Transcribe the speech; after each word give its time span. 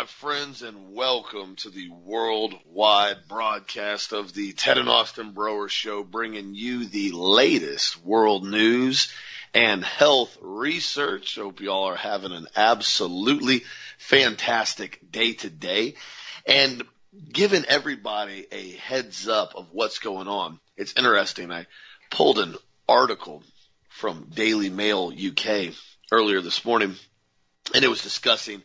My 0.00 0.06
friends, 0.06 0.62
and 0.62 0.94
welcome 0.94 1.56
to 1.56 1.68
the 1.68 1.90
worldwide 1.90 3.28
broadcast 3.28 4.14
of 4.14 4.32
the 4.32 4.54
Ted 4.54 4.78
and 4.78 4.88
Austin 4.88 5.32
Broer 5.32 5.68
Show, 5.68 6.04
bringing 6.04 6.54
you 6.54 6.86
the 6.86 7.12
latest 7.12 8.02
world 8.02 8.46
news 8.46 9.12
and 9.52 9.84
health 9.84 10.38
research. 10.40 11.36
Hope 11.36 11.60
you 11.60 11.70
all 11.70 11.84
are 11.84 11.96
having 11.96 12.32
an 12.32 12.46
absolutely 12.56 13.64
fantastic 13.98 15.00
day 15.12 15.34
today. 15.34 15.96
And 16.46 16.82
giving 17.30 17.66
everybody 17.66 18.46
a 18.50 18.70
heads 18.76 19.28
up 19.28 19.54
of 19.54 19.68
what's 19.70 19.98
going 19.98 20.28
on. 20.28 20.60
It's 20.78 20.94
interesting. 20.96 21.52
I 21.52 21.66
pulled 22.10 22.38
an 22.38 22.56
article 22.88 23.42
from 23.90 24.30
Daily 24.32 24.70
Mail 24.70 25.12
UK 25.12 25.74
earlier 26.10 26.40
this 26.40 26.64
morning, 26.64 26.96
and 27.74 27.84
it 27.84 27.88
was 27.88 28.02
discussing 28.02 28.62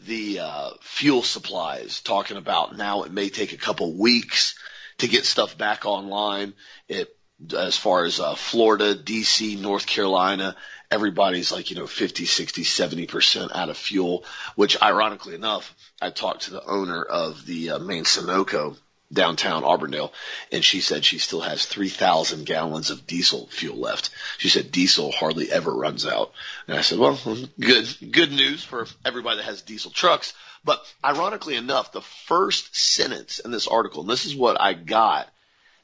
the 0.00 0.40
uh, 0.40 0.70
fuel 0.80 1.22
supplies, 1.22 2.00
talking 2.00 2.36
about 2.36 2.76
now 2.76 3.02
it 3.02 3.12
may 3.12 3.28
take 3.28 3.52
a 3.52 3.58
couple 3.58 3.98
weeks 3.98 4.58
to 4.98 5.08
get 5.08 5.24
stuff 5.24 5.56
back 5.56 5.86
online. 5.86 6.54
It 6.88 7.16
as 7.56 7.76
far 7.76 8.04
as 8.04 8.20
uh, 8.20 8.34
Florida, 8.34 8.94
DC, 8.94 9.60
North 9.60 9.86
Carolina, 9.86 10.56
everybody's 10.90 11.50
like, 11.50 11.70
you 11.70 11.76
know, 11.76 11.86
50, 11.86 12.24
60, 12.24 12.62
70% 12.62 13.50
out 13.54 13.68
of 13.68 13.76
fuel, 13.76 14.24
which 14.54 14.80
ironically 14.80 15.34
enough, 15.34 15.74
I 16.00 16.10
talked 16.10 16.42
to 16.42 16.52
the 16.52 16.64
owner 16.64 17.02
of 17.02 17.44
the 17.44 17.70
uh, 17.70 17.78
main 17.80 18.04
Sunoco 18.04 18.76
downtown 19.12 19.64
Auburndale, 19.64 20.12
and 20.50 20.64
she 20.64 20.80
said 20.80 21.04
she 21.04 21.18
still 21.18 21.40
has 21.40 21.66
3,000 21.66 22.44
gallons 22.46 22.90
of 22.90 23.06
diesel 23.06 23.46
fuel 23.48 23.76
left. 23.76 24.10
She 24.38 24.48
said 24.48 24.72
diesel 24.72 25.12
hardly 25.12 25.50
ever 25.50 25.72
runs 25.72 26.06
out. 26.06 26.32
And 26.66 26.76
I 26.76 26.80
said, 26.80 26.98
well, 26.98 27.18
good, 27.58 27.86
good 28.10 28.32
news 28.32 28.64
for 28.64 28.86
everybody 29.04 29.36
that 29.36 29.44
has 29.44 29.62
diesel 29.62 29.90
trucks. 29.90 30.34
But 30.64 30.84
ironically 31.04 31.56
enough, 31.56 31.92
the 31.92 32.00
first 32.00 32.74
sentence 32.76 33.38
in 33.38 33.50
this 33.50 33.68
article, 33.68 34.00
and 34.00 34.10
this 34.10 34.24
is 34.24 34.34
what 34.34 34.60
I 34.60 34.72
got 34.72 35.28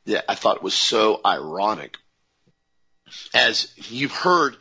that 0.06 0.24
I 0.30 0.34
thought 0.34 0.62
was 0.62 0.74
so 0.74 1.20
ironic, 1.24 1.96
as 3.34 3.72
you've 3.90 4.12
heard 4.12 4.56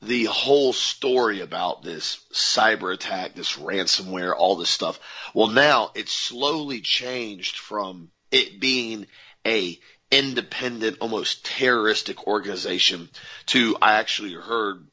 the 0.00 0.24
whole 0.24 0.72
story 0.72 1.40
about 1.40 1.82
this 1.82 2.20
cyber 2.32 2.92
attack, 2.92 3.34
this 3.34 3.56
ransomware, 3.56 4.34
all 4.36 4.56
this 4.56 4.70
stuff. 4.70 5.00
Well, 5.34 5.48
now 5.48 5.90
it's 5.94 6.12
slowly 6.12 6.80
changed 6.80 7.56
from 7.56 8.10
it 8.30 8.60
being 8.60 9.06
a 9.46 9.78
independent, 10.10 10.98
almost 11.00 11.44
terroristic 11.44 12.26
organization 12.26 13.08
to 13.46 13.76
I 13.82 13.94
actually 13.94 14.34
heard 14.34 14.86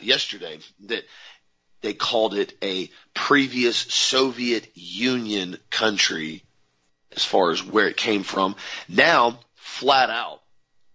yesterday 0.00 0.58
that 0.86 1.04
they 1.80 1.94
called 1.94 2.34
it 2.34 2.54
a 2.62 2.90
previous 3.14 3.76
Soviet 3.76 4.68
Union 4.74 5.56
country 5.70 6.44
as 7.12 7.24
far 7.24 7.50
as 7.50 7.62
where 7.62 7.88
it 7.88 7.96
came 7.96 8.22
from. 8.22 8.56
Now, 8.88 9.38
flat 9.54 10.10
out, 10.10 10.40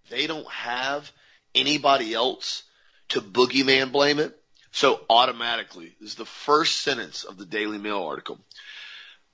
they 0.09 0.27
don't 0.27 0.49
have 0.51 1.11
anybody 1.53 2.13
else 2.13 2.63
to 3.09 3.21
boogeyman 3.21 3.91
blame 3.91 4.19
it. 4.19 4.37
So 4.71 4.99
automatically, 5.09 5.95
this 5.99 6.09
is 6.09 6.15
the 6.15 6.25
first 6.25 6.81
sentence 6.81 7.23
of 7.23 7.37
the 7.37 7.45
Daily 7.45 7.77
Mail 7.77 8.03
article. 8.03 8.39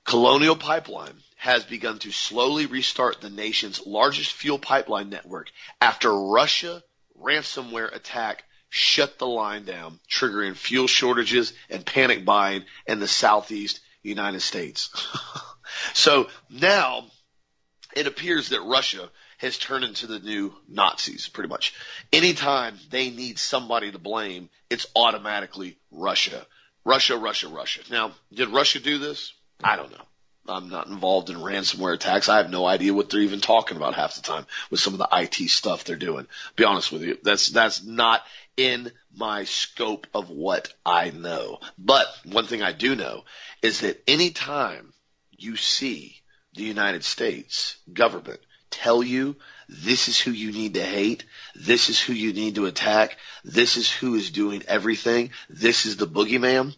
Colonial 0.04 0.56
Pipeline 0.56 1.14
has 1.36 1.64
begun 1.64 1.98
to 1.98 2.10
slowly 2.10 2.66
restart 2.66 3.20
the 3.20 3.30
nation's 3.30 3.86
largest 3.86 4.32
fuel 4.32 4.58
pipeline 4.58 5.10
network 5.10 5.50
after 5.80 6.14
Russia 6.14 6.82
ransomware 7.20 7.94
attack 7.94 8.44
shut 8.68 9.18
the 9.18 9.26
line 9.26 9.64
down, 9.64 10.00
triggering 10.10 10.56
fuel 10.56 10.86
shortages 10.86 11.52
and 11.70 11.86
panic 11.86 12.24
buying 12.24 12.64
in 12.86 12.98
the 12.98 13.08
southeast 13.08 13.80
United 14.02 14.40
States. 14.40 14.90
so 15.94 16.28
now 16.50 17.04
it 17.94 18.06
appears 18.06 18.48
that 18.48 18.62
Russia 18.62 19.08
has 19.44 19.58
turned 19.58 19.84
into 19.84 20.06
the 20.06 20.18
new 20.18 20.54
Nazis, 20.68 21.28
pretty 21.28 21.48
much. 21.48 21.74
Anytime 22.12 22.78
they 22.90 23.10
need 23.10 23.38
somebody 23.38 23.92
to 23.92 23.98
blame, 23.98 24.50
it's 24.70 24.86
automatically 24.96 25.78
Russia. 25.90 26.46
Russia, 26.84 27.16
Russia, 27.16 27.48
Russia. 27.48 27.80
Now, 27.90 28.12
did 28.32 28.48
Russia 28.48 28.80
do 28.80 28.98
this? 28.98 29.32
I 29.62 29.76
don't 29.76 29.90
know. 29.90 30.04
I'm 30.46 30.68
not 30.68 30.88
involved 30.88 31.30
in 31.30 31.36
ransomware 31.36 31.94
attacks. 31.94 32.28
I 32.28 32.36
have 32.36 32.50
no 32.50 32.66
idea 32.66 32.92
what 32.92 33.08
they're 33.08 33.20
even 33.20 33.40
talking 33.40 33.78
about 33.78 33.94
half 33.94 34.16
the 34.16 34.22
time 34.22 34.46
with 34.70 34.80
some 34.80 34.92
of 34.92 34.98
the 34.98 35.08
IT 35.12 35.48
stuff 35.48 35.84
they're 35.84 35.96
doing. 35.96 36.26
Be 36.56 36.64
honest 36.64 36.92
with 36.92 37.02
you. 37.02 37.16
That's, 37.22 37.48
that's 37.48 37.82
not 37.82 38.22
in 38.56 38.92
my 39.16 39.44
scope 39.44 40.06
of 40.12 40.28
what 40.28 40.72
I 40.84 41.10
know. 41.10 41.60
But 41.78 42.06
one 42.24 42.46
thing 42.46 42.62
I 42.62 42.72
do 42.72 42.94
know 42.94 43.24
is 43.62 43.80
that 43.80 44.02
anytime 44.06 44.92
you 45.30 45.56
see 45.56 46.20
the 46.54 46.62
United 46.62 47.04
States 47.04 47.76
government 47.90 48.40
tell 48.74 49.02
you 49.02 49.36
this 49.68 50.08
is 50.08 50.20
who 50.20 50.30
you 50.30 50.52
need 50.52 50.74
to 50.74 50.82
hate. 50.82 51.24
This 51.54 51.88
is 51.88 51.98
who 52.00 52.12
you 52.12 52.32
need 52.32 52.56
to 52.56 52.66
attack. 52.66 53.16
This 53.44 53.76
is 53.76 53.90
who 53.90 54.14
is 54.14 54.30
doing 54.30 54.62
everything. 54.68 55.30
This 55.48 55.86
is 55.86 55.96
the 55.96 56.06
boogeyman. 56.06 56.74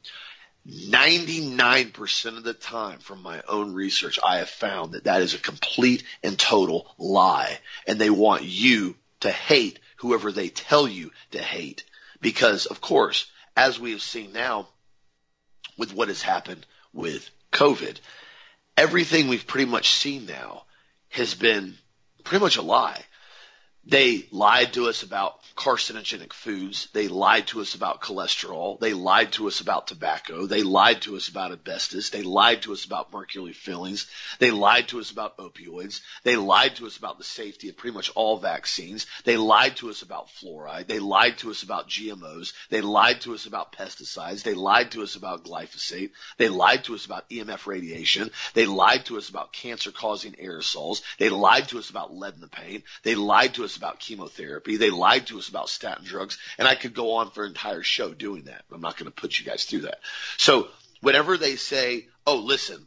99% 0.68 2.36
of 2.36 2.44
the 2.44 2.54
time 2.54 2.98
from 2.98 3.22
my 3.22 3.42
own 3.48 3.72
research, 3.72 4.18
I 4.24 4.38
have 4.38 4.48
found 4.48 4.92
that 4.92 5.04
that 5.04 5.22
is 5.22 5.34
a 5.34 5.38
complete 5.38 6.04
and 6.22 6.38
total 6.38 6.92
lie. 6.98 7.58
And 7.86 8.00
they 8.00 8.10
want 8.10 8.42
you 8.42 8.96
to 9.20 9.30
hate 9.30 9.78
whoever 9.96 10.32
they 10.32 10.48
tell 10.48 10.88
you 10.88 11.12
to 11.32 11.38
hate. 11.38 11.84
Because 12.20 12.66
of 12.66 12.80
course, 12.80 13.30
as 13.56 13.78
we 13.78 13.92
have 13.92 14.02
seen 14.02 14.32
now 14.32 14.68
with 15.76 15.94
what 15.94 16.08
has 16.08 16.22
happened 16.22 16.66
with 16.92 17.30
COVID, 17.52 17.98
everything 18.76 19.28
we've 19.28 19.46
pretty 19.46 19.70
much 19.70 19.90
seen 19.90 20.26
now 20.26 20.64
has 21.10 21.34
been 21.34 21.76
pretty 22.26 22.42
much 22.44 22.56
a 22.56 22.62
lie. 22.62 23.00
They 23.88 24.26
lied 24.32 24.72
to 24.72 24.88
us 24.88 25.04
about 25.04 25.38
carcinogenic 25.54 26.32
foods. 26.32 26.88
They 26.92 27.06
lied 27.06 27.46
to 27.48 27.60
us 27.60 27.76
about 27.76 28.00
cholesterol. 28.02 28.80
They 28.80 28.94
lied 28.94 29.32
to 29.34 29.46
us 29.46 29.60
about 29.60 29.86
tobacco. 29.86 30.46
They 30.46 30.64
lied 30.64 31.02
to 31.02 31.16
us 31.16 31.28
about 31.28 31.52
asbestos. 31.52 32.10
They 32.10 32.22
lied 32.22 32.62
to 32.62 32.72
us 32.72 32.84
about 32.84 33.12
mercury 33.12 33.52
fillings. 33.52 34.08
They 34.40 34.50
lied 34.50 34.88
to 34.88 34.98
us 34.98 35.12
about 35.12 35.38
opioids. 35.38 36.00
They 36.24 36.34
lied 36.34 36.74
to 36.76 36.86
us 36.86 36.96
about 36.96 37.18
the 37.18 37.24
safety 37.24 37.68
of 37.68 37.76
pretty 37.76 37.94
much 37.94 38.10
all 38.16 38.38
vaccines. 38.38 39.06
They 39.22 39.36
lied 39.36 39.76
to 39.76 39.90
us 39.90 40.02
about 40.02 40.30
fluoride. 40.30 40.88
They 40.88 40.98
lied 40.98 41.38
to 41.38 41.52
us 41.52 41.62
about 41.62 41.88
GMOs. 41.88 42.54
They 42.70 42.80
lied 42.80 43.20
to 43.20 43.34
us 43.34 43.46
about 43.46 43.72
pesticides. 43.72 44.42
They 44.42 44.54
lied 44.54 44.90
to 44.92 45.04
us 45.04 45.14
about 45.14 45.44
glyphosate. 45.44 46.10
They 46.38 46.48
lied 46.48 46.82
to 46.84 46.96
us 46.96 47.06
about 47.06 47.30
EMF 47.30 47.68
radiation. 47.68 48.32
They 48.54 48.66
lied 48.66 49.04
to 49.06 49.16
us 49.16 49.28
about 49.28 49.52
cancer 49.52 49.92
causing 49.92 50.32
aerosols. 50.32 51.02
They 51.18 51.28
lied 51.28 51.68
to 51.68 51.78
us 51.78 51.88
about 51.88 52.12
lead 52.12 52.34
in 52.34 52.40
the 52.40 52.48
paint. 52.48 52.82
They 53.04 53.14
lied 53.14 53.54
to 53.54 53.64
us 53.64 53.75
about 53.76 53.98
chemotherapy. 53.98 54.76
They 54.76 54.90
lied 54.90 55.26
to 55.28 55.38
us 55.38 55.48
about 55.48 55.68
statin 55.68 56.04
drugs. 56.04 56.38
And 56.58 56.66
I 56.66 56.74
could 56.74 56.94
go 56.94 57.14
on 57.14 57.30
for 57.30 57.44
an 57.44 57.50
entire 57.50 57.82
show 57.82 58.12
doing 58.12 58.44
that. 58.44 58.64
I'm 58.72 58.80
not 58.80 58.96
going 58.96 59.10
to 59.10 59.20
put 59.20 59.38
you 59.38 59.44
guys 59.44 59.64
through 59.64 59.82
that. 59.82 59.98
So 60.36 60.68
whenever 61.00 61.36
they 61.36 61.56
say, 61.56 62.06
oh, 62.26 62.36
listen, 62.36 62.86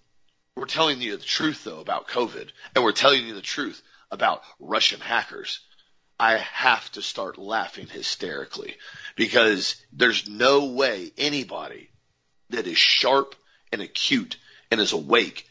we're 0.55 0.65
telling 0.65 1.01
you 1.01 1.15
the 1.15 1.23
truth 1.23 1.63
though 1.63 1.79
about 1.79 2.07
COVID 2.07 2.49
and 2.75 2.83
we're 2.83 2.91
telling 2.91 3.25
you 3.25 3.33
the 3.33 3.41
truth 3.41 3.81
about 4.11 4.41
Russian 4.59 4.99
hackers, 4.99 5.59
I 6.19 6.37
have 6.37 6.91
to 6.91 7.01
start 7.01 7.37
laughing 7.37 7.87
hysterically 7.87 8.75
because 9.15 9.77
there's 9.93 10.27
no 10.27 10.65
way 10.65 11.13
anybody 11.17 11.89
that 12.49 12.67
is 12.67 12.77
sharp 12.77 13.35
and 13.71 13.81
acute 13.81 14.37
and 14.69 14.81
is 14.81 14.91
awake 14.91 15.47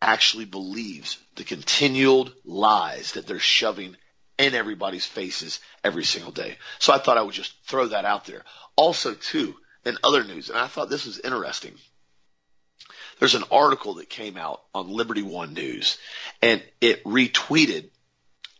actually 0.00 0.44
believes 0.44 1.18
the 1.36 1.44
continual 1.44 2.30
lies 2.44 3.12
that 3.12 3.26
they're 3.26 3.38
shoving 3.38 3.96
in 4.38 4.54
everybody's 4.54 5.04
faces 5.04 5.60
every 5.84 6.04
single 6.04 6.32
day. 6.32 6.56
So 6.78 6.92
I 6.92 6.98
thought 6.98 7.18
I 7.18 7.22
would 7.22 7.34
just 7.34 7.52
throw 7.64 7.88
that 7.88 8.04
out 8.04 8.24
there. 8.24 8.44
Also, 8.76 9.14
too, 9.14 9.56
in 9.84 9.98
other 10.02 10.24
news, 10.24 10.48
and 10.48 10.58
I 10.58 10.68
thought 10.68 10.88
this 10.88 11.06
was 11.06 11.18
interesting. 11.18 11.74
There's 13.18 13.34
an 13.34 13.44
article 13.50 13.94
that 13.94 14.08
came 14.08 14.36
out 14.36 14.62
on 14.74 14.88
Liberty 14.88 15.22
One 15.22 15.54
News, 15.54 15.98
and 16.40 16.62
it 16.80 17.04
retweeted 17.04 17.90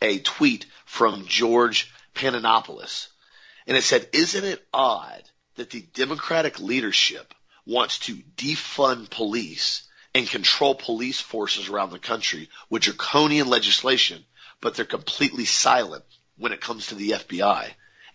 a 0.03 0.19
tweet 0.19 0.67
from 0.85 1.27
George 1.27 1.93
Papadopoulos. 2.15 3.09
And 3.67 3.77
it 3.77 3.83
said, 3.83 4.09
Isn't 4.13 4.45
it 4.45 4.67
odd 4.73 5.23
that 5.57 5.71
the 5.71 5.83
Democratic 5.95 6.59
leadership 6.59 7.35
wants 7.67 8.01
to 8.01 8.17
defund 8.37 9.11
police 9.11 9.87
and 10.15 10.27
control 10.27 10.75
police 10.75 11.21
forces 11.21 11.69
around 11.69 11.91
the 11.91 11.99
country 11.99 12.49
with 12.71 12.83
draconian 12.83 13.49
legislation 13.49 14.25
but 14.61 14.75
they're 14.75 14.85
completely 14.85 15.45
silent 15.45 16.05
when 16.37 16.53
it 16.53 16.61
comes 16.61 16.89
to 16.89 16.95
the 16.95 17.11
FBI 17.11 17.69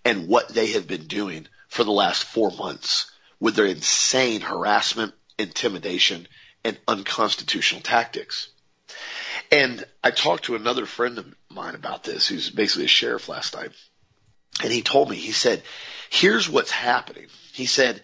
and 0.06 0.28
what 0.28 0.50
they 0.50 0.68
have 0.74 0.88
been 0.88 1.08
doing 1.08 1.48
for 1.68 1.84
the 1.84 1.92
last 1.92 2.24
four 2.24 2.52
months 2.52 3.12
with 3.40 3.56
their 3.56 3.66
insane 3.66 4.42
harassment, 4.42 5.14
intimidation, 5.38 6.28
and 6.64 6.78
unconstitutional 6.88 7.82
tactics. 7.82 8.50
And 9.52 9.84
I 10.04 10.12
talked 10.12 10.46
to 10.46 10.56
another 10.56 10.86
friend 10.86 11.18
of 11.18 11.34
mine 11.50 11.76
about 11.76 12.04
this, 12.04 12.28
who's 12.28 12.50
basically 12.50 12.86
a 12.86 12.90
sheriff 12.90 13.30
last 13.30 13.56
night. 13.56 13.72
And 14.62 14.72
he 14.72 14.82
told 14.82 15.10
me, 15.10 15.16
he 15.16 15.32
said, 15.32 15.64
here's 16.10 16.50
what's 16.50 16.72
happening. 16.72 17.28
He 17.54 17.66
said, 17.66 18.02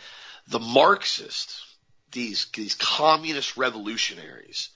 the 0.47 0.59
Marxists 0.59 1.65
these, 2.11 2.47
these 2.53 2.75
communist 2.75 3.57
revolutionaries, 3.57 4.69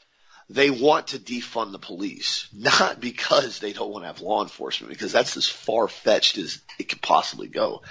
they 0.49 0.69
want 0.69 1.07
to 1.07 1.19
defund 1.19 1.71
the 1.71 1.79
police, 1.79 2.47
not 2.53 2.99
because 2.99 3.59
they 3.59 3.73
don't 3.73 3.91
want 3.91 4.03
to 4.03 4.07
have 4.07 4.21
law 4.21 4.43
enforcement, 4.43 4.91
because 4.91 5.11
that's 5.11 5.37
as 5.37 5.47
far 5.47 5.87
fetched 5.87 6.37
as 6.37 6.61
it 6.77 6.89
could 6.89 7.01
possibly 7.01 7.47
go. 7.47 7.81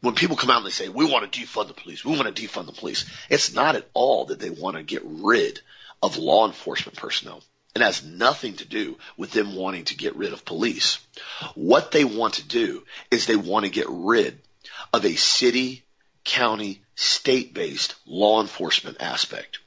When 0.00 0.14
people 0.14 0.36
come 0.36 0.50
out 0.50 0.58
and 0.58 0.66
they 0.66 0.70
say, 0.70 0.88
we 0.88 1.04
want 1.04 1.30
to 1.30 1.40
defund 1.40 1.68
the 1.68 1.74
police, 1.74 2.04
we 2.04 2.16
want 2.16 2.34
to 2.34 2.42
defund 2.42 2.66
the 2.66 2.72
police, 2.72 3.06
it's 3.30 3.54
not 3.54 3.76
at 3.76 3.88
all 3.94 4.26
that 4.26 4.40
they 4.40 4.50
want 4.50 4.76
to 4.76 4.82
get 4.82 5.02
rid 5.04 5.60
of 6.02 6.18
law 6.18 6.46
enforcement 6.46 6.98
personnel. 6.98 7.42
It 7.74 7.80
has 7.80 8.04
nothing 8.04 8.54
to 8.56 8.66
do 8.66 8.98
with 9.16 9.32
them 9.32 9.56
wanting 9.56 9.84
to 9.86 9.96
get 9.96 10.14
rid 10.16 10.34
of 10.34 10.44
police. 10.44 10.98
What 11.54 11.90
they 11.90 12.04
want 12.04 12.34
to 12.34 12.46
do 12.46 12.84
is 13.10 13.24
they 13.24 13.36
want 13.36 13.64
to 13.64 13.70
get 13.70 13.86
rid 13.88 14.38
of 14.92 15.06
a 15.06 15.14
city, 15.14 15.82
county, 16.24 16.82
state-based 16.96 17.94
law 18.06 18.42
enforcement 18.42 18.98
aspect. 19.00 19.60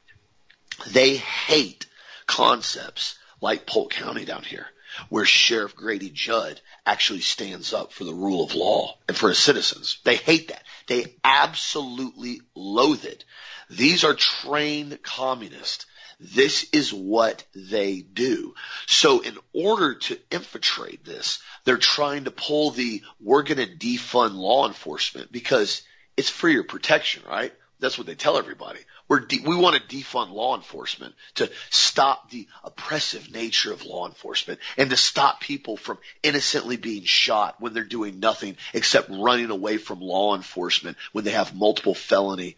They 0.91 1.15
hate 1.15 1.87
concepts 2.27 3.17
like 3.41 3.65
Polk 3.65 3.91
County 3.91 4.25
down 4.25 4.43
here, 4.43 4.67
where 5.09 5.25
Sheriff 5.25 5.75
Grady 5.75 6.09
Judd 6.09 6.59
actually 6.85 7.21
stands 7.21 7.73
up 7.73 7.91
for 7.91 8.03
the 8.03 8.13
rule 8.13 8.43
of 8.43 8.55
law 8.55 8.97
and 9.07 9.17
for 9.17 9.29
his 9.29 9.37
citizens. 9.37 9.99
They 10.03 10.15
hate 10.15 10.49
that. 10.49 10.63
They 10.87 11.15
absolutely 11.23 12.41
loathe 12.55 13.05
it. 13.05 13.25
These 13.69 14.03
are 14.03 14.13
trained 14.13 15.01
communists. 15.03 15.85
This 16.19 16.67
is 16.71 16.93
what 16.93 17.43
they 17.53 18.01
do. 18.01 18.55
So 18.87 19.19
in 19.19 19.37
order 19.53 19.95
to 19.95 20.19
infiltrate 20.31 21.03
this, 21.03 21.39
they're 21.65 21.77
trying 21.77 22.23
to 22.25 22.31
pull 22.31 22.71
the, 22.71 23.01
we're 23.19 23.43
going 23.43 23.57
to 23.57 23.67
defund 23.67 24.35
law 24.35 24.67
enforcement 24.67 25.31
because 25.31 25.81
it's 26.15 26.29
for 26.29 26.47
your 26.47 26.63
protection, 26.63 27.23
right? 27.27 27.53
That's 27.79 27.97
what 27.97 28.07
they 28.07 28.15
tell 28.15 28.37
everybody. 28.37 28.79
We're 29.07 29.19
de- 29.19 29.41
we 29.45 29.55
want 29.55 29.75
to 29.75 29.95
defund 29.95 30.31
law 30.31 30.55
enforcement 30.55 31.13
to 31.35 31.51
stop 31.69 32.31
the 32.31 32.47
oppressive 32.63 33.31
nature 33.31 33.71
of 33.71 33.85
law 33.85 34.07
enforcement 34.07 34.59
and 34.77 34.89
to 34.89 34.97
stop 34.97 35.41
people 35.41 35.77
from 35.77 35.99
innocently 36.23 36.77
being 36.77 37.03
shot 37.03 37.55
when 37.59 37.73
they're 37.73 37.83
doing 37.83 38.19
nothing 38.19 38.57
except 38.73 39.09
running 39.09 39.51
away 39.51 39.77
from 39.77 39.99
law 40.01 40.35
enforcement 40.35 40.97
when 41.11 41.23
they 41.23 41.31
have 41.31 41.55
multiple 41.55 41.93
felony 41.93 42.57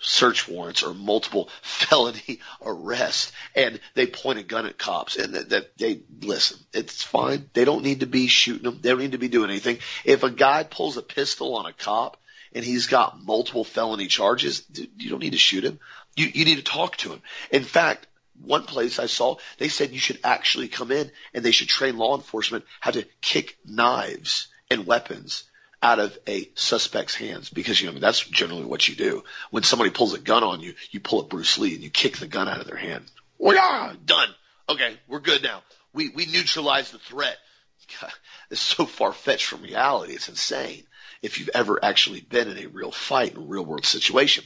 search 0.00 0.48
warrants 0.48 0.82
or 0.82 0.92
multiple 0.94 1.48
felony 1.62 2.40
arrests. 2.60 3.32
And 3.54 3.80
they 3.94 4.06
point 4.06 4.40
a 4.40 4.42
gun 4.42 4.66
at 4.66 4.78
cops 4.78 5.16
and 5.16 5.34
that, 5.34 5.50
that 5.50 5.78
they 5.78 6.00
listen 6.22 6.58
it's 6.72 7.02
fine. 7.02 7.48
They 7.52 7.64
don't 7.64 7.84
need 7.84 8.00
to 8.00 8.06
be 8.06 8.26
shooting 8.26 8.64
them 8.64 8.80
they 8.82 8.90
don't 8.90 8.98
need 8.98 9.12
to 9.12 9.18
be 9.18 9.28
doing 9.28 9.50
anything. 9.50 9.78
If 10.04 10.24
a 10.24 10.30
guy 10.30 10.64
pulls 10.64 10.96
a 10.96 11.02
pistol 11.02 11.56
on 11.56 11.66
a 11.66 11.72
cop 11.72 12.20
and 12.54 12.64
he's 12.64 12.86
got 12.86 13.22
multiple 13.24 13.64
felony 13.64 14.06
charges, 14.06 14.64
you 14.96 15.10
don't 15.10 15.22
need 15.22 15.32
to 15.32 15.38
shoot 15.38 15.64
him. 15.64 15.80
You, 16.16 16.30
you 16.32 16.44
need 16.44 16.56
to 16.56 16.62
talk 16.62 16.96
to 16.98 17.10
him. 17.10 17.22
In 17.50 17.64
fact, 17.64 18.06
one 18.42 18.64
place 18.64 18.98
I 18.98 19.06
saw, 19.06 19.36
they 19.58 19.68
said 19.68 19.90
you 19.90 19.98
should 19.98 20.20
actually 20.24 20.68
come 20.68 20.92
in 20.92 21.10
and 21.32 21.44
they 21.44 21.50
should 21.50 21.68
train 21.68 21.98
law 21.98 22.16
enforcement 22.16 22.64
how 22.80 22.92
to 22.92 23.06
kick 23.20 23.58
knives 23.64 24.48
and 24.70 24.86
weapons 24.86 25.44
out 25.82 25.98
of 25.98 26.18
a 26.26 26.48
suspect's 26.54 27.14
hands 27.14 27.50
because 27.50 27.80
you 27.80 27.92
know 27.92 27.98
that's 27.98 28.24
generally 28.24 28.64
what 28.64 28.88
you 28.88 28.94
do. 28.94 29.22
When 29.50 29.62
somebody 29.62 29.90
pulls 29.90 30.14
a 30.14 30.18
gun 30.18 30.42
on 30.42 30.60
you, 30.60 30.74
you 30.90 31.00
pull 31.00 31.20
a 31.20 31.24
Bruce 31.24 31.58
Lee 31.58 31.74
and 31.74 31.82
you 31.82 31.90
kick 31.90 32.16
the 32.16 32.26
gun 32.26 32.48
out 32.48 32.60
of 32.60 32.66
their 32.66 32.76
hand. 32.76 33.04
Oh 33.38 33.52
yeah, 33.52 33.92
done. 34.04 34.28
Okay, 34.68 34.96
we're 35.06 35.20
good 35.20 35.42
now. 35.42 35.62
We 35.92 36.08
we 36.08 36.24
neutralize 36.24 36.90
the 36.90 36.98
threat. 36.98 37.36
It's 38.50 38.60
so 38.60 38.86
far 38.86 39.12
fetched 39.12 39.46
from 39.46 39.62
reality. 39.62 40.14
It's 40.14 40.28
insane 40.28 40.84
if 41.22 41.38
you've 41.38 41.50
ever 41.54 41.82
actually 41.82 42.20
been 42.20 42.48
in 42.48 42.58
a 42.58 42.68
real 42.68 42.90
fight, 42.90 43.32
in 43.32 43.38
a 43.38 43.46
real 43.46 43.64
world 43.64 43.86
situation. 43.86 44.44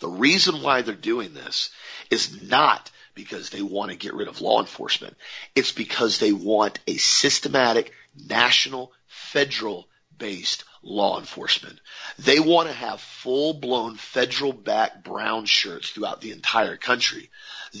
The 0.00 0.08
reason 0.08 0.62
why 0.62 0.82
they're 0.82 0.94
doing 0.94 1.32
this 1.32 1.70
is 2.10 2.42
not 2.42 2.90
because 3.14 3.48
they 3.48 3.62
want 3.62 3.90
to 3.90 3.96
get 3.96 4.12
rid 4.12 4.28
of 4.28 4.42
law 4.42 4.60
enforcement. 4.60 5.16
It's 5.54 5.72
because 5.72 6.18
they 6.18 6.32
want 6.32 6.78
a 6.86 6.98
systematic, 6.98 7.92
national, 8.28 8.92
federal 9.06 9.88
based 10.18 10.64
law 10.86 11.18
enforcement. 11.18 11.80
They 12.18 12.38
want 12.40 12.68
to 12.68 12.74
have 12.74 13.00
full 13.00 13.54
blown 13.54 13.96
federal 13.96 14.52
backed 14.52 15.04
brown 15.04 15.44
shirts 15.44 15.90
throughout 15.90 16.20
the 16.20 16.30
entire 16.30 16.76
country. 16.76 17.28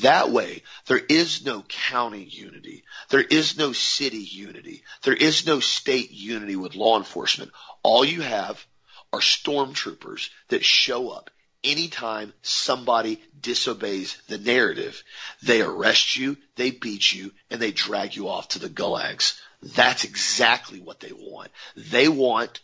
That 0.02 0.30
way, 0.30 0.62
there 0.86 1.00
is 1.08 1.44
no 1.44 1.62
county 1.62 2.24
unity. 2.24 2.84
There 3.08 3.22
is 3.22 3.56
no 3.56 3.72
city 3.72 4.18
unity. 4.18 4.82
There 5.02 5.14
is 5.14 5.46
no 5.46 5.60
state 5.60 6.10
unity 6.10 6.56
with 6.56 6.74
law 6.74 6.98
enforcement. 6.98 7.52
All 7.82 8.04
you 8.04 8.20
have 8.22 8.64
are 9.12 9.20
stormtroopers 9.20 10.28
that 10.48 10.64
show 10.64 11.10
up 11.10 11.30
anytime 11.62 12.32
somebody 12.42 13.22
disobeys 13.40 14.20
the 14.28 14.38
narrative. 14.38 15.02
They 15.42 15.62
arrest 15.62 16.16
you, 16.16 16.36
they 16.56 16.70
beat 16.70 17.12
you, 17.12 17.32
and 17.50 17.60
they 17.60 17.72
drag 17.72 18.16
you 18.16 18.28
off 18.28 18.48
to 18.48 18.58
the 18.58 18.68
gulags. 18.68 19.40
That's 19.62 20.04
exactly 20.04 20.80
what 20.80 21.00
they 21.00 21.12
want. 21.12 21.50
They 21.76 22.08
want 22.08 22.60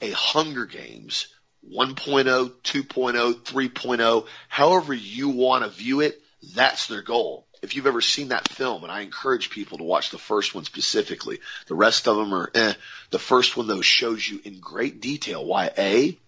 a 0.00 0.10
Hunger 0.10 0.66
Games 0.66 1.28
1.0, 1.70 2.50
2.0, 2.62 3.34
3.0, 3.34 4.26
however 4.48 4.92
you 4.92 5.30
want 5.30 5.64
to 5.64 5.70
view 5.70 6.00
it, 6.00 6.20
that's 6.54 6.86
their 6.86 7.02
goal. 7.02 7.46
If 7.62 7.74
you've 7.74 7.86
ever 7.86 8.02
seen 8.02 8.28
that 8.28 8.48
film, 8.48 8.82
and 8.82 8.92
I 8.92 9.00
encourage 9.00 9.48
people 9.48 9.78
to 9.78 9.84
watch 9.84 10.10
the 10.10 10.18
first 10.18 10.54
one 10.54 10.64
specifically, 10.64 11.40
the 11.66 11.74
rest 11.74 12.06
of 12.06 12.16
them 12.16 12.34
are 12.34 12.50
eh. 12.54 12.74
The 13.10 13.18
first 13.18 13.56
one 13.56 13.66
though 13.66 13.80
shows 13.80 14.28
you 14.28 14.40
in 14.44 14.60
great 14.60 15.00
detail 15.00 15.44
why 15.44 15.70
A, 15.78 16.18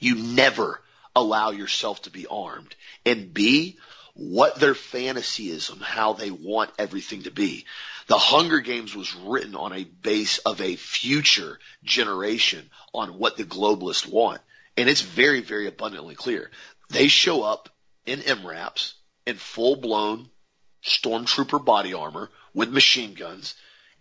you 0.00 0.14
never 0.14 0.80
allow 1.14 1.50
yourself 1.50 2.02
to 2.02 2.10
be 2.10 2.26
armed, 2.26 2.74
and 3.04 3.32
B, 3.34 3.76
what 4.16 4.56
their 4.56 4.74
fantasy 4.74 5.50
is 5.50 5.68
and 5.68 5.82
how 5.82 6.14
they 6.14 6.30
want 6.30 6.70
everything 6.78 7.24
to 7.24 7.30
be. 7.30 7.66
The 8.06 8.16
Hunger 8.16 8.60
Games 8.60 8.94
was 8.94 9.14
written 9.14 9.54
on 9.54 9.74
a 9.74 9.84
base 9.84 10.38
of 10.38 10.62
a 10.62 10.76
future 10.76 11.58
generation 11.84 12.70
on 12.94 13.18
what 13.18 13.36
the 13.36 13.44
globalists 13.44 14.10
want. 14.10 14.40
And 14.78 14.88
it's 14.88 15.02
very, 15.02 15.42
very 15.42 15.66
abundantly 15.66 16.14
clear. 16.14 16.50
They 16.88 17.08
show 17.08 17.42
up 17.42 17.68
in 18.06 18.20
MRAPs 18.20 18.94
in 19.26 19.36
full 19.36 19.76
blown 19.76 20.30
stormtrooper 20.82 21.62
body 21.62 21.92
armor 21.92 22.30
with 22.54 22.70
machine 22.70 23.12
guns 23.12 23.54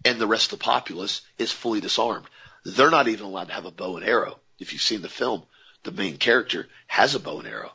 and 0.06 0.18
the 0.18 0.28
rest 0.28 0.54
of 0.54 0.60
the 0.60 0.64
populace 0.64 1.22
is 1.38 1.52
fully 1.52 1.82
disarmed. 1.82 2.28
They're 2.64 2.90
not 2.92 3.10
even 3.10 3.26
allowed 3.26 3.48
to 3.50 3.54
have 3.54 3.66
a 3.66 3.72
bow 3.72 3.98
and 3.98 4.06
arrow. 4.06 4.40
If 4.60 4.72
you've 4.72 4.82
seen 4.82 5.02
the 5.02 5.10
film, 5.10 5.44
the 5.84 5.92
main 5.92 6.18
character 6.18 6.70
has 6.88 7.16
a 7.16 7.20
bow 7.20 7.40
and 7.40 7.48
arrow. 7.48 7.74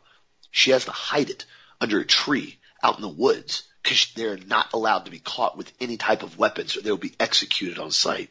She 0.50 0.70
has 0.70 0.86
to 0.86 0.90
hide 0.90 1.28
it 1.28 1.44
under 1.80 2.00
a 2.00 2.04
tree 2.04 2.58
out 2.82 2.96
in 2.96 3.02
the 3.02 3.08
woods 3.08 3.64
because 3.82 4.12
they're 4.14 4.36
not 4.36 4.72
allowed 4.72 5.04
to 5.06 5.10
be 5.10 5.18
caught 5.18 5.56
with 5.56 5.72
any 5.80 5.96
type 5.96 6.22
of 6.22 6.38
weapons 6.38 6.76
or 6.76 6.82
they'll 6.82 6.96
be 6.96 7.14
executed 7.18 7.78
on 7.78 7.90
sight. 7.90 8.30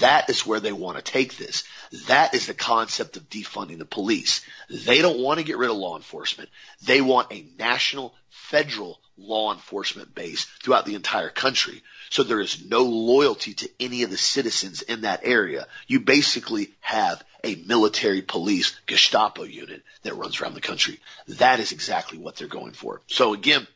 That 0.00 0.30
is 0.30 0.46
where 0.46 0.60
they 0.60 0.72
want 0.72 0.96
to 0.96 1.02
take 1.02 1.36
this. 1.36 1.64
That 2.06 2.34
is 2.34 2.46
the 2.46 2.54
concept 2.54 3.18
of 3.18 3.28
defunding 3.28 3.78
the 3.78 3.84
police. 3.84 4.40
They 4.70 5.02
don't 5.02 5.20
want 5.20 5.38
to 5.38 5.44
get 5.44 5.58
rid 5.58 5.70
of 5.70 5.76
law 5.76 5.96
enforcement. 5.96 6.48
They 6.82 7.02
want 7.02 7.32
a 7.32 7.44
national, 7.58 8.14
federal 8.30 8.98
law 9.18 9.52
enforcement 9.52 10.14
base 10.14 10.46
throughout 10.62 10.86
the 10.86 10.94
entire 10.94 11.28
country. 11.28 11.82
So 12.08 12.22
there 12.22 12.40
is 12.40 12.64
no 12.64 12.82
loyalty 12.82 13.54
to 13.54 13.70
any 13.78 14.04
of 14.04 14.10
the 14.10 14.16
citizens 14.16 14.80
in 14.80 15.02
that 15.02 15.20
area. 15.22 15.66
You 15.86 16.00
basically 16.00 16.72
have 16.80 17.22
a 17.44 17.54
military 17.54 18.22
police 18.22 18.74
Gestapo 18.86 19.42
unit 19.42 19.82
that 20.02 20.14
runs 20.14 20.40
around 20.40 20.54
the 20.54 20.60
country. 20.60 20.98
That 21.28 21.60
is 21.60 21.72
exactly 21.72 22.16
what 22.16 22.36
they're 22.36 22.48
going 22.48 22.72
for. 22.72 23.02
So 23.06 23.34
again, 23.34 23.66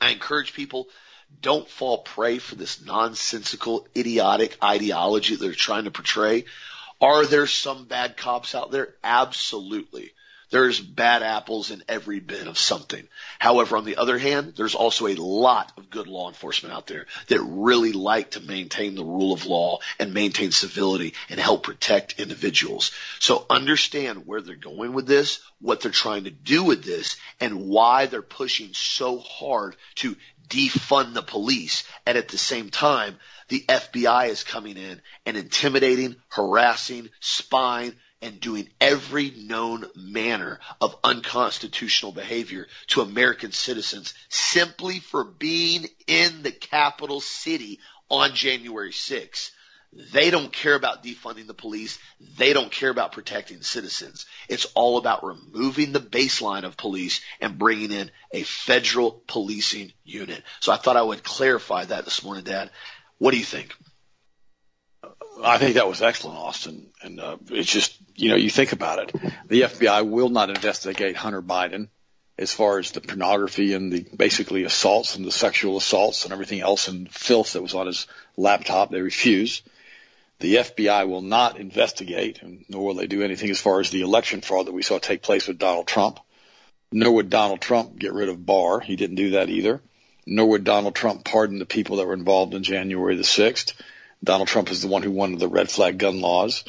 I 0.00 0.10
encourage 0.10 0.54
people 0.54 0.88
don't 1.40 1.68
fall 1.68 1.98
prey 1.98 2.38
for 2.38 2.54
this 2.54 2.84
nonsensical, 2.84 3.86
idiotic 3.96 4.56
ideology 4.62 5.36
they're 5.36 5.52
trying 5.52 5.84
to 5.84 5.90
portray. 5.90 6.44
Are 7.00 7.26
there 7.26 7.46
some 7.46 7.86
bad 7.86 8.16
cops 8.16 8.54
out 8.54 8.70
there? 8.70 8.94
Absolutely. 9.02 10.12
There's 10.52 10.80
bad 10.80 11.22
apples 11.22 11.70
in 11.70 11.82
every 11.88 12.20
bin 12.20 12.46
of 12.46 12.58
something. 12.58 13.08
However, 13.38 13.78
on 13.78 13.86
the 13.86 13.96
other 13.96 14.18
hand, 14.18 14.52
there's 14.54 14.74
also 14.74 15.06
a 15.06 15.14
lot 15.14 15.72
of 15.78 15.88
good 15.88 16.06
law 16.06 16.28
enforcement 16.28 16.74
out 16.74 16.86
there 16.86 17.06
that 17.28 17.40
really 17.40 17.92
like 17.92 18.32
to 18.32 18.40
maintain 18.40 18.94
the 18.94 19.04
rule 19.04 19.32
of 19.32 19.46
law 19.46 19.78
and 19.98 20.12
maintain 20.12 20.52
civility 20.52 21.14
and 21.30 21.40
help 21.40 21.62
protect 21.62 22.20
individuals. 22.20 22.92
So 23.18 23.46
understand 23.48 24.26
where 24.26 24.42
they're 24.42 24.56
going 24.56 24.92
with 24.92 25.06
this, 25.06 25.40
what 25.58 25.80
they're 25.80 25.90
trying 25.90 26.24
to 26.24 26.30
do 26.30 26.62
with 26.64 26.84
this, 26.84 27.16
and 27.40 27.70
why 27.70 28.04
they're 28.04 28.20
pushing 28.20 28.74
so 28.74 29.20
hard 29.20 29.74
to 29.96 30.16
defund 30.48 31.14
the 31.14 31.22
police. 31.22 31.84
And 32.06 32.18
at 32.18 32.28
the 32.28 32.38
same 32.38 32.70
time, 32.70 33.18
the 33.48 33.64
FBI 33.68 34.28
is 34.28 34.44
coming 34.44 34.76
in 34.76 35.00
and 35.26 35.36
intimidating, 35.36 36.16
harassing, 36.28 37.10
spying, 37.20 37.94
and 38.22 38.40
doing 38.40 38.68
every 38.80 39.30
known 39.30 39.84
manner 39.96 40.60
of 40.80 40.96
unconstitutional 41.02 42.12
behavior 42.12 42.68
to 42.86 43.02
American 43.02 43.50
citizens 43.50 44.14
simply 44.28 45.00
for 45.00 45.24
being 45.24 45.88
in 46.06 46.42
the 46.42 46.52
capital 46.52 47.20
city 47.20 47.80
on 48.08 48.34
January 48.34 48.92
6th. 48.92 49.50
They 49.92 50.30
don't 50.30 50.52
care 50.52 50.74
about 50.74 51.04
defunding 51.04 51.46
the 51.46 51.54
police. 51.54 51.98
They 52.38 52.54
don't 52.54 52.72
care 52.72 52.88
about 52.88 53.12
protecting 53.12 53.60
citizens. 53.60 54.24
It's 54.48 54.64
all 54.74 54.96
about 54.96 55.24
removing 55.24 55.92
the 55.92 56.00
baseline 56.00 56.64
of 56.64 56.78
police 56.78 57.20
and 57.40 57.58
bringing 57.58 57.92
in 57.92 58.10
a 58.32 58.42
federal 58.42 59.22
policing 59.26 59.92
unit. 60.02 60.42
So 60.60 60.72
I 60.72 60.78
thought 60.78 60.96
I 60.96 61.02
would 61.02 61.22
clarify 61.22 61.84
that 61.84 62.06
this 62.06 62.24
morning, 62.24 62.44
Dad. 62.44 62.70
What 63.18 63.32
do 63.32 63.38
you 63.38 63.44
think? 63.44 63.74
I 65.44 65.58
think 65.58 65.74
that 65.74 65.88
was 65.88 66.00
excellent, 66.00 66.38
Austin. 66.38 66.90
And 67.02 67.20
uh, 67.20 67.36
it's 67.50 67.70
just, 67.70 67.98
you 68.14 68.30
know, 68.30 68.36
you 68.36 68.48
think 68.48 68.72
about 68.72 68.98
it. 68.98 69.32
The 69.48 69.62
FBI 69.62 70.08
will 70.08 70.30
not 70.30 70.48
investigate 70.48 71.16
Hunter 71.16 71.42
Biden 71.42 71.88
as 72.38 72.52
far 72.52 72.78
as 72.78 72.92
the 72.92 73.00
pornography 73.00 73.74
and 73.74 73.92
the 73.92 74.06
basically 74.16 74.64
assaults 74.64 75.16
and 75.16 75.24
the 75.24 75.32
sexual 75.32 75.76
assaults 75.76 76.24
and 76.24 76.32
everything 76.32 76.60
else 76.60 76.88
and 76.88 77.12
filth 77.12 77.52
that 77.52 77.62
was 77.62 77.74
on 77.74 77.86
his 77.86 78.06
laptop. 78.36 78.90
They 78.90 79.02
refuse. 79.02 79.62
The 80.42 80.56
FBI 80.56 81.08
will 81.08 81.22
not 81.22 81.60
investigate, 81.60 82.40
nor 82.68 82.84
will 82.84 82.94
they 82.94 83.06
do 83.06 83.22
anything 83.22 83.48
as 83.50 83.60
far 83.60 83.78
as 83.78 83.90
the 83.90 84.00
election 84.00 84.40
fraud 84.40 84.66
that 84.66 84.72
we 84.72 84.82
saw 84.82 84.98
take 84.98 85.22
place 85.22 85.46
with 85.46 85.56
Donald 85.56 85.86
Trump. 85.86 86.18
Nor 86.90 87.12
would 87.12 87.30
Donald 87.30 87.60
Trump 87.60 87.96
get 87.96 88.12
rid 88.12 88.28
of 88.28 88.44
Barr. 88.44 88.80
He 88.80 88.96
didn't 88.96 89.14
do 89.14 89.30
that 89.30 89.50
either. 89.50 89.80
Nor 90.26 90.46
would 90.48 90.64
Donald 90.64 90.96
Trump 90.96 91.22
pardon 91.22 91.60
the 91.60 91.64
people 91.64 91.98
that 91.98 92.08
were 92.08 92.12
involved 92.12 92.54
in 92.54 92.64
January 92.64 93.14
the 93.14 93.22
6th. 93.22 93.74
Donald 94.24 94.48
Trump 94.48 94.72
is 94.72 94.82
the 94.82 94.88
one 94.88 95.04
who 95.04 95.12
wanted 95.12 95.38
the 95.38 95.46
red 95.46 95.70
flag 95.70 95.98
gun 95.98 96.20
laws. 96.20 96.64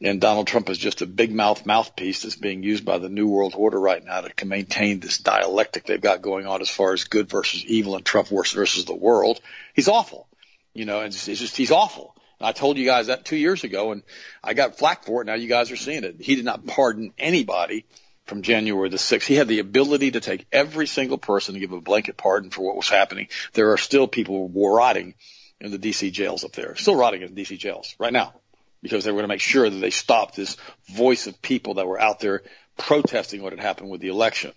And 0.00 0.20
Donald 0.20 0.46
Trump 0.46 0.70
is 0.70 0.78
just 0.78 1.02
a 1.02 1.06
big 1.06 1.32
mouth 1.32 1.66
mouthpiece 1.66 2.22
that's 2.22 2.36
being 2.36 2.62
used 2.62 2.84
by 2.84 2.98
the 2.98 3.08
New 3.08 3.26
World 3.26 3.54
Order 3.56 3.80
right 3.80 4.04
now 4.04 4.20
to 4.20 4.46
maintain 4.46 5.00
this 5.00 5.18
dialectic 5.18 5.86
they've 5.86 6.00
got 6.00 6.22
going 6.22 6.46
on 6.46 6.60
as 6.60 6.70
far 6.70 6.92
as 6.92 7.02
good 7.02 7.28
versus 7.28 7.64
evil 7.64 7.96
and 7.96 8.04
Trump 8.04 8.28
versus 8.28 8.84
the 8.84 8.94
world. 8.94 9.40
He's 9.74 9.88
awful. 9.88 10.28
You 10.72 10.84
know, 10.84 11.00
it's, 11.00 11.26
it's 11.26 11.40
just, 11.40 11.56
he's 11.56 11.72
awful. 11.72 12.14
I 12.40 12.52
told 12.52 12.78
you 12.78 12.84
guys 12.84 13.08
that 13.08 13.24
two 13.24 13.36
years 13.36 13.64
ago 13.64 13.92
and 13.92 14.02
I 14.42 14.54
got 14.54 14.78
flack 14.78 15.04
for 15.04 15.22
it. 15.22 15.24
Now 15.24 15.34
you 15.34 15.48
guys 15.48 15.70
are 15.72 15.76
seeing 15.76 16.04
it. 16.04 16.16
He 16.20 16.36
did 16.36 16.44
not 16.44 16.66
pardon 16.66 17.12
anybody 17.18 17.84
from 18.26 18.42
January 18.42 18.88
the 18.88 18.96
6th. 18.96 19.26
He 19.26 19.34
had 19.34 19.48
the 19.48 19.58
ability 19.58 20.12
to 20.12 20.20
take 20.20 20.46
every 20.52 20.86
single 20.86 21.18
person 21.18 21.54
and 21.54 21.60
give 21.60 21.72
a 21.72 21.80
blanket 21.80 22.16
pardon 22.16 22.50
for 22.50 22.62
what 22.62 22.76
was 22.76 22.88
happening. 22.88 23.28
There 23.54 23.72
are 23.72 23.78
still 23.78 24.06
people 24.06 24.48
rotting 24.48 25.14
in 25.60 25.70
the 25.70 25.78
DC 25.78 26.12
jails 26.12 26.44
up 26.44 26.52
there, 26.52 26.76
still 26.76 26.94
rotting 26.94 27.22
in 27.22 27.34
the 27.34 27.42
DC 27.42 27.58
jails 27.58 27.96
right 27.98 28.12
now 28.12 28.34
because 28.82 29.04
they 29.04 29.10
were 29.10 29.16
going 29.16 29.24
to 29.24 29.34
make 29.34 29.40
sure 29.40 29.68
that 29.68 29.76
they 29.76 29.90
stopped 29.90 30.36
this 30.36 30.56
voice 30.88 31.26
of 31.26 31.42
people 31.42 31.74
that 31.74 31.86
were 31.86 32.00
out 32.00 32.20
there 32.20 32.42
protesting 32.76 33.42
what 33.42 33.52
had 33.52 33.60
happened 33.60 33.90
with 33.90 34.00
the 34.00 34.08
election. 34.08 34.52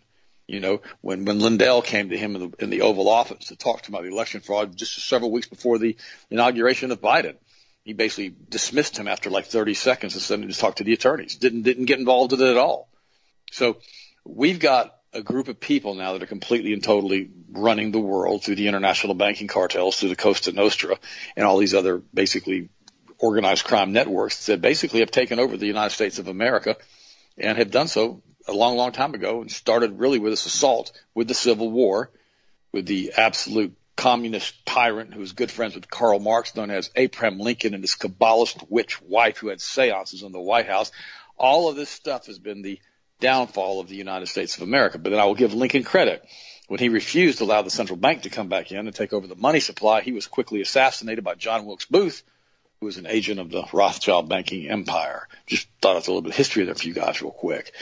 You 0.48 0.60
know, 0.60 0.82
when, 1.00 1.26
when 1.26 1.40
Lindell 1.40 1.82
came 1.82 2.10
to 2.10 2.18
him 2.18 2.36
in 2.36 2.42
the, 2.42 2.64
in 2.64 2.70
the 2.70 2.82
Oval 2.82 3.10
Office 3.10 3.48
to 3.48 3.56
talk 3.56 3.82
to 3.82 3.90
him 3.90 3.96
about 3.96 4.04
the 4.04 4.12
election 4.12 4.42
fraud 4.42 4.76
just 4.76 4.94
several 5.08 5.32
weeks 5.32 5.48
before 5.48 5.78
the 5.80 5.96
inauguration 6.30 6.92
of 6.92 7.02
Biden, 7.02 7.36
he 7.84 7.94
basically 7.94 8.36
dismissed 8.50 8.98
him 8.98 9.08
after 9.08 9.30
like 9.30 9.46
30 9.46 9.74
seconds 9.74 10.14
and 10.14 10.22
sent 10.22 10.44
him 10.44 10.50
to 10.50 10.58
talk 10.58 10.76
to 10.76 10.84
the 10.84 10.94
attorneys. 10.94 11.36
Didn't, 11.36 11.64
didn't 11.64 11.86
get 11.86 12.00
involved 12.00 12.32
with 12.32 12.42
it 12.42 12.52
at 12.52 12.58
all. 12.58 12.90
So 13.52 13.78
we've 14.24 14.60
got 14.60 14.96
a 15.14 15.22
group 15.22 15.48
of 15.48 15.60
people 15.60 15.96
now 15.96 16.14
that 16.14 16.24
are 16.24 16.28
completely 16.28 16.74
and 16.74 16.84
totally 16.84 17.30
running 17.52 17.92
the 17.92 18.00
world 18.00 18.44
through 18.44 18.56
the 18.56 18.68
international 18.68 19.14
banking 19.14 19.48
cartels, 19.48 20.00
through 20.00 20.10
the 20.10 20.16
Costa 20.16 20.52
Nostra, 20.52 20.98
and 21.36 21.46
all 21.46 21.58
these 21.58 21.74
other 21.74 21.98
basically 22.14 22.70
organized 23.20 23.66
crime 23.66 23.92
networks 23.92 24.46
that 24.46 24.62
basically 24.62 25.02
have 25.02 25.12
taken 25.12 25.40
over 25.40 25.58
the 25.58 25.68
United 25.68 25.94
States 25.94 26.18
of 26.18 26.28
America 26.28 26.78
and 27.38 27.58
have 27.58 27.72
done 27.72 27.88
so 27.88 28.22
a 28.48 28.54
long, 28.54 28.78
long 28.78 28.92
time 28.92 29.14
ago 29.14 29.42
and 29.42 29.52
started 29.52 30.00
really 30.00 30.20
with 30.20 30.32
this 30.32 30.46
assault 30.46 30.92
with 31.14 31.28
the 31.28 31.34
Civil 31.34 31.70
War, 31.70 32.10
with 32.72 32.86
the 32.86 33.14
absolute 33.18 33.76
communist 33.96 34.66
tyrant 34.66 35.14
who 35.14 35.20
was 35.20 35.34
good 35.34 35.52
friends 35.52 35.76
with 35.76 35.90
Karl 35.90 36.20
Marx, 36.20 36.56
known 36.56 36.72
as 36.72 36.90
Abraham 36.96 37.40
Lincoln, 37.40 37.74
and 37.74 37.84
his 37.84 37.96
Kabbalist 37.96 38.66
witch 38.70 39.02
wife 39.02 39.38
who 39.38 39.50
had 39.50 39.62
seances 39.62 40.24
in 40.24 40.32
the 40.32 40.40
White 40.40 40.68
House. 40.68 40.92
All 41.38 41.70
of 41.70 41.76
this 41.76 41.90
stuff 41.90 42.28
has 42.28 42.40
been 42.40 42.62
the 42.62 42.80
downfall 43.22 43.80
of 43.80 43.88
the 43.88 43.96
United 43.96 44.28
States 44.28 44.58
of 44.58 44.64
America. 44.64 44.98
But 44.98 45.12
then 45.12 45.20
I 45.20 45.26
will 45.26 45.36
give 45.36 45.54
Lincoln 45.54 45.84
credit. 45.84 46.26
When 46.68 46.80
he 46.80 46.90
refused 46.90 47.38
to 47.38 47.44
allow 47.46 47.62
the 47.62 47.70
central 47.70 47.98
bank 47.98 48.24
to 48.24 48.30
come 48.30 48.48
back 48.48 48.72
in 48.72 48.88
and 48.88 48.96
take 48.96 49.14
over 49.14 49.28
the 49.28 49.36
money 49.36 49.60
supply, 49.60 50.02
he 50.02 50.12
was 50.12 50.28
quickly 50.28 50.62
assassinated 50.62 51.24
by 51.24 51.36
John 51.36 51.66
Wilkes 51.66 51.86
Booth, 51.86 52.24
who 52.80 52.86
was 52.86 52.98
an 52.98 53.08
agent 53.08 53.40
of 53.40 53.52
the 53.52 53.64
Rothschild 53.74 54.30
banking 54.30 54.70
empire. 54.70 55.28
Just 55.48 55.68
thought 55.82 55.98
it's 55.98 56.08
a 56.08 56.12
little 56.12 56.22
bit 56.22 56.32
of 56.32 56.38
history 56.38 56.66
there 56.66 56.76
for 56.76 56.88
you 56.88 56.94
guys 56.94 57.22
real 57.22 57.32
quick. 57.32 57.74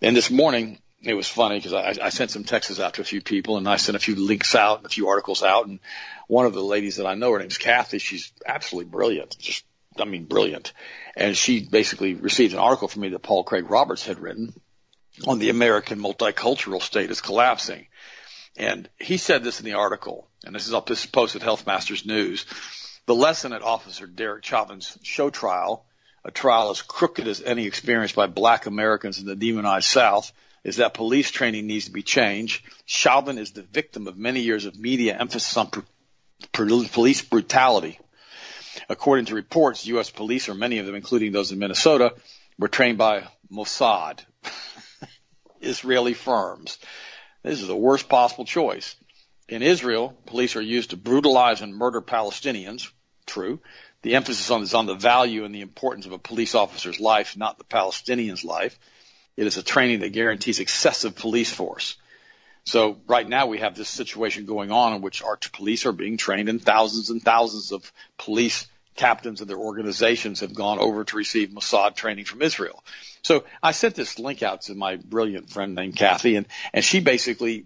And 0.00 0.16
this 0.16 0.30
morning, 0.30 0.78
it 1.02 1.14
was 1.14 1.28
funny 1.28 1.56
because 1.56 1.72
I, 1.72 2.06
I 2.06 2.08
sent 2.10 2.30
some 2.30 2.44
texts 2.44 2.78
out 2.78 2.94
to 2.94 3.00
a 3.00 3.04
few 3.04 3.22
people 3.22 3.56
and 3.56 3.68
I 3.68 3.76
sent 3.76 3.96
a 3.96 4.00
few 4.00 4.16
links 4.16 4.54
out 4.54 4.78
and 4.78 4.86
a 4.86 4.90
few 4.90 5.08
articles 5.08 5.42
out. 5.42 5.66
And 5.66 5.80
one 6.26 6.46
of 6.46 6.52
the 6.52 6.62
ladies 6.62 6.96
that 6.96 7.06
I 7.06 7.14
know, 7.14 7.32
her 7.32 7.38
name's 7.38 7.58
Kathy. 7.58 7.98
She's 7.98 8.32
absolutely 8.46 8.90
brilliant. 8.90 9.36
Just, 9.38 9.64
I 9.98 10.04
mean, 10.04 10.26
brilliant. 10.26 10.72
And 11.16 11.36
she 11.36 11.66
basically 11.66 12.14
received 12.14 12.52
an 12.52 12.58
article 12.58 12.88
from 12.88 13.02
me 13.02 13.08
that 13.10 13.22
Paul 13.22 13.44
Craig 13.44 13.70
Roberts 13.70 14.04
had 14.04 14.18
written 14.18 14.52
on 15.26 15.38
the 15.38 15.50
American 15.50 16.00
multicultural 16.00 16.82
state 16.82 17.10
is 17.10 17.20
collapsing. 17.20 17.86
And 18.56 18.88
he 18.98 19.16
said 19.16 19.42
this 19.42 19.60
in 19.60 19.64
the 19.64 19.74
article, 19.74 20.28
and 20.44 20.54
this 20.54 20.66
is 20.66 20.74
up 20.74 20.86
this 20.86 21.04
is 21.04 21.10
posted 21.10 21.42
Health 21.42 21.66
Masters 21.66 22.04
News. 22.04 22.44
The 23.06 23.14
lesson 23.14 23.52
at 23.52 23.62
Officer 23.62 24.06
Derek 24.06 24.44
Chauvin's 24.44 24.98
show 25.02 25.30
trial, 25.30 25.86
a 26.24 26.30
trial 26.30 26.70
as 26.70 26.82
crooked 26.82 27.26
as 27.26 27.42
any 27.42 27.66
experienced 27.66 28.14
by 28.14 28.26
black 28.26 28.66
Americans 28.66 29.18
in 29.18 29.26
the 29.26 29.36
demonized 29.36 29.88
South, 29.88 30.32
is 30.64 30.76
that 30.76 30.94
police 30.94 31.30
training 31.30 31.66
needs 31.66 31.86
to 31.86 31.92
be 31.92 32.02
changed. 32.02 32.64
Chauvin 32.86 33.38
is 33.38 33.52
the 33.52 33.62
victim 33.62 34.06
of 34.06 34.16
many 34.16 34.40
years 34.40 34.66
of 34.66 34.78
media 34.78 35.16
emphasis 35.18 35.56
on 35.56 35.68
pr- 35.68 35.80
pr- 36.52 36.68
police 36.92 37.22
brutality. 37.22 37.98
According 38.88 39.26
to 39.26 39.34
reports, 39.34 39.86
U.S. 39.86 40.10
police, 40.10 40.48
or 40.48 40.54
many 40.54 40.78
of 40.78 40.86
them, 40.86 40.94
including 40.94 41.32
those 41.32 41.52
in 41.52 41.58
Minnesota, 41.58 42.14
were 42.58 42.68
trained 42.68 42.98
by 42.98 43.26
Mossad, 43.50 44.20
Israeli 45.60 46.14
firms. 46.14 46.78
This 47.42 47.60
is 47.60 47.68
the 47.68 47.76
worst 47.76 48.08
possible 48.08 48.44
choice. 48.44 48.96
In 49.48 49.62
Israel, 49.62 50.16
police 50.26 50.54
are 50.56 50.60
used 50.60 50.90
to 50.90 50.96
brutalize 50.96 51.62
and 51.62 51.74
murder 51.74 52.00
Palestinians, 52.00 52.88
true. 53.26 53.60
The 54.02 54.14
emphasis 54.14 54.50
on 54.50 54.62
is 54.62 54.74
on 54.74 54.86
the 54.86 54.94
value 54.94 55.44
and 55.44 55.54
the 55.54 55.60
importance 55.60 56.06
of 56.06 56.12
a 56.12 56.18
police 56.18 56.54
officer's 56.54 57.00
life, 57.00 57.36
not 57.36 57.58
the 57.58 57.64
Palestinian's 57.64 58.44
life. 58.44 58.78
It 59.40 59.46
is 59.46 59.56
a 59.56 59.62
training 59.62 60.00
that 60.00 60.12
guarantees 60.12 60.60
excessive 60.60 61.16
police 61.16 61.50
force. 61.50 61.96
So 62.64 62.98
right 63.06 63.26
now 63.26 63.46
we 63.46 63.60
have 63.60 63.74
this 63.74 63.88
situation 63.88 64.44
going 64.44 64.70
on 64.70 64.92
in 64.92 65.00
which 65.00 65.22
our 65.22 65.38
police 65.54 65.86
are 65.86 65.92
being 65.92 66.18
trained 66.18 66.50
and 66.50 66.62
thousands 66.62 67.08
and 67.08 67.22
thousands 67.22 67.72
of 67.72 67.90
police 68.18 68.66
captains 68.96 69.40
and 69.40 69.48
their 69.48 69.56
organizations 69.56 70.40
have 70.40 70.54
gone 70.54 70.78
over 70.78 71.04
to 71.04 71.16
receive 71.16 71.48
Mossad 71.48 71.96
training 71.96 72.26
from 72.26 72.42
Israel. 72.42 72.84
So 73.22 73.44
I 73.62 73.72
sent 73.72 73.94
this 73.94 74.18
link 74.18 74.42
out 74.42 74.60
to 74.62 74.74
my 74.74 74.96
brilliant 74.96 75.48
friend 75.48 75.74
named 75.74 75.96
Kathy 75.96 76.36
and, 76.36 76.46
and 76.74 76.84
she 76.84 77.00
basically 77.00 77.64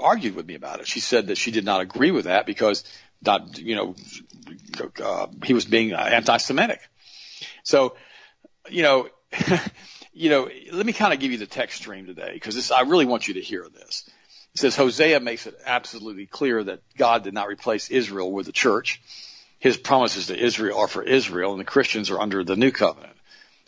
argued 0.00 0.36
with 0.36 0.46
me 0.46 0.54
about 0.54 0.80
it. 0.80 0.88
She 0.88 1.00
said 1.00 1.26
that 1.26 1.36
she 1.36 1.50
did 1.50 1.66
not 1.66 1.82
agree 1.82 2.12
with 2.12 2.24
that 2.24 2.46
because 2.46 2.82
not, 3.22 3.58
you 3.58 3.76
know, 3.76 3.94
uh, 5.04 5.26
he 5.44 5.52
was 5.52 5.66
being 5.66 5.92
anti-Semitic. 5.92 6.80
So, 7.62 7.94
you 8.70 8.82
know, 8.82 9.10
you 10.18 10.30
know, 10.30 10.50
let 10.72 10.84
me 10.84 10.92
kind 10.92 11.14
of 11.14 11.20
give 11.20 11.30
you 11.30 11.38
the 11.38 11.46
text 11.46 11.78
stream 11.78 12.06
today 12.06 12.32
because 12.34 12.56
this, 12.56 12.72
I 12.72 12.80
really 12.80 13.06
want 13.06 13.28
you 13.28 13.34
to 13.34 13.40
hear 13.40 13.66
this. 13.72 14.10
It 14.54 14.58
says 14.58 14.74
Hosea 14.74 15.20
makes 15.20 15.46
it 15.46 15.56
absolutely 15.64 16.26
clear 16.26 16.64
that 16.64 16.80
God 16.96 17.22
did 17.22 17.34
not 17.34 17.46
replace 17.46 17.88
Israel 17.88 18.32
with 18.32 18.46
the 18.46 18.52
church. 18.52 19.00
His 19.60 19.76
promises 19.76 20.26
to 20.26 20.36
Israel 20.36 20.78
are 20.78 20.88
for 20.88 21.04
Israel 21.04 21.52
and 21.52 21.60
the 21.60 21.64
Christians 21.64 22.10
are 22.10 22.20
under 22.20 22.42
the 22.42 22.56
new 22.56 22.72
covenant. 22.72 23.14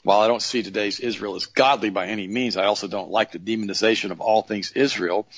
While 0.03 0.21
I 0.21 0.27
don't 0.27 0.43
see 0.43 0.65
today's 0.65 0.99
Israel 0.99 1.37
as 1.37 1.47
godly 1.47 1.91
by 1.91 2.07
any 2.07 2.27
means, 2.27 2.57
I 2.57 2.65
also 2.65 2.89
don't 2.89 3.11
like 3.11 3.31
the 3.31 3.39
demonization 3.39 4.11
of 4.11 4.21
all 4.21 4.43
things 4.43 4.73
Israel 4.73 5.29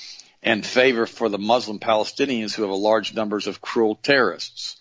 and 0.41 0.65
favor 0.65 1.05
for 1.05 1.29
the 1.29 1.37
Muslim 1.37 1.77
Palestinians 1.77 2.55
who 2.55 2.63
have 2.63 2.71
a 2.71 2.75
large 2.75 3.13
numbers 3.13 3.45
of 3.45 3.61
cruel 3.61 3.95
terrorists. 3.95 4.77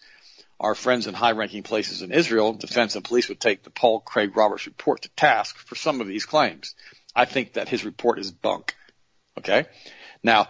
Our 0.62 0.76
friends 0.76 1.08
in 1.08 1.14
high 1.14 1.32
ranking 1.32 1.64
places 1.64 2.02
in 2.02 2.12
Israel, 2.12 2.52
defense 2.52 2.94
and 2.94 3.04
police 3.04 3.28
would 3.28 3.40
take 3.40 3.64
the 3.64 3.70
Paul 3.70 3.98
Craig 3.98 4.36
Roberts 4.36 4.66
report 4.66 5.02
to 5.02 5.08
task 5.10 5.58
for 5.58 5.74
some 5.74 6.00
of 6.00 6.06
these 6.06 6.24
claims. 6.24 6.76
I 7.16 7.24
think 7.24 7.54
that 7.54 7.68
his 7.68 7.84
report 7.84 8.20
is 8.20 8.30
bunk. 8.30 8.76
Okay. 9.36 9.66
Now, 10.22 10.46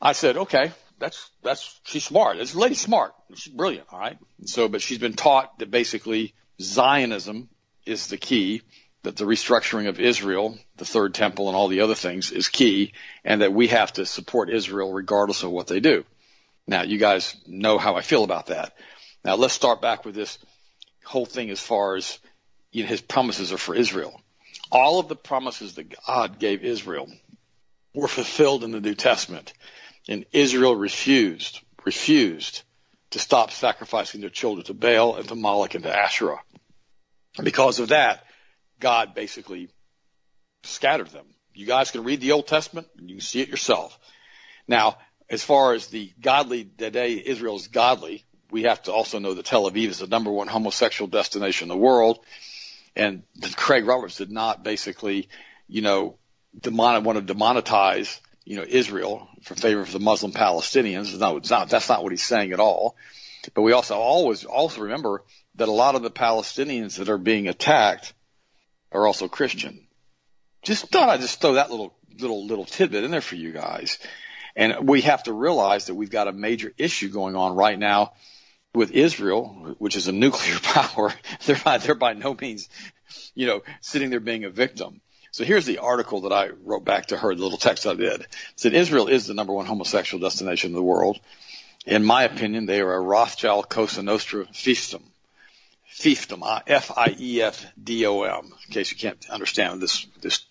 I 0.00 0.12
said, 0.12 0.36
okay, 0.36 0.72
that's, 0.98 1.30
that's, 1.42 1.80
she's 1.84 2.04
smart. 2.04 2.36
This 2.36 2.54
lady's 2.54 2.82
smart. 2.82 3.14
She's 3.34 3.52
brilliant. 3.52 3.86
All 3.90 3.98
right. 3.98 4.18
So, 4.44 4.68
but 4.68 4.82
she's 4.82 4.98
been 4.98 5.14
taught 5.14 5.58
that 5.58 5.70
basically 5.70 6.34
Zionism 6.60 7.48
is 7.86 8.08
the 8.08 8.18
key 8.18 8.60
that 9.04 9.16
the 9.16 9.24
restructuring 9.24 9.88
of 9.88 9.98
Israel, 9.98 10.58
the 10.76 10.84
third 10.84 11.14
temple 11.14 11.48
and 11.48 11.56
all 11.56 11.68
the 11.68 11.80
other 11.80 11.94
things 11.94 12.30
is 12.30 12.48
key 12.48 12.92
and 13.24 13.40
that 13.40 13.54
we 13.54 13.68
have 13.68 13.94
to 13.94 14.04
support 14.04 14.50
Israel 14.50 14.92
regardless 14.92 15.42
of 15.42 15.50
what 15.50 15.66
they 15.66 15.80
do. 15.80 16.04
Now 16.66 16.82
you 16.82 16.98
guys 16.98 17.34
know 17.46 17.78
how 17.78 17.94
I 17.94 18.02
feel 18.02 18.22
about 18.22 18.46
that. 18.46 18.74
Now 19.24 19.34
let's 19.34 19.54
start 19.54 19.82
back 19.82 20.04
with 20.04 20.14
this 20.14 20.38
whole 21.04 21.26
thing 21.26 21.50
as 21.50 21.60
far 21.60 21.96
as 21.96 22.18
you 22.72 22.84
know, 22.84 22.88
his 22.88 23.00
promises 23.00 23.52
are 23.52 23.58
for 23.58 23.74
Israel. 23.74 24.20
All 24.70 25.00
of 25.00 25.08
the 25.08 25.16
promises 25.16 25.74
that 25.74 25.94
God 26.06 26.38
gave 26.38 26.64
Israel 26.64 27.08
were 27.94 28.08
fulfilled 28.08 28.64
in 28.64 28.70
the 28.70 28.80
New 28.80 28.94
Testament 28.94 29.52
and 30.08 30.24
Israel 30.32 30.74
refused, 30.74 31.60
refused 31.84 32.62
to 33.10 33.18
stop 33.18 33.50
sacrificing 33.50 34.20
their 34.20 34.30
children 34.30 34.64
to 34.66 34.74
Baal 34.74 35.16
and 35.16 35.28
to 35.28 35.34
Moloch 35.34 35.74
and 35.74 35.84
to 35.84 35.96
Asherah. 35.96 36.40
And 37.36 37.44
because 37.44 37.78
of 37.80 37.88
that, 37.88 38.24
God 38.78 39.14
basically 39.14 39.68
scattered 40.62 41.08
them. 41.08 41.26
You 41.54 41.66
guys 41.66 41.90
can 41.90 42.04
read 42.04 42.20
the 42.20 42.32
Old 42.32 42.46
Testament 42.46 42.86
and 42.96 43.10
you 43.10 43.16
can 43.16 43.24
see 43.24 43.40
it 43.40 43.48
yourself. 43.48 43.98
Now, 44.68 44.98
as 45.28 45.42
far 45.42 45.74
as 45.74 45.88
the 45.88 46.12
godly, 46.20 46.64
today 46.64 47.22
Israel 47.24 47.56
is 47.56 47.68
godly, 47.68 48.24
we 48.50 48.64
have 48.64 48.82
to 48.84 48.92
also 48.92 49.18
know 49.18 49.34
that 49.34 49.46
Tel 49.46 49.70
Aviv 49.70 49.88
is 49.88 49.98
the 49.98 50.06
number 50.06 50.30
one 50.30 50.48
homosexual 50.48 51.08
destination 51.08 51.66
in 51.66 51.68
the 51.68 51.76
world. 51.76 52.24
And 52.96 53.22
Craig 53.56 53.86
Roberts 53.86 54.16
did 54.16 54.30
not 54.30 54.64
basically, 54.64 55.28
you 55.68 55.82
know, 55.82 56.16
demon, 56.58 57.04
want 57.04 57.26
to 57.26 57.34
demonetize, 57.34 58.18
you 58.44 58.56
know, 58.56 58.64
Israel 58.66 59.28
for 59.42 59.54
favor 59.54 59.80
of 59.80 59.92
the 59.92 60.00
Muslim 60.00 60.32
Palestinians. 60.32 61.16
No, 61.18 61.36
it's 61.36 61.50
not, 61.50 61.68
that's 61.68 61.88
not 61.88 62.02
what 62.02 62.12
he's 62.12 62.24
saying 62.24 62.52
at 62.52 62.60
all. 62.60 62.96
But 63.54 63.62
we 63.62 63.72
also 63.72 63.96
always 63.96 64.44
also 64.44 64.82
remember 64.82 65.22
that 65.54 65.68
a 65.68 65.72
lot 65.72 65.94
of 65.94 66.02
the 66.02 66.10
Palestinians 66.10 66.98
that 66.98 67.08
are 67.08 67.18
being 67.18 67.48
attacked 67.48 68.12
are 68.92 69.06
also 69.06 69.28
Christian. 69.28 69.86
Just 70.62 70.88
thought 70.88 71.08
I'd 71.08 71.20
just 71.20 71.40
throw 71.40 71.54
that 71.54 71.70
little 71.70 71.94
little 72.18 72.46
little 72.46 72.66
tidbit 72.66 73.04
in 73.04 73.10
there 73.10 73.22
for 73.22 73.36
you 73.36 73.52
guys. 73.52 73.98
And 74.56 74.86
we 74.88 75.02
have 75.02 75.22
to 75.22 75.32
realize 75.32 75.86
that 75.86 75.94
we've 75.94 76.10
got 76.10 76.28
a 76.28 76.32
major 76.32 76.72
issue 76.76 77.08
going 77.08 77.36
on 77.36 77.54
right 77.54 77.78
now 77.78 78.12
with 78.74 78.92
Israel, 78.92 79.74
which 79.78 79.96
is 79.96 80.08
a 80.08 80.12
nuclear 80.12 80.58
power. 80.62 81.12
They're 81.44 81.60
by, 81.62 81.78
they're 81.78 81.94
by 81.94 82.12
no 82.14 82.36
means, 82.40 82.68
you 83.34 83.46
know, 83.46 83.62
sitting 83.80 84.10
there 84.10 84.20
being 84.20 84.44
a 84.44 84.50
victim. 84.50 85.00
So 85.32 85.44
here's 85.44 85.66
the 85.66 85.78
article 85.78 86.22
that 86.22 86.32
I 86.32 86.50
wrote 86.64 86.84
back 86.84 87.06
to 87.06 87.16
her, 87.16 87.34
the 87.34 87.42
little 87.42 87.58
text 87.58 87.86
I 87.86 87.94
did. 87.94 88.22
It 88.22 88.28
said 88.56 88.74
Israel 88.74 89.06
is 89.06 89.26
the 89.26 89.34
number 89.34 89.52
one 89.52 89.66
homosexual 89.66 90.20
destination 90.20 90.70
in 90.70 90.74
the 90.74 90.82
world. 90.82 91.20
In 91.86 92.04
my 92.04 92.24
opinion, 92.24 92.66
they 92.66 92.80
are 92.80 92.94
a 92.94 93.00
Rothschild 93.00 93.68
Cosa 93.68 94.02
Nostra 94.02 94.46
fiefdom. 94.46 95.02
Fiefdom, 95.88 96.62
F-I-E-F-D-O-M, 96.66 98.44
in 98.44 98.72
case 98.72 98.90
you 98.90 98.96
can't 98.96 99.30
understand 99.30 99.80
this, 99.80 100.06
this, 100.20 100.44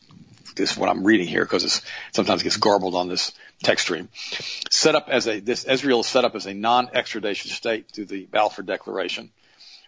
this, 0.55 0.77
what 0.77 0.89
I'm 0.89 1.03
reading 1.03 1.27
here, 1.27 1.43
because 1.43 1.65
it 1.65 1.81
sometimes 2.11 2.43
gets 2.43 2.57
garbled 2.57 2.95
on 2.95 3.09
this 3.09 3.31
text 3.63 3.85
stream. 3.85 4.09
Set 4.71 4.95
up 4.95 5.09
as 5.09 5.27
a, 5.27 5.39
this, 5.39 5.65
Israel 5.65 6.01
is 6.01 6.07
set 6.07 6.25
up 6.25 6.35
as 6.35 6.45
a 6.45 6.53
non-extradition 6.53 7.51
state 7.51 7.91
through 7.91 8.05
the 8.05 8.25
Balfour 8.25 8.63
Declaration, 8.63 9.31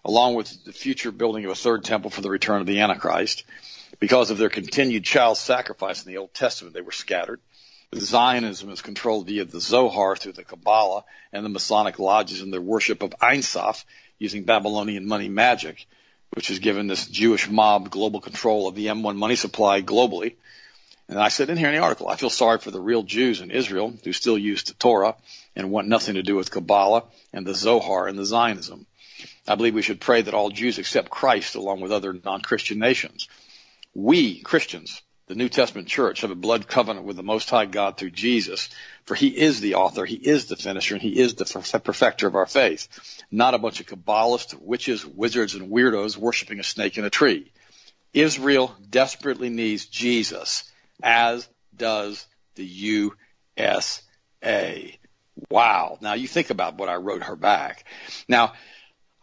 along 0.03 0.35
with 0.35 0.63
the 0.65 0.73
future 0.73 1.11
building 1.11 1.45
of 1.45 1.51
a 1.51 1.55
third 1.55 1.83
temple 1.83 2.11
for 2.11 2.21
the 2.21 2.29
return 2.29 2.61
of 2.61 2.67
the 2.67 2.79
Antichrist. 2.79 3.43
Because 3.99 4.31
of 4.31 4.37
their 4.37 4.49
continued 4.49 5.03
child 5.03 5.37
sacrifice 5.37 6.05
in 6.05 6.11
the 6.11 6.17
Old 6.17 6.33
Testament, 6.33 6.73
they 6.73 6.81
were 6.81 6.91
scattered. 6.91 7.39
Zionism 7.93 8.69
is 8.69 8.81
controlled 8.81 9.27
via 9.27 9.43
the 9.43 9.59
Zohar 9.59 10.15
through 10.15 10.31
the 10.31 10.45
Kabbalah 10.45 11.03
and 11.33 11.43
the 11.43 11.49
Masonic 11.49 11.99
lodges 11.99 12.41
in 12.41 12.49
their 12.49 12.61
worship 12.61 13.03
of 13.03 13.13
Ein 13.21 13.41
Sof 13.41 13.85
using 14.17 14.43
Babylonian 14.43 15.05
money 15.05 15.27
magic, 15.27 15.85
which 16.33 16.47
has 16.47 16.59
given 16.59 16.87
this 16.87 17.05
Jewish 17.07 17.49
mob 17.49 17.89
global 17.89 18.21
control 18.21 18.67
of 18.67 18.75
the 18.75 18.85
M1 18.87 19.17
money 19.17 19.35
supply 19.35 19.81
globally. 19.81 20.35
And 21.11 21.19
I 21.19 21.27
said 21.27 21.49
in 21.49 21.57
here 21.57 21.67
in 21.67 21.75
the 21.75 21.81
article, 21.81 22.07
I 22.07 22.15
feel 22.15 22.29
sorry 22.29 22.59
for 22.59 22.71
the 22.71 22.79
real 22.79 23.03
Jews 23.03 23.41
in 23.41 23.51
Israel 23.51 23.93
who 24.01 24.13
still 24.13 24.37
use 24.37 24.63
the 24.63 24.73
Torah 24.75 25.17
and 25.57 25.69
want 25.69 25.89
nothing 25.89 26.15
to 26.15 26.23
do 26.23 26.37
with 26.37 26.51
Kabbalah 26.51 27.03
and 27.33 27.45
the 27.45 27.53
Zohar 27.53 28.07
and 28.07 28.17
the 28.17 28.23
Zionism. 28.23 28.87
I 29.45 29.55
believe 29.55 29.75
we 29.75 29.81
should 29.81 29.99
pray 29.99 30.21
that 30.21 30.33
all 30.33 30.49
Jews 30.51 30.77
accept 30.77 31.09
Christ 31.09 31.55
along 31.55 31.81
with 31.81 31.91
other 31.91 32.13
non-Christian 32.13 32.79
nations. 32.79 33.27
We, 33.93 34.39
Christians, 34.39 35.01
the 35.27 35.35
New 35.35 35.49
Testament 35.49 35.89
church 35.89 36.21
have 36.21 36.31
a 36.31 36.35
blood 36.35 36.65
covenant 36.69 37.05
with 37.05 37.17
the 37.17 37.23
Most 37.23 37.49
High 37.49 37.65
God 37.65 37.97
through 37.97 38.11
Jesus, 38.11 38.69
for 39.03 39.13
He 39.13 39.37
is 39.37 39.59
the 39.59 39.75
author, 39.75 40.05
He 40.05 40.15
is 40.15 40.45
the 40.45 40.55
finisher, 40.55 40.95
and 40.95 41.01
He 41.01 41.19
is 41.19 41.35
the 41.35 41.79
perfecter 41.83 42.25
of 42.25 42.35
our 42.35 42.45
faith. 42.45 42.87
Not 43.29 43.53
a 43.53 43.57
bunch 43.57 43.81
of 43.81 43.85
Kabbalists, 43.85 44.53
witches, 44.53 45.05
wizards, 45.05 45.55
and 45.55 45.69
weirdos 45.69 46.15
worshiping 46.15 46.61
a 46.61 46.63
snake 46.63 46.97
in 46.97 47.03
a 47.03 47.09
tree. 47.09 47.51
Israel 48.13 48.73
desperately 48.89 49.49
needs 49.49 49.87
Jesus, 49.87 50.70
as 51.03 51.47
does 51.75 52.25
the 52.55 52.65
USA. 52.65 54.01
Wow. 55.49 55.97
Now 56.01 56.13
you 56.13 56.27
think 56.27 56.49
about 56.49 56.77
what 56.77 56.89
I 56.89 56.95
wrote 56.95 57.23
her 57.23 57.35
back. 57.35 57.85
Now, 58.27 58.53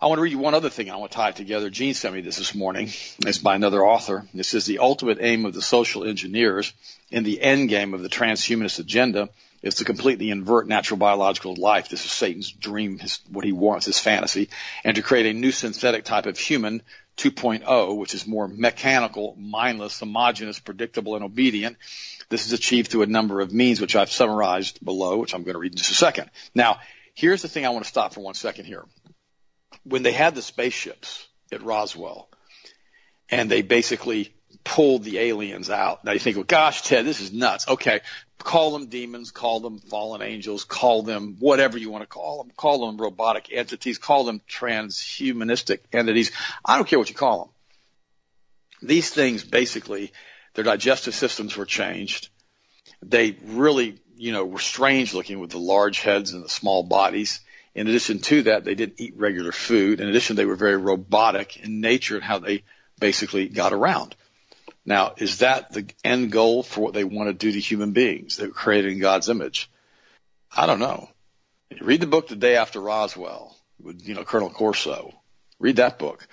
I 0.00 0.06
want 0.06 0.18
to 0.18 0.22
read 0.22 0.30
you 0.30 0.38
one 0.38 0.54
other 0.54 0.70
thing. 0.70 0.90
I 0.90 0.96
want 0.96 1.10
to 1.10 1.16
tie 1.16 1.30
it 1.30 1.36
together. 1.36 1.70
Gene 1.70 1.92
sent 1.92 2.14
me 2.14 2.20
this 2.20 2.36
this 2.36 2.54
morning. 2.54 2.90
It's 3.26 3.38
by 3.38 3.56
another 3.56 3.84
author. 3.84 4.28
This 4.32 4.54
is 4.54 4.64
the 4.64 4.78
ultimate 4.78 5.18
aim 5.20 5.44
of 5.44 5.54
the 5.54 5.62
social 5.62 6.04
engineers 6.04 6.72
in 7.10 7.24
the 7.24 7.42
end 7.42 7.68
game 7.68 7.94
of 7.94 8.02
the 8.02 8.08
transhumanist 8.08 8.78
agenda 8.78 9.28
is 9.60 9.76
to 9.76 9.84
completely 9.84 10.30
invert 10.30 10.68
natural 10.68 10.98
biological 10.98 11.56
life. 11.56 11.88
This 11.88 12.04
is 12.04 12.12
Satan's 12.12 12.52
dream, 12.52 13.00
his, 13.00 13.18
what 13.28 13.44
he 13.44 13.50
wants, 13.50 13.86
his 13.86 13.98
fantasy, 13.98 14.50
and 14.84 14.94
to 14.94 15.02
create 15.02 15.26
a 15.26 15.38
new 15.38 15.50
synthetic 15.50 16.04
type 16.04 16.26
of 16.26 16.38
human 16.38 16.82
2.0, 17.18 17.96
which 17.96 18.14
is 18.14 18.26
more 18.26 18.48
mechanical, 18.48 19.36
mindless, 19.38 19.98
homogenous, 19.98 20.58
predictable, 20.60 21.16
and 21.16 21.24
obedient. 21.24 21.76
This 22.28 22.46
is 22.46 22.52
achieved 22.52 22.90
through 22.90 23.02
a 23.02 23.06
number 23.06 23.40
of 23.40 23.52
means, 23.52 23.80
which 23.80 23.96
I've 23.96 24.10
summarized 24.10 24.84
below, 24.84 25.18
which 25.18 25.34
I'm 25.34 25.42
going 25.42 25.54
to 25.54 25.58
read 25.58 25.72
in 25.72 25.78
just 25.78 25.90
a 25.90 25.94
second. 25.94 26.30
Now, 26.54 26.78
here's 27.14 27.42
the 27.42 27.48
thing 27.48 27.66
I 27.66 27.70
want 27.70 27.84
to 27.84 27.88
stop 27.90 28.14
for 28.14 28.20
one 28.20 28.34
second 28.34 28.66
here 28.66 28.84
when 29.84 30.02
they 30.02 30.12
had 30.12 30.34
the 30.34 30.42
spaceships 30.42 31.26
at 31.52 31.62
Roswell 31.62 32.28
and 33.30 33.50
they 33.50 33.62
basically 33.62 34.34
pulled 34.64 35.02
the 35.04 35.18
aliens 35.18 35.70
out. 35.70 36.04
Now 36.04 36.12
you 36.12 36.18
think, 36.18 36.36
well, 36.36 36.44
gosh, 36.44 36.82
Ted, 36.82 37.04
this 37.04 37.20
is 37.20 37.32
nuts. 37.32 37.68
Okay. 37.68 38.00
Call 38.38 38.70
them 38.70 38.86
demons, 38.86 39.30
call 39.30 39.60
them 39.60 39.78
fallen 39.78 40.22
angels, 40.22 40.64
call 40.64 41.02
them 41.02 41.36
whatever 41.38 41.76
you 41.76 41.90
want 41.90 42.02
to 42.02 42.06
call 42.06 42.42
them, 42.42 42.52
call 42.56 42.86
them 42.86 42.96
robotic 42.96 43.48
entities, 43.52 43.98
call 43.98 44.24
them 44.24 44.40
transhumanistic 44.48 45.80
entities. 45.92 46.30
I 46.64 46.76
don't 46.76 46.88
care 46.88 46.98
what 46.98 47.08
you 47.08 47.16
call 47.16 47.38
them. 47.38 48.88
These 48.88 49.10
things 49.10 49.44
basically, 49.44 50.12
their 50.54 50.64
digestive 50.64 51.14
systems 51.14 51.56
were 51.56 51.66
changed. 51.66 52.28
They 53.02 53.36
really, 53.44 53.98
you 54.16 54.32
know, 54.32 54.44
were 54.44 54.60
strange 54.60 55.14
looking 55.14 55.40
with 55.40 55.50
the 55.50 55.58
large 55.58 56.00
heads 56.00 56.32
and 56.32 56.44
the 56.44 56.48
small 56.48 56.84
bodies. 56.84 57.40
In 57.74 57.86
addition 57.86 58.20
to 58.20 58.42
that, 58.44 58.64
they 58.64 58.74
didn't 58.74 59.00
eat 59.00 59.16
regular 59.16 59.52
food. 59.52 60.00
In 60.00 60.08
addition, 60.08 60.36
they 60.36 60.46
were 60.46 60.56
very 60.56 60.76
robotic 60.76 61.58
in 61.58 61.80
nature 61.80 62.16
and 62.16 62.24
how 62.24 62.38
they 62.38 62.62
basically 62.98 63.48
got 63.48 63.72
around. 63.72 64.14
Now, 64.88 65.12
is 65.18 65.40
that 65.40 65.70
the 65.70 65.84
end 66.02 66.32
goal 66.32 66.62
for 66.62 66.80
what 66.80 66.94
they 66.94 67.04
want 67.04 67.28
to 67.28 67.34
do 67.34 67.52
to 67.52 67.60
human 67.60 67.92
beings? 67.92 68.38
They're 68.38 68.48
created 68.48 68.92
in 68.92 69.00
God's 69.00 69.28
image. 69.28 69.70
I 70.50 70.64
don't 70.64 70.78
know. 70.78 71.10
Read 71.78 72.00
the 72.00 72.06
book 72.06 72.28
The 72.28 72.36
Day 72.36 72.56
After 72.56 72.80
Roswell 72.80 73.54
with, 73.78 74.08
you 74.08 74.14
know, 74.14 74.24
Colonel 74.24 74.48
Corso. 74.48 75.12
Read 75.58 75.76
that 75.76 75.98
book. 75.98 76.26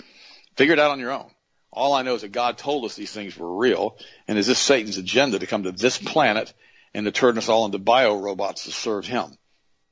Figure 0.55 0.71
it 0.71 0.79
out 0.79 0.91
on 0.91 1.01
your 1.01 1.11
own. 1.11 1.29
All 1.73 1.91
I 1.91 2.03
know 2.03 2.15
is 2.15 2.21
that 2.21 2.31
God 2.31 2.57
told 2.57 2.85
us 2.85 2.95
these 2.95 3.11
things 3.11 3.37
were 3.37 3.57
real, 3.57 3.97
and 4.25 4.37
is 4.37 4.47
this 4.47 4.57
Satan's 4.57 4.97
agenda 4.97 5.37
to 5.37 5.47
come 5.47 5.63
to 5.63 5.73
this 5.73 5.97
planet 5.97 6.53
and 6.93 7.05
to 7.05 7.11
turn 7.11 7.37
us 7.37 7.49
all 7.49 7.65
into 7.65 7.77
bio 7.77 8.17
robots 8.17 8.63
to 8.63 8.71
serve 8.71 9.05
him? 9.05 9.37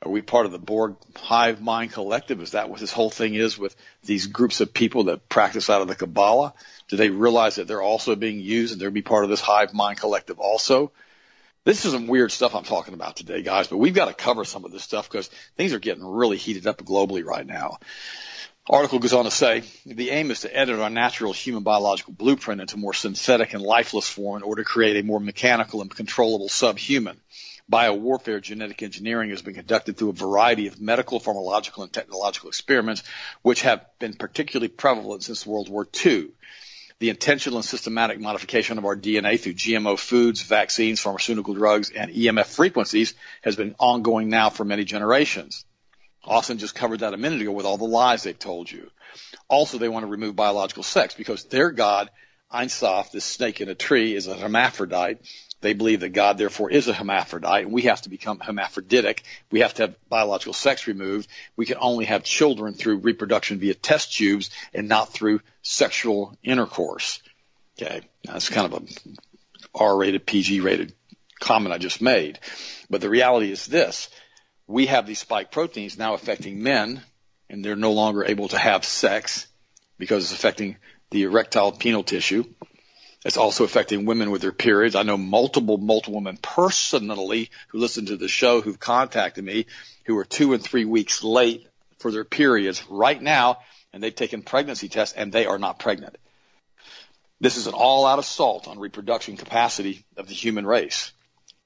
Are 0.05 0.11
we 0.11 0.21
part 0.21 0.45
of 0.45 0.51
the 0.51 0.59
Borg 0.59 0.95
hive 1.15 1.61
mind 1.61 1.91
collective? 1.91 2.41
Is 2.41 2.51
that 2.51 2.69
what 2.69 2.79
this 2.79 2.91
whole 2.91 3.09
thing 3.09 3.35
is 3.35 3.57
with 3.57 3.75
these 4.03 4.27
groups 4.27 4.59
of 4.59 4.73
people 4.73 5.05
that 5.05 5.29
practice 5.29 5.69
out 5.69 5.81
of 5.81 5.87
the 5.89 5.95
Kabbalah? 5.95 6.53
Do 6.93 6.97
they 6.97 7.09
realize 7.09 7.55
that 7.55 7.67
they're 7.67 7.81
also 7.81 8.15
being 8.15 8.39
used 8.39 8.71
and 8.71 8.79
they're 8.79 8.91
be 8.91 9.01
part 9.01 9.23
of 9.23 9.31
this 9.31 9.41
hive 9.41 9.73
mind 9.73 9.97
collective 9.97 10.37
also? 10.37 10.91
This 11.63 11.85
is 11.85 11.91
some 11.91 12.05
weird 12.05 12.31
stuff 12.31 12.53
I'm 12.53 12.65
talking 12.65 12.93
about 12.93 13.15
today, 13.15 13.41
guys, 13.41 13.67
but 13.67 13.77
we've 13.77 13.95
got 13.95 14.09
to 14.09 14.13
cover 14.13 14.45
some 14.45 14.63
of 14.63 14.71
this 14.71 14.83
stuff 14.83 15.09
because 15.09 15.27
things 15.57 15.73
are 15.73 15.79
getting 15.79 16.05
really 16.05 16.37
heated 16.37 16.67
up 16.67 16.77
globally 16.77 17.25
right 17.25 17.47
now. 17.47 17.79
Article 18.69 18.99
goes 18.99 19.13
on 19.13 19.25
to 19.25 19.31
say 19.31 19.63
the 19.87 20.11
aim 20.11 20.29
is 20.29 20.41
to 20.41 20.55
edit 20.55 20.79
our 20.79 20.91
natural 20.91 21.33
human 21.33 21.63
biological 21.63 22.13
blueprint 22.13 22.61
into 22.61 22.77
more 22.77 22.93
synthetic 22.93 23.55
and 23.55 23.63
lifeless 23.63 24.07
form 24.07 24.37
in 24.37 24.43
order 24.43 24.61
to 24.61 24.69
create 24.69 24.97
a 24.97 25.03
more 25.03 25.19
mechanical 25.19 25.81
and 25.81 25.89
controllable 25.89 26.47
subhuman 26.47 27.19
biowarfare 27.71 28.41
genetic 28.41 28.83
engineering 28.83 29.29
has 29.29 29.41
been 29.41 29.53
conducted 29.53 29.97
through 29.97 30.09
a 30.09 30.13
variety 30.13 30.67
of 30.67 30.81
medical, 30.81 31.19
pharmacological, 31.19 31.83
and 31.83 31.93
technological 31.93 32.49
experiments, 32.49 33.03
which 33.41 33.61
have 33.61 33.85
been 33.99 34.13
particularly 34.13 34.67
prevalent 34.67 35.23
since 35.23 35.45
World 35.45 35.69
War 35.69 35.87
II. 36.05 36.29
The 37.03 37.09
intentional 37.09 37.57
and 37.57 37.65
systematic 37.65 38.17
modification 38.21 38.77
of 38.77 38.85
our 38.85 38.95
DNA 38.95 39.37
through 39.37 39.55
GMO 39.55 39.99
foods, 39.99 40.41
vaccines, 40.41 41.01
pharmaceutical 41.01 41.53
drugs, 41.53 41.89
and 41.89 42.09
EMF 42.09 42.45
frequencies 42.45 43.13
has 43.41 43.57
been 43.57 43.75
ongoing 43.77 44.29
now 44.29 44.49
for 44.49 44.63
many 44.63 44.85
generations. 44.85 45.65
Austin 46.23 46.59
just 46.59 46.75
covered 46.75 47.01
that 47.01 47.13
a 47.13 47.17
minute 47.17 47.41
ago 47.41 47.51
with 47.51 47.65
all 47.65 47.75
the 47.75 47.83
lies 47.83 48.23
they've 48.23 48.39
told 48.39 48.71
you. 48.71 48.89
Also, 49.49 49.77
they 49.77 49.89
want 49.89 50.05
to 50.05 50.09
remove 50.09 50.37
biological 50.37 50.81
sex 50.81 51.13
because 51.13 51.43
their 51.43 51.71
God, 51.71 52.09
Ein 52.49 52.69
Sof, 52.69 53.11
this 53.11 53.25
snake 53.25 53.59
in 53.59 53.67
a 53.67 53.75
tree, 53.75 54.15
is 54.15 54.27
a 54.27 54.35
hermaphrodite 54.35 55.19
they 55.63 55.73
believe 55.73 56.01
that 56.01 56.09
God 56.09 56.37
therefore 56.37 56.69
is 56.69 56.89
a 56.89 56.93
hermaphrodite 56.93 57.63
and 57.63 57.71
we 57.71 57.83
have 57.83 58.01
to 58.01 58.09
become 58.09 58.39
hermaphroditic. 58.39 59.23
We 59.49 59.61
have 59.61 59.73
to 59.75 59.83
have 59.83 60.09
biological 60.09 60.53
sex 60.53 60.87
removed. 60.87 61.29
We 61.55 61.65
can 61.65 61.77
only 61.79 62.03
have 62.05 62.23
children 62.23 62.73
through 62.73 62.97
reproduction 62.97 63.59
via 63.59 63.73
test 63.73 64.13
tubes 64.13 64.49
and 64.73 64.89
not 64.89 65.13
through 65.13 65.39
sexual 65.63 66.37
intercourse. 66.43 67.21
Okay. 67.81 68.01
That's 68.23 68.49
kind 68.49 68.71
of 68.71 68.83
a 68.83 68.87
R-rated, 69.73 70.25
PG-rated 70.25 70.93
comment 71.39 71.73
I 71.73 71.79
just 71.79 72.01
made. 72.01 72.39
But 72.89 73.01
the 73.01 73.09
reality 73.09 73.51
is 73.51 73.65
this. 73.65 74.09
We 74.67 74.85
have 74.85 75.07
these 75.07 75.19
spike 75.19 75.51
proteins 75.51 75.97
now 75.97 76.13
affecting 76.13 76.61
men 76.61 77.01
and 77.49 77.63
they're 77.63 77.75
no 77.75 77.91
longer 77.91 78.23
able 78.23 78.47
to 78.49 78.57
have 78.57 78.85
sex 78.85 79.47
because 79.97 80.23
it's 80.23 80.33
affecting 80.33 80.77
the 81.11 81.23
erectile 81.23 81.71
penile 81.71 82.05
tissue. 82.05 82.43
It's 83.25 83.37
also 83.37 83.63
affecting 83.63 84.05
women 84.05 84.31
with 84.31 84.41
their 84.41 84.51
periods. 84.51 84.95
I 84.95 85.03
know 85.03 85.17
multiple, 85.17 85.77
multiple 85.77 86.15
women 86.15 86.37
personally 86.37 87.49
who 87.69 87.79
listen 87.79 88.07
to 88.07 88.17
the 88.17 88.27
show 88.27 88.61
who've 88.61 88.79
contacted 88.79 89.43
me 89.43 89.67
who 90.05 90.17
are 90.17 90.25
two 90.25 90.53
and 90.53 90.61
three 90.61 90.85
weeks 90.85 91.23
late 91.23 91.67
for 91.99 92.11
their 92.11 92.25
periods 92.25 92.83
right 92.89 93.21
now, 93.21 93.59
and 93.93 94.01
they've 94.01 94.13
taken 94.13 94.41
pregnancy 94.41 94.89
tests 94.89 95.15
and 95.15 95.31
they 95.31 95.45
are 95.45 95.59
not 95.59 95.79
pregnant. 95.79 96.17
This 97.39 97.57
is 97.57 97.67
an 97.67 97.73
all 97.73 98.05
out 98.05 98.19
assault 98.19 98.67
on 98.67 98.79
reproduction 98.79 99.37
capacity 99.37 100.05
of 100.17 100.27
the 100.27 100.33
human 100.33 100.65
race. 100.65 101.11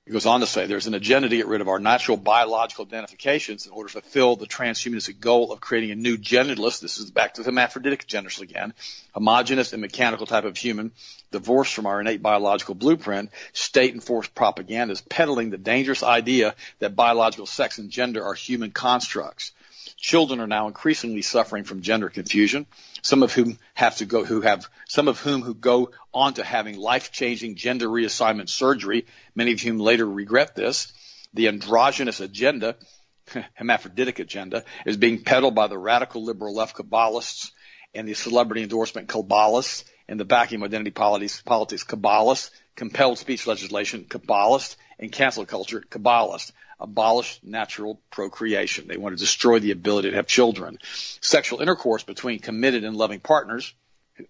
He 0.08 0.14
goes 0.14 0.26
on 0.26 0.40
to 0.40 0.48
say 0.48 0.66
there's 0.66 0.88
an 0.88 0.94
agenda 0.94 1.28
to 1.28 1.36
get 1.36 1.48
rid 1.48 1.60
of 1.60 1.68
our 1.68 1.80
natural 1.80 2.16
biological 2.16 2.86
identifications 2.86 3.66
in 3.66 3.74
order 3.74 3.90
to 3.90 4.02
fulfill 4.02 4.38
the 4.38 4.48
transhumanistic 4.48 5.20
goal 5.20 5.52
of 5.52 5.60
creating 5.60 5.92
a 5.92 5.96
new 5.96 6.18
genderless, 6.18 6.80
this 6.80 6.98
is 6.98 7.12
back 7.12 7.34
to 7.34 7.42
the 7.42 7.48
hermaphroditic 7.48 8.08
genders 8.08 8.40
again, 8.40 8.74
homogenous 9.14 9.74
and 9.74 9.82
mechanical 9.82 10.26
type 10.26 10.46
of 10.46 10.56
human, 10.56 10.94
divorced 11.32 11.74
from 11.74 11.88
our 11.88 12.00
innate 12.00 12.22
biological 12.22 12.74
blueprint, 12.74 13.32
state 13.52 13.94
enforced 13.94 14.34
propaganda 14.34 14.94
is 14.94 15.02
peddling 15.02 15.50
the 15.50 15.58
dangerous 15.58 16.04
idea 16.04 16.56
that 16.80 16.96
biological 16.96 17.46
sex 17.46 17.78
and 17.78 17.90
gender 17.90 18.24
are 18.24 18.34
human 18.34 18.72
constructs. 18.72 19.52
Children 19.98 20.40
are 20.40 20.48
now 20.48 20.68
increasingly 20.68 21.24
suffering 21.24 21.64
from 21.64 21.82
gender 21.82 22.10
confusion 22.10 22.68
some 23.02 23.24
of 23.24 23.34
whom 23.34 23.58
have 23.74 23.96
to 23.98 24.06
go, 24.06 24.26
who 24.26 24.42
have, 24.42 24.68
some 24.88 25.08
of 25.08 25.20
whom 25.20 25.42
who 25.42 25.54
go 25.54 25.92
on 26.14 26.34
to 26.34 26.44
having 26.44 26.78
life-changing 26.78 27.56
gender 27.56 27.88
reassignment 27.88 28.50
surgery, 28.50 29.06
many 29.34 29.54
of 29.54 29.62
whom 29.62 29.80
later 29.80 30.06
regret 30.06 30.56
this. 30.56 30.92
The 31.34 31.48
androgynous 31.48 32.20
agenda, 32.20 32.76
hermaphroditic 33.54 34.20
agenda, 34.20 34.66
is 34.86 34.98
being 34.98 35.24
peddled 35.24 35.56
by 35.56 35.68
the 35.68 35.78
radical 35.78 36.24
liberal 36.24 36.54
left 36.54 36.76
cabalists 36.76 37.52
and 37.94 38.08
the 38.08 38.14
celebrity 38.14 38.64
endorsement 38.64 39.08
cabalists 39.08 39.86
and 40.10 40.20
the 40.20 40.26
backing 40.26 40.64
identity 40.64 40.92
politics, 40.92 41.42
politics 41.42 41.84
Kabbalists, 41.84 42.50
compelled 42.76 43.18
speech 43.18 43.48
legislation 43.48 44.06
cabalists, 44.06 44.76
and 45.00 45.12
cancel 45.12 45.46
culture 45.46 45.82
Kabbalists 45.82 46.52
abolish 46.80 47.40
natural 47.44 48.00
procreation. 48.12 48.88
They 48.88 48.98
want 48.98 49.18
to 49.18 49.20
destroy 49.20 49.60
the 49.60 49.72
ability 49.72 50.12
to 50.12 50.16
have 50.16 50.28
children. 50.28 50.80
Sexual 51.22 51.62
intercourse 51.62 52.04
between 52.04 52.40
committed 52.40 52.84
and 52.84 52.96
loving 52.96 53.20
partners, 53.20 53.74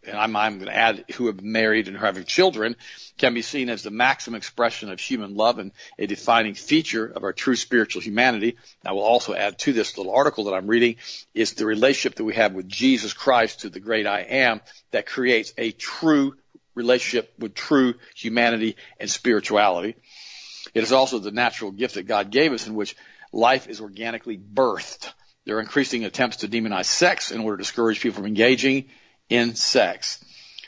and 0.06 0.18
I'm, 0.18 0.36
I'm 0.36 0.56
going 0.56 0.68
to 0.68 0.76
add 0.76 1.06
who 1.16 1.28
have 1.28 1.42
married 1.42 1.88
and 1.88 1.98
are 1.98 2.06
having 2.06 2.26
children, 2.26 2.76
can 3.18 3.34
be 3.34 3.42
seen 3.42 3.70
as 3.70 3.84
the 3.84 3.92
maximum 3.92 4.38
expression 4.38 4.92
of 4.92 5.00
human 5.00 5.36
love 5.36 5.60
and 5.60 5.72
a 5.98 6.08
defining 6.08 6.54
feature 6.54 7.06
of 7.06 7.24
our 7.24 7.34
true 7.34 7.56
spiritual 7.56 8.02
humanity. 8.02 8.58
I 8.86 8.94
will 8.94 9.02
also 9.02 9.34
add 9.34 9.60
to 9.60 9.74
this 9.74 9.98
little 9.98 10.14
article 10.14 10.46
that 10.46 10.54
I'm 10.54 10.68
reading 10.68 10.98
is 11.34 11.54
the 11.54 11.66
relationship 11.66 12.16
that 12.16 12.24
we 12.24 12.36
have 12.36 12.54
with 12.54 12.68
Jesus 12.68 13.14
Christ 13.14 13.62
to 13.62 13.70
the 13.70 13.80
great 13.80 14.08
I 14.08 14.22
am 14.22 14.62
that 14.92 15.06
creates 15.06 15.54
a 15.58 15.72
true 15.72 16.36
relationship 16.76 17.34
with 17.40 17.56
true 17.56 17.96
humanity 18.16 18.76
and 19.00 19.10
spirituality. 19.10 19.96
It 20.78 20.84
is 20.84 20.92
also 20.92 21.18
the 21.18 21.32
natural 21.32 21.72
gift 21.72 21.96
that 21.96 22.04
God 22.04 22.30
gave 22.30 22.54
us 22.54 22.68
in 22.68 22.76
which 22.76 22.96
life 23.34 23.68
is 23.68 23.82
organically 23.82 24.38
birthed. 24.38 25.12
There 25.44 25.58
are 25.58 25.60
increasing 25.60 26.06
attempts 26.06 26.38
to 26.38 26.48
demonize 26.48 26.86
sex 26.86 27.32
in 27.32 27.42
order 27.42 27.58
to 27.58 27.64
discourage 27.64 28.00
people 28.00 28.18
from 28.18 28.28
engaging 28.28 28.86
in 29.28 29.56
sex. 29.56 30.24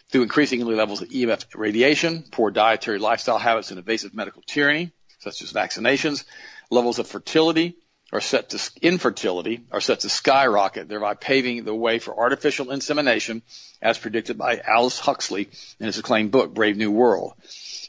Through 0.09 0.23
increasingly 0.23 0.73
levels 0.73 1.03
of 1.03 1.09
EMF 1.09 1.45
radiation, 1.53 2.23
poor 2.31 2.49
dietary 2.49 2.97
lifestyle 2.97 3.37
habits, 3.37 3.69
and 3.69 3.77
invasive 3.77 4.15
medical 4.15 4.41
tyranny, 4.47 4.91
such 5.19 5.43
as 5.43 5.53
vaccinations, 5.53 6.23
levels 6.71 6.97
of 6.97 7.05
fertility 7.05 7.75
are 8.11 8.21
set 8.21 8.49
to 8.49 8.71
infertility 8.81 9.61
are 9.71 9.81
set 9.81 10.01
to 10.01 10.09
skyrocket, 10.09 10.87
thereby 10.87 11.13
paving 11.13 11.63
the 11.63 11.75
way 11.75 11.99
for 11.99 12.17
artificial 12.17 12.71
insemination, 12.71 13.41
as 13.81 13.97
predicted 13.97 14.37
by 14.37 14.59
Aldous 14.59 14.99
Huxley 14.99 15.49
in 15.79 15.85
his 15.85 15.97
acclaimed 15.97 16.31
book 16.31 16.53
Brave 16.53 16.77
New 16.77 16.91
World. 16.91 17.33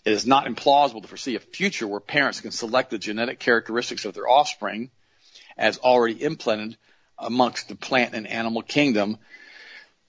It 0.04 0.12
is 0.12 0.26
not 0.26 0.46
implausible 0.46 1.02
to 1.02 1.08
foresee 1.08 1.36
a 1.36 1.40
future 1.40 1.86
where 1.86 2.00
parents 2.00 2.40
can 2.40 2.50
select 2.50 2.90
the 2.90 2.98
genetic 2.98 3.38
characteristics 3.38 4.04
of 4.04 4.14
their 4.14 4.28
offspring 4.28 4.90
as 5.56 5.78
already 5.78 6.22
implanted 6.22 6.76
amongst 7.18 7.68
the 7.68 7.74
plant 7.74 8.14
and 8.14 8.26
animal 8.26 8.62
kingdom, 8.62 9.18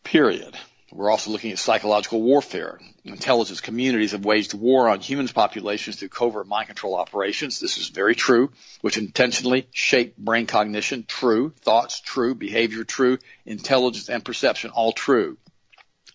period. 0.04 0.56
We're 0.94 1.10
also 1.10 1.32
looking 1.32 1.52
at 1.52 1.60
psychological 1.60 2.22
warfare. 2.22 2.80
Intelligence 3.06 3.62
communities 3.62 4.12
have 4.12 4.26
waged 4.26 4.54
war 4.54 4.90
on 4.90 5.00
humans 5.00 5.32
populations 5.32 5.96
through 5.96 6.10
covert 6.10 6.48
mind 6.48 6.68
control 6.68 6.96
operations. 6.96 7.60
This 7.60 7.78
is 7.78 7.88
very 7.88 8.14
true, 8.14 8.52
which 8.82 8.98
intentionally 8.98 9.68
shape 9.72 10.18
brain 10.18 10.48
cognition, 10.48 11.06
true, 11.08 11.54
thoughts, 11.62 12.02
true, 12.02 12.36
behavior, 12.36 12.84
true, 12.84 13.20
intelligence 13.46 14.10
and 14.10 14.24
perception, 14.24 14.72
all 14.72 14.92
true. 14.92 15.38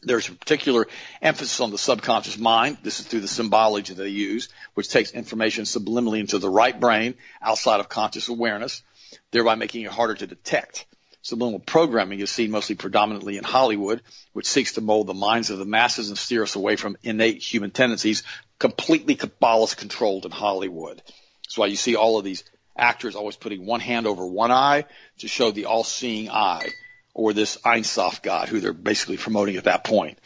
There's 0.02 0.28
a 0.28 0.32
particular 0.32 0.86
emphasis 1.22 1.60
on 1.60 1.70
the 1.70 1.78
subconscious 1.78 2.36
mind. 2.36 2.78
This 2.82 3.00
is 3.00 3.06
through 3.06 3.22
the 3.22 3.28
symbology 3.28 3.94
that 3.94 4.02
they 4.02 4.10
use, 4.10 4.50
which 4.74 4.90
takes 4.90 5.10
information 5.12 5.64
subliminally 5.64 6.20
into 6.20 6.38
the 6.38 6.50
right 6.50 6.78
brain 6.78 7.14
outside 7.40 7.80
of 7.80 7.88
conscious 7.88 8.28
awareness, 8.28 8.82
thereby 9.30 9.54
making 9.54 9.82
it 9.82 9.90
harder 9.90 10.14
to 10.14 10.26
detect. 10.26 10.86
Subliminal 11.26 11.58
programming 11.58 12.20
is 12.20 12.30
seen 12.30 12.52
mostly 12.52 12.76
predominantly 12.76 13.36
in 13.36 13.42
Hollywood, 13.42 14.00
which 14.32 14.46
seeks 14.46 14.74
to 14.74 14.80
mold 14.80 15.08
the 15.08 15.12
minds 15.12 15.50
of 15.50 15.58
the 15.58 15.64
masses 15.64 16.08
and 16.08 16.16
steer 16.16 16.44
us 16.44 16.54
away 16.54 16.76
from 16.76 16.96
innate 17.02 17.42
human 17.42 17.72
tendencies, 17.72 18.22
completely 18.60 19.16
Kabbalist 19.16 19.76
controlled 19.76 20.24
in 20.24 20.30
Hollywood. 20.30 21.02
That's 21.42 21.58
why 21.58 21.66
you 21.66 21.74
see 21.74 21.96
all 21.96 22.16
of 22.16 22.24
these 22.24 22.44
actors 22.76 23.16
always 23.16 23.34
putting 23.34 23.66
one 23.66 23.80
hand 23.80 24.06
over 24.06 24.24
one 24.24 24.52
eye 24.52 24.84
to 25.18 25.26
show 25.26 25.50
the 25.50 25.64
all-seeing 25.64 26.30
eye 26.30 26.68
or 27.12 27.32
this 27.32 27.58
Ein 27.64 27.82
Sof 27.82 28.22
God 28.22 28.48
who 28.48 28.60
they're 28.60 28.72
basically 28.72 29.16
promoting 29.16 29.56
at 29.56 29.64
that 29.64 29.82
point. 29.82 30.20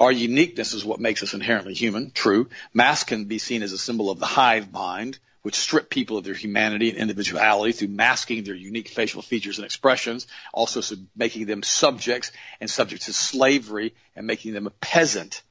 Our 0.00 0.10
uniqueness 0.10 0.72
is 0.72 0.86
what 0.86 1.00
makes 1.00 1.22
us 1.22 1.34
inherently 1.34 1.74
human, 1.74 2.12
true. 2.12 2.48
Masks 2.72 3.04
can 3.04 3.26
be 3.26 3.36
seen 3.36 3.62
as 3.62 3.72
a 3.74 3.78
symbol 3.78 4.10
of 4.10 4.18
the 4.18 4.24
hive 4.24 4.72
mind, 4.72 5.18
which 5.42 5.56
strip 5.56 5.88
people 5.88 6.18
of 6.18 6.24
their 6.24 6.34
humanity 6.34 6.90
and 6.90 6.98
individuality 6.98 7.72
through 7.72 7.88
masking 7.88 8.44
their 8.44 8.54
unique 8.54 8.88
facial 8.88 9.22
features 9.22 9.58
and 9.58 9.64
expressions, 9.64 10.26
also 10.52 10.80
making 11.16 11.46
them 11.46 11.62
subjects 11.62 12.30
and 12.60 12.68
subject 12.68 13.02
to 13.02 13.12
slavery 13.12 13.94
and 14.14 14.26
making 14.26 14.52
them 14.52 14.66
a 14.66 14.70
peasant. 14.70 15.42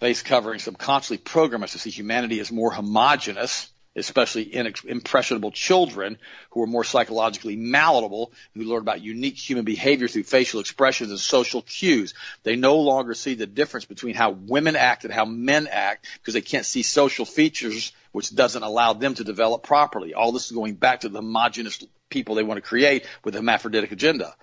Face 0.00 0.22
covering 0.22 0.60
subconsciously 0.60 1.18
program 1.18 1.62
us 1.62 1.72
to 1.72 1.78
see 1.78 1.90
humanity 1.90 2.40
as 2.40 2.52
more 2.52 2.70
homogenous 2.70 3.70
especially 3.96 4.42
in 4.42 4.72
impressionable 4.84 5.50
children 5.50 6.18
who 6.50 6.62
are 6.62 6.66
more 6.66 6.84
psychologically 6.84 7.56
malleable, 7.56 8.32
who 8.54 8.62
learn 8.64 8.80
about 8.80 9.02
unique 9.02 9.36
human 9.36 9.64
behavior 9.64 10.08
through 10.08 10.24
facial 10.24 10.60
expressions 10.60 11.10
and 11.10 11.18
social 11.18 11.62
cues. 11.62 12.14
They 12.42 12.56
no 12.56 12.76
longer 12.76 13.14
see 13.14 13.34
the 13.34 13.46
difference 13.46 13.84
between 13.84 14.14
how 14.14 14.30
women 14.30 14.76
act 14.76 15.04
and 15.04 15.12
how 15.12 15.24
men 15.24 15.68
act 15.70 16.06
because 16.18 16.34
they 16.34 16.40
can't 16.40 16.66
see 16.66 16.82
social 16.82 17.24
features 17.24 17.92
which 18.12 18.34
doesn't 18.34 18.62
allow 18.62 18.92
them 18.92 19.14
to 19.14 19.24
develop 19.24 19.62
properly. 19.62 20.14
All 20.14 20.32
this 20.32 20.46
is 20.46 20.52
going 20.52 20.74
back 20.74 21.00
to 21.00 21.08
the 21.08 21.18
homogenous 21.18 21.84
people 22.08 22.34
they 22.34 22.44
want 22.44 22.58
to 22.58 22.68
create 22.68 23.06
with 23.24 23.34
a 23.34 23.38
hermaphroditic 23.38 23.90
agenda. 23.90 24.34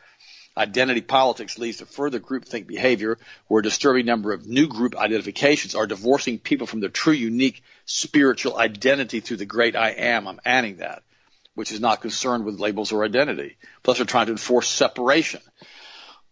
Identity 0.57 1.01
politics 1.01 1.57
leads 1.57 1.77
to 1.77 1.85
further 1.85 2.19
groupthink 2.19 2.67
behavior 2.67 3.17
where 3.47 3.61
a 3.61 3.63
disturbing 3.63 4.05
number 4.05 4.33
of 4.33 4.45
new 4.45 4.67
group 4.67 4.97
identifications 4.97 5.75
are 5.75 5.87
divorcing 5.87 6.39
people 6.39 6.67
from 6.67 6.81
their 6.81 6.89
true 6.89 7.13
unique 7.13 7.63
spiritual 7.85 8.57
identity 8.57 9.21
through 9.21 9.37
the 9.37 9.45
great 9.45 9.77
I 9.77 9.91
am. 9.91 10.27
I'm 10.27 10.41
adding 10.43 10.77
that, 10.77 11.03
which 11.55 11.71
is 11.71 11.79
not 11.79 12.01
concerned 12.01 12.43
with 12.43 12.59
labels 12.59 12.91
or 12.91 13.05
identity. 13.05 13.55
Plus 13.81 13.97
they're 13.97 14.05
trying 14.05 14.25
to 14.25 14.33
enforce 14.33 14.67
separation. 14.67 15.41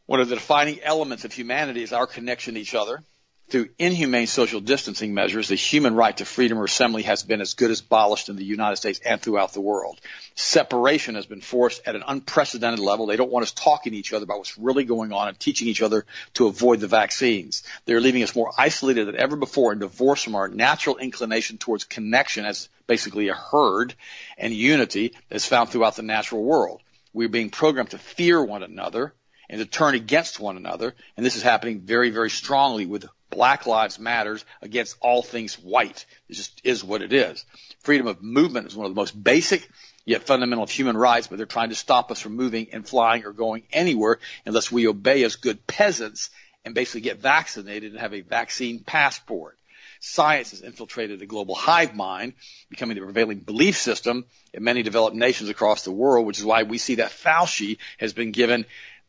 One 0.06 0.20
of 0.20 0.28
the 0.28 0.36
defining 0.36 0.82
elements 0.82 1.24
of 1.24 1.32
humanity 1.32 1.82
is 1.82 1.94
our 1.94 2.08
connection 2.08 2.56
to 2.56 2.60
each 2.60 2.76
other 2.76 3.04
through 3.50 3.70
inhumane 3.80 4.28
social 4.28 4.62
distancing 4.62 5.14
measures, 5.14 5.48
the 5.48 5.56
human 5.56 5.96
right 5.96 6.16
to 6.18 6.26
freedom 6.26 6.58
of 6.58 6.66
assembly 6.66 7.04
has 7.04 7.24
been 7.24 7.42
as 7.42 7.56
good 7.56 7.72
as 7.72 7.80
abolished 7.80 8.30
in 8.30 8.36
the 8.36 8.44
United 8.44 8.76
States 8.76 9.00
and 9.04 9.22
throughout 9.22 9.54
the 9.54 9.62
world. 9.62 10.00
Separation 10.36 11.16
has 11.16 11.26
been 11.26 11.42
forced 11.42 11.82
at 11.86 11.96
an 11.96 12.04
unprecedented 12.08 12.80
level. 12.80 13.06
They 13.06 13.16
don't 13.16 13.32
want 13.32 13.44
us 13.44 13.52
talking 13.52 13.94
to 13.94 13.98
each 13.98 14.14
other 14.14 14.24
about 14.24 14.38
what's 14.38 14.58
really 14.58 14.84
going 14.84 15.12
on 15.12 15.28
and 15.28 15.40
teaching 15.40 15.68
each 15.68 15.82
other 15.82 16.06
to 16.36 16.48
avoid 16.48 16.80
the 16.80 16.88
vaccines. 16.88 17.64
They're 17.86 18.02
leaving 18.02 18.24
us 18.24 18.36
more 18.36 18.52
isolated 18.58 19.08
than 19.08 19.18
ever 19.18 19.36
before 19.36 19.72
and 19.72 19.82
divorced 19.82 20.24
from 20.24 20.36
our 20.36 20.48
natural 20.48 20.98
inclination 20.98 21.58
towards 21.58 21.84
connection 21.84 22.46
as 22.46 22.70
basically 22.88 23.30
a 23.30 23.34
herd 23.34 23.96
and 24.38 24.54
unity 24.54 25.14
that's 25.30 25.46
found 25.46 25.70
throughout 25.70 25.96
the 25.96 26.04
natural 26.04 26.44
world. 26.44 26.82
We're 27.14 27.30
being 27.30 27.50
programmed 27.50 27.92
to 27.92 27.98
fear 27.98 28.44
one 28.44 28.62
another 28.62 29.14
and 29.50 29.60
to 29.60 29.66
turn 29.66 29.96
against 29.96 30.40
one 30.40 30.58
another. 30.58 30.96
And 31.18 31.26
this 31.26 31.36
is 31.36 31.44
happening 31.44 31.82
very, 31.82 32.10
very 32.10 32.30
strongly 32.30 32.86
with 32.86 33.06
Black 33.30 33.66
Lives 33.66 34.00
Matters 34.00 34.44
against 34.62 34.98
all 35.02 35.22
things 35.22 35.56
white. 35.56 36.06
It 36.28 36.34
just 36.34 36.62
is 36.64 36.84
what 36.84 37.02
it 37.02 37.14
is. 37.14 37.46
Freedom 37.82 38.08
of 38.08 38.22
movement 38.22 38.68
is 38.68 38.76
one 38.76 38.86
of 38.86 38.92
the 38.92 39.00
most 39.00 39.22
basic 39.22 39.68
yet 40.06 40.24
fundamental 40.24 40.66
human 40.66 40.98
rights, 40.98 41.28
but 41.28 41.38
they're 41.38 41.46
trying 41.46 41.70
to 41.70 41.76
stop 41.76 42.12
us 42.12 42.20
from 42.20 42.36
moving 42.36 42.68
and 42.74 42.88
flying 42.88 43.26
or 43.26 43.32
going 43.32 43.64
anywhere 43.72 44.20
unless 44.46 44.72
we 44.72 44.88
obey 44.88 45.24
as 45.24 45.36
good 45.36 45.66
peasants 45.68 46.30
and 46.66 46.74
basically 46.74 47.02
get 47.02 47.20
vaccinated 47.20 47.92
and 47.92 48.00
have 48.00 48.14
a 48.14 48.22
vaccine 48.22 48.80
passport. 48.80 49.58
Science 50.02 50.52
has 50.52 50.62
infiltrated 50.62 51.20
the 51.20 51.26
global 51.26 51.54
hive 51.54 51.94
mind, 51.94 52.34
becoming 52.70 52.96
the 52.96 53.04
prevailing 53.04 53.40
belief 53.40 53.78
system 53.78 54.26
in 54.54 54.64
many 54.64 54.82
developed 54.82 55.16
nations 55.16 55.50
across 55.50 55.84
the 55.84 55.92
world, 55.92 56.26
which 56.26 56.40
is 56.40 56.46
why 56.46 56.64
we 56.64 56.78
see 56.78 56.96
that 56.96 57.12
Fauci 57.12 57.78
has 57.98 58.14
been 58.14 58.32
given 58.32 58.66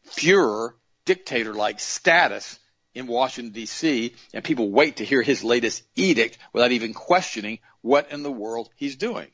Fuhrer, 0.08 0.74
dictator-like 1.04 1.80
status 1.80 2.58
in 2.94 3.06
Washington 3.06 3.52
D.C. 3.52 4.14
and 4.34 4.44
people 4.44 4.70
wait 4.70 4.96
to 4.96 5.04
hear 5.04 5.22
his 5.22 5.44
latest 5.44 5.82
edict 5.94 6.38
without 6.52 6.72
even 6.72 6.92
questioning 6.92 7.58
what 7.80 8.10
in 8.10 8.22
the 8.22 8.32
world 8.32 8.68
he's 8.76 8.96
doing. 8.96 9.28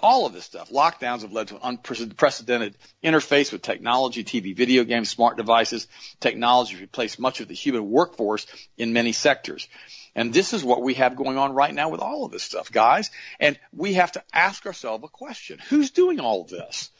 All 0.00 0.26
of 0.26 0.32
this 0.32 0.44
stuff. 0.44 0.70
Lockdowns 0.70 1.22
have 1.22 1.32
led 1.32 1.48
to 1.48 1.56
an 1.56 1.80
unprecedented 1.90 2.76
interface 3.02 3.50
with 3.50 3.62
technology, 3.62 4.22
TV, 4.22 4.56
video 4.56 4.84
games, 4.84 5.08
smart 5.08 5.36
devices. 5.36 5.88
Technology 6.20 6.74
has 6.74 6.80
replaced 6.80 7.18
much 7.18 7.40
of 7.40 7.48
the 7.48 7.54
human 7.54 7.90
workforce 7.90 8.46
in 8.76 8.92
many 8.92 9.10
sectors. 9.10 9.66
And 10.14 10.32
this 10.32 10.52
is 10.52 10.62
what 10.62 10.82
we 10.82 10.94
have 10.94 11.16
going 11.16 11.36
on 11.36 11.52
right 11.52 11.74
now 11.74 11.88
with 11.88 12.00
all 12.00 12.24
of 12.24 12.30
this 12.30 12.44
stuff, 12.44 12.70
guys. 12.70 13.10
And 13.40 13.58
we 13.72 13.94
have 13.94 14.12
to 14.12 14.22
ask 14.32 14.66
ourselves 14.66 15.02
a 15.04 15.08
question. 15.08 15.58
Who's 15.68 15.90
doing 15.90 16.20
all 16.20 16.42
of 16.42 16.48
this? 16.48 16.90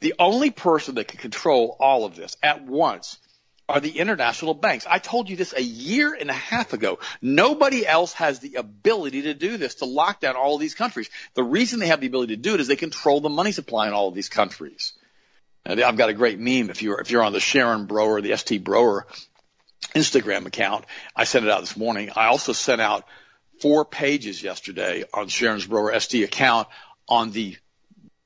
The 0.00 0.14
only 0.18 0.50
person 0.50 0.96
that 0.96 1.08
can 1.08 1.18
control 1.18 1.76
all 1.80 2.04
of 2.04 2.16
this 2.16 2.36
at 2.42 2.64
once 2.64 3.18
are 3.68 3.80
the 3.80 3.98
international 3.98 4.52
banks. 4.52 4.86
I 4.88 4.98
told 4.98 5.30
you 5.30 5.36
this 5.36 5.54
a 5.54 5.62
year 5.62 6.12
and 6.12 6.28
a 6.28 6.34
half 6.34 6.74
ago. 6.74 6.98
Nobody 7.22 7.86
else 7.86 8.12
has 8.14 8.40
the 8.40 8.56
ability 8.56 9.22
to 9.22 9.34
do 9.34 9.56
this, 9.56 9.76
to 9.76 9.86
lock 9.86 10.20
down 10.20 10.36
all 10.36 10.54
of 10.54 10.60
these 10.60 10.74
countries. 10.74 11.08
The 11.34 11.42
reason 11.42 11.80
they 11.80 11.86
have 11.86 12.00
the 12.00 12.06
ability 12.08 12.36
to 12.36 12.42
do 12.42 12.54
it 12.54 12.60
is 12.60 12.66
they 12.66 12.76
control 12.76 13.20
the 13.20 13.30
money 13.30 13.52
supply 13.52 13.88
in 13.88 13.94
all 13.94 14.08
of 14.08 14.14
these 14.14 14.28
countries. 14.28 14.92
I've 15.66 15.96
got 15.96 16.10
a 16.10 16.14
great 16.14 16.38
meme 16.38 16.68
if 16.68 16.82
you're 16.82 17.00
if 17.00 17.10
you're 17.10 17.22
on 17.22 17.32
the 17.32 17.40
Sharon 17.40 17.86
Broer, 17.86 18.20
the 18.20 18.36
ST 18.36 18.62
Broer 18.62 19.06
Instagram 19.94 20.44
account. 20.44 20.84
I 21.16 21.24
sent 21.24 21.46
it 21.46 21.50
out 21.50 21.60
this 21.60 21.76
morning. 21.76 22.10
I 22.14 22.26
also 22.26 22.52
sent 22.52 22.82
out 22.82 23.06
four 23.60 23.86
pages 23.86 24.42
yesterday 24.42 25.04
on 25.14 25.28
Sharon's 25.28 25.66
Broer 25.66 25.98
ST 25.98 26.22
account 26.22 26.68
on 27.08 27.30
the 27.30 27.56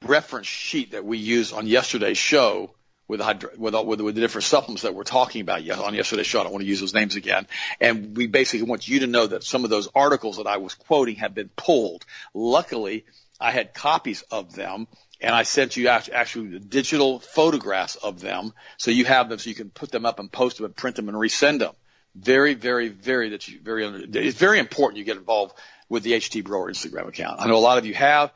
reference 0.02 0.46
sheet 0.46 0.92
that 0.92 1.04
we 1.04 1.18
use 1.18 1.52
on 1.52 1.66
yesterday's 1.66 2.18
show 2.18 2.70
with, 3.08 3.20
with, 3.56 3.74
with, 3.74 4.00
with 4.00 4.14
the 4.14 4.20
different 4.20 4.44
supplements 4.44 4.82
that 4.82 4.94
we're 4.94 5.02
talking 5.02 5.40
about 5.40 5.68
on 5.70 5.94
yesterday's 5.94 6.26
show. 6.26 6.40
I 6.40 6.42
don't 6.44 6.52
want 6.52 6.62
to 6.62 6.68
use 6.68 6.80
those 6.80 6.94
names 6.94 7.16
again. 7.16 7.46
And 7.80 8.16
we 8.16 8.26
basically 8.26 8.68
want 8.68 8.87
you 8.87 9.00
to 9.00 9.06
know 9.06 9.26
that 9.26 9.42
some 9.44 9.64
of 9.64 9.70
those 9.70 9.88
articles 9.94 10.37
that 10.37 10.46
I 10.46 10.58
was 10.58 10.74
quoting 10.74 11.16
have 11.16 11.34
been 11.34 11.48
pulled. 11.56 12.04
Luckily, 12.34 13.06
I 13.40 13.50
had 13.50 13.72
copies 13.72 14.22
of 14.30 14.54
them 14.54 14.87
and 15.20 15.34
I 15.34 15.42
sent 15.42 15.76
you 15.76 15.88
actually 15.88 16.48
the 16.48 16.61
digital 16.61 17.18
photographs 17.18 17.96
of 17.96 18.20
them. 18.20 18.52
So 18.76 18.90
you 18.90 19.04
have 19.06 19.28
them 19.28 19.38
so 19.38 19.48
you 19.48 19.56
can 19.56 19.70
put 19.70 19.90
them 19.90 20.06
up 20.06 20.20
and 20.20 20.30
post 20.30 20.58
them 20.58 20.66
and 20.66 20.76
print 20.76 20.96
them 20.96 21.08
and 21.08 21.16
resend 21.16 21.61
them. 21.61 21.74
Very, 22.14 22.54
very, 22.54 22.88
very, 22.88 23.30
that 23.30 23.48
you, 23.48 23.58
very, 23.61 23.87
it's 23.87 24.38
very 24.38 24.58
important 24.58 24.98
you 24.98 25.04
get 25.04 25.16
involved 25.16 25.54
with 25.88 26.02
the 26.02 26.12
HT 26.12 26.44
Broer 26.44 26.70
Instagram 26.70 27.08
account. 27.08 27.40
I 27.40 27.46
know 27.46 27.56
a 27.56 27.58
lot 27.58 27.78
of 27.78 27.87
you 27.87 27.94
have 27.94 28.32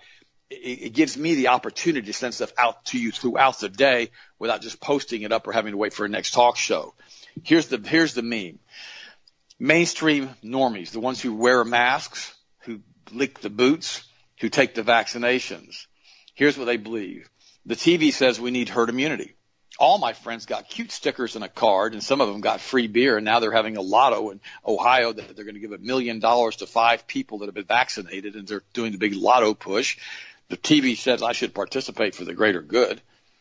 it, 0.52 0.92
gives 0.92 1.16
me 1.16 1.34
the 1.34 1.48
opportunity 1.48 2.06
to 2.06 2.12
send 2.12 2.34
stuff 2.34 2.52
out 2.58 2.84
to 2.86 2.98
you 2.98 3.10
throughout 3.10 3.58
the 3.60 3.68
day 3.68 4.10
without 4.38 4.62
just 4.62 4.80
posting 4.80 5.22
it 5.22 5.32
up 5.32 5.46
or 5.46 5.52
having 5.52 5.72
to 5.72 5.78
wait 5.78 5.92
for 5.92 6.04
a 6.04 6.08
next 6.08 6.32
talk 6.32 6.56
show. 6.56 6.94
Here's 7.42 7.68
the, 7.68 7.78
here's 7.78 8.14
the 8.14 8.22
meme. 8.22 8.58
Mainstream 9.58 10.30
normies, 10.42 10.90
the 10.90 11.00
ones 11.00 11.20
who 11.20 11.34
wear 11.34 11.64
masks, 11.64 12.34
who 12.60 12.80
lick 13.12 13.40
the 13.40 13.50
boots, 13.50 14.02
who 14.40 14.48
take 14.48 14.74
the 14.74 14.82
vaccinations. 14.82 15.86
Here's 16.34 16.58
what 16.58 16.64
they 16.64 16.76
believe. 16.76 17.28
The 17.66 17.76
TV 17.76 18.12
says 18.12 18.40
we 18.40 18.50
need 18.50 18.68
herd 18.68 18.88
immunity. 18.88 19.34
All 19.78 19.98
my 19.98 20.12
friends 20.12 20.46
got 20.46 20.68
cute 20.68 20.92
stickers 20.92 21.34
and 21.34 21.44
a 21.44 21.48
card, 21.48 21.94
and 21.94 22.02
some 22.02 22.20
of 22.20 22.28
them 22.28 22.40
got 22.40 22.60
free 22.60 22.88
beer, 22.88 23.16
and 23.16 23.24
now 23.24 23.40
they're 23.40 23.52
having 23.52 23.76
a 23.76 23.80
lotto 23.80 24.30
in 24.30 24.40
Ohio 24.66 25.12
that 25.12 25.34
they're 25.34 25.44
going 25.44 25.54
to 25.54 25.60
give 25.60 25.72
a 25.72 25.78
million 25.78 26.18
dollars 26.18 26.56
to 26.56 26.66
five 26.66 27.06
people 27.06 27.38
that 27.38 27.46
have 27.46 27.54
been 27.54 27.64
vaccinated, 27.64 28.34
and 28.34 28.46
they're 28.46 28.62
doing 28.74 28.92
the 28.92 28.98
big 28.98 29.14
lotto 29.14 29.54
push. 29.54 29.96
The 30.48 30.56
TV 30.56 30.96
says 30.96 31.22
I 31.22 31.32
should 31.32 31.54
participate 31.54 32.14
for 32.14 32.24
the 32.24 32.34
greater 32.34 32.62
good. 32.62 33.00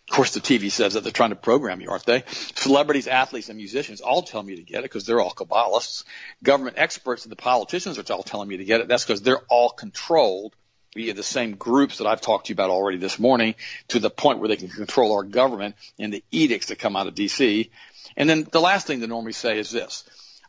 Of 0.09 0.15
course, 0.15 0.33
the 0.33 0.41
TV 0.41 0.69
says 0.69 0.95
that 0.95 1.03
they're 1.03 1.11
trying 1.11 1.29
to 1.29 1.35
program 1.37 1.79
you, 1.79 1.89
aren't 1.89 2.05
they? 2.05 2.23
Celebrities, 2.55 3.07
athletes, 3.07 3.47
and 3.47 3.57
musicians 3.57 4.01
all 4.01 4.21
tell 4.23 4.43
me 4.43 4.57
to 4.57 4.63
get 4.63 4.79
it 4.79 4.83
because 4.83 5.05
they're 5.05 5.21
all 5.21 5.31
Kabbalists. 5.31 6.03
Government 6.43 6.77
experts 6.77 7.23
and 7.23 7.31
the 7.31 7.37
politicians 7.37 7.97
are 7.97 8.13
all 8.13 8.23
telling 8.23 8.49
me 8.49 8.57
to 8.57 8.65
get 8.65 8.81
it. 8.81 8.87
That's 8.87 9.05
because 9.05 9.21
they're 9.21 9.43
all 9.49 9.69
controlled 9.69 10.53
via 10.93 11.13
the 11.13 11.23
same 11.23 11.55
groups 11.55 11.99
that 11.99 12.07
I've 12.07 12.19
talked 12.19 12.47
to 12.47 12.49
you 12.49 12.55
about 12.55 12.69
already 12.69 12.97
this 12.97 13.19
morning 13.19 13.55
to 13.89 13.99
the 13.99 14.09
point 14.09 14.39
where 14.39 14.49
they 14.49 14.57
can 14.57 14.67
control 14.67 15.13
our 15.13 15.23
government 15.23 15.75
and 15.97 16.11
the 16.11 16.23
edicts 16.31 16.67
that 16.67 16.79
come 16.79 16.95
out 16.95 17.07
of 17.07 17.15
DC. 17.15 17.69
And 18.17 18.29
then 18.29 18.45
the 18.51 18.59
last 18.59 18.87
thing 18.87 18.99
they 18.99 19.07
normally 19.07 19.31
say 19.31 19.57
is 19.57 19.71
this. 19.71 20.03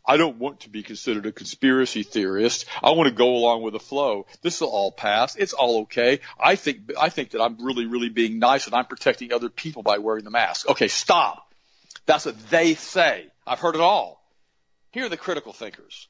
I 0.05 0.17
don't 0.17 0.37
want 0.37 0.61
to 0.61 0.69
be 0.69 0.83
considered 0.83 1.25
a 1.25 1.31
conspiracy 1.31 2.03
theorist. 2.03 2.65
I 2.81 2.91
want 2.91 3.07
to 3.07 3.15
go 3.15 3.35
along 3.35 3.61
with 3.61 3.73
the 3.73 3.79
flow. 3.79 4.25
This 4.41 4.59
will 4.59 4.69
all 4.69 4.91
pass. 4.91 5.35
It's 5.35 5.53
all 5.53 5.81
okay. 5.81 6.19
I 6.39 6.55
think, 6.55 6.91
I 6.99 7.09
think 7.09 7.31
that 7.31 7.41
I'm 7.41 7.63
really, 7.63 7.85
really 7.85 8.09
being 8.09 8.39
nice 8.39 8.65
and 8.65 8.75
I'm 8.75 8.85
protecting 8.85 9.31
other 9.31 9.49
people 9.49 9.81
by 9.81 9.99
wearing 9.99 10.25
the 10.25 10.31
mask. 10.31 10.69
Okay, 10.69 10.89
stop. 10.89 11.53
That's 12.05 12.25
what 12.25 12.49
they 12.49 12.73
say. 12.73 13.27
I've 13.47 13.59
heard 13.59 13.75
it 13.75 13.81
all. 13.81 14.21
Here 14.91 15.05
are 15.05 15.09
the 15.09 15.17
critical 15.17 15.53
thinkers. 15.53 16.07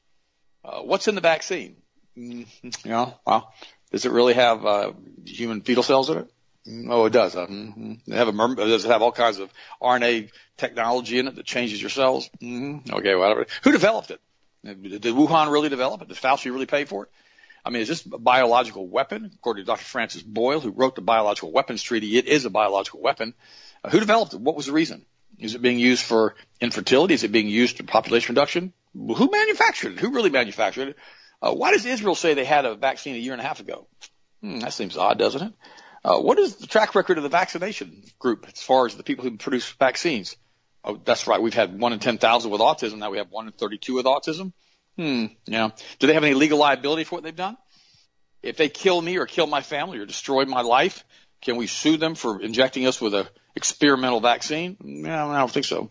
Uh, 0.64 0.80
what's 0.80 1.08
in 1.08 1.14
the 1.14 1.20
vaccine? 1.20 1.76
You 2.16 2.46
know, 2.84 3.14
well, 3.26 3.52
does 3.92 4.06
it 4.06 4.12
really 4.12 4.34
have 4.34 4.64
uh, 4.64 4.92
human 5.24 5.60
fetal 5.60 5.82
cells 5.82 6.10
in 6.10 6.18
it? 6.18 6.30
Oh, 6.66 7.04
it 7.04 7.12
does. 7.12 7.36
Uh, 7.36 7.46
mm-hmm. 7.46 7.94
They 8.06 8.16
have 8.16 8.28
a, 8.28 8.54
does 8.54 8.84
it 8.84 8.90
have 8.90 9.02
all 9.02 9.12
kinds 9.12 9.38
of 9.38 9.50
RNA 9.82 10.30
technology 10.56 11.18
in 11.18 11.28
it 11.28 11.36
that 11.36 11.44
changes 11.44 11.80
your 11.80 11.90
cells? 11.90 12.30
Mm-hmm. 12.40 12.94
Okay, 12.94 13.14
whatever. 13.14 13.46
Who 13.62 13.72
developed 13.72 14.10
it? 14.10 14.20
Did 14.64 15.02
Wuhan 15.02 15.52
really 15.52 15.68
develop 15.68 16.00
it? 16.00 16.08
Did 16.08 16.16
Fauci 16.16 16.46
really 16.46 16.66
pay 16.66 16.84
for 16.84 17.04
it? 17.04 17.10
I 17.64 17.70
mean, 17.70 17.82
is 17.82 17.88
this 17.88 18.06
a 18.06 18.18
biological 18.18 18.86
weapon? 18.86 19.30
According 19.34 19.64
to 19.64 19.66
Dr. 19.66 19.84
Francis 19.84 20.22
Boyle, 20.22 20.60
who 20.60 20.70
wrote 20.70 20.96
the 20.96 21.02
Biological 21.02 21.52
Weapons 21.52 21.82
Treaty, 21.82 22.16
it 22.18 22.26
is 22.26 22.44
a 22.44 22.50
biological 22.50 23.00
weapon. 23.00 23.34
Uh, 23.82 23.90
who 23.90 24.00
developed 24.00 24.34
it? 24.34 24.40
What 24.40 24.56
was 24.56 24.66
the 24.66 24.72
reason? 24.72 25.04
Is 25.38 25.54
it 25.54 25.62
being 25.62 25.78
used 25.78 26.02
for 26.02 26.34
infertility? 26.60 27.14
Is 27.14 27.24
it 27.24 27.32
being 27.32 27.48
used 27.48 27.76
for 27.76 27.82
population 27.84 28.34
reduction? 28.34 28.72
Who 28.94 29.30
manufactured 29.30 29.94
it? 29.94 30.00
Who 30.00 30.12
really 30.12 30.30
manufactured 30.30 30.88
it? 30.88 30.96
Uh, 31.42 31.52
why 31.52 31.72
does 31.72 31.84
Israel 31.84 32.14
say 32.14 32.34
they 32.34 32.44
had 32.44 32.64
a 32.64 32.74
vaccine 32.74 33.16
a 33.16 33.18
year 33.18 33.32
and 33.32 33.40
a 33.40 33.44
half 33.44 33.60
ago? 33.60 33.86
Hmm, 34.40 34.60
that 34.60 34.72
seems 34.72 34.96
odd, 34.96 35.18
doesn't 35.18 35.42
it? 35.42 35.52
Uh, 36.04 36.18
what 36.20 36.38
is 36.38 36.56
the 36.56 36.66
track 36.66 36.94
record 36.94 37.16
of 37.16 37.22
the 37.22 37.30
vaccination 37.30 38.02
group 38.18 38.46
as 38.46 38.62
far 38.62 38.84
as 38.84 38.94
the 38.94 39.02
people 39.02 39.24
who 39.24 39.36
produce 39.38 39.70
vaccines? 39.72 40.36
Oh, 40.84 41.00
that's 41.02 41.26
right. 41.26 41.40
We've 41.40 41.54
had 41.54 41.78
one 41.78 41.94
in 41.94 41.98
10,000 41.98 42.50
with 42.50 42.60
autism. 42.60 42.98
Now 42.98 43.10
we 43.10 43.16
have 43.18 43.30
one 43.30 43.46
in 43.46 43.52
32 43.52 43.94
with 43.94 44.04
autism. 44.04 44.52
Hmm. 44.98 45.26
Yeah. 45.46 45.70
Do 45.98 46.06
they 46.06 46.12
have 46.12 46.24
any 46.24 46.34
legal 46.34 46.58
liability 46.58 47.04
for 47.04 47.16
what 47.16 47.24
they've 47.24 47.34
done? 47.34 47.56
If 48.42 48.58
they 48.58 48.68
kill 48.68 49.00
me 49.00 49.16
or 49.16 49.24
kill 49.24 49.46
my 49.46 49.62
family 49.62 49.98
or 49.98 50.04
destroy 50.04 50.44
my 50.44 50.60
life, 50.60 51.04
can 51.40 51.56
we 51.56 51.66
sue 51.66 51.96
them 51.96 52.14
for 52.14 52.40
injecting 52.40 52.86
us 52.86 53.00
with 53.00 53.14
a 53.14 53.26
experimental 53.56 54.20
vaccine? 54.20 54.76
No, 54.82 55.30
I 55.30 55.38
don't 55.38 55.50
think 55.50 55.64
so. 55.64 55.90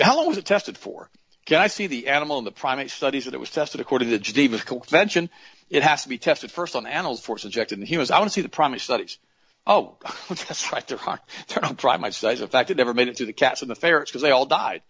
How 0.00 0.16
long 0.16 0.26
was 0.26 0.38
it 0.38 0.44
tested 0.44 0.76
for? 0.76 1.10
Can 1.46 1.60
I 1.60 1.68
see 1.68 1.86
the 1.86 2.08
animal 2.08 2.38
and 2.38 2.46
the 2.46 2.52
primate 2.52 2.90
studies 2.90 3.26
that 3.26 3.34
it 3.34 3.40
was 3.40 3.50
tested 3.50 3.80
according 3.80 4.08
to 4.08 4.18
the 4.18 4.22
Geneva 4.22 4.58
Convention? 4.58 5.30
It 5.70 5.84
has 5.84 6.02
to 6.02 6.08
be 6.08 6.18
tested 6.18 6.50
first 6.50 6.74
on 6.74 6.86
animals 6.86 7.20
before 7.20 7.36
it's 7.36 7.44
injected 7.44 7.78
in 7.78 7.86
humans. 7.86 8.10
I 8.10 8.18
want 8.18 8.30
to 8.30 8.34
see 8.34 8.40
the 8.40 8.48
primate 8.48 8.80
studies. 8.80 9.18
Oh, 9.66 9.96
that's 10.28 10.72
right. 10.72 10.86
There 10.86 10.98
aren't 11.06 11.22
there 11.48 11.64
are 11.64 11.68
no 11.70 11.74
primate 11.74 12.14
studies. 12.14 12.40
In 12.40 12.48
fact, 12.48 12.70
it 12.70 12.76
never 12.76 12.94
made 12.94 13.08
it 13.08 13.16
to 13.16 13.26
the 13.26 13.32
cats 13.32 13.62
and 13.62 13.70
the 13.70 13.74
ferrets 13.74 14.10
because 14.10 14.22
they 14.22 14.30
all 14.30 14.46
died. 14.46 14.82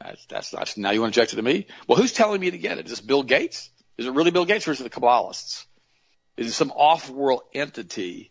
That's, 0.00 0.24
that's 0.26 0.50
that's 0.50 0.76
now 0.78 0.90
you 0.90 1.00
want 1.00 1.12
to 1.14 1.20
inject 1.20 1.34
it 1.34 1.36
to 1.36 1.42
me? 1.42 1.66
Well, 1.86 1.98
who's 1.98 2.12
telling 2.12 2.40
me 2.40 2.50
to 2.50 2.58
get 2.58 2.78
it? 2.78 2.86
Is 2.86 2.92
this 2.92 3.00
Bill 3.00 3.22
Gates? 3.22 3.70
Is 3.98 4.06
it 4.06 4.12
really 4.12 4.30
Bill 4.30 4.46
Gates 4.46 4.66
or 4.66 4.72
is 4.72 4.80
it 4.80 4.84
the 4.84 5.00
Kabbalists? 5.00 5.66
Is 6.36 6.48
it 6.48 6.52
some 6.52 6.70
off-world 6.70 7.42
entity? 7.52 8.30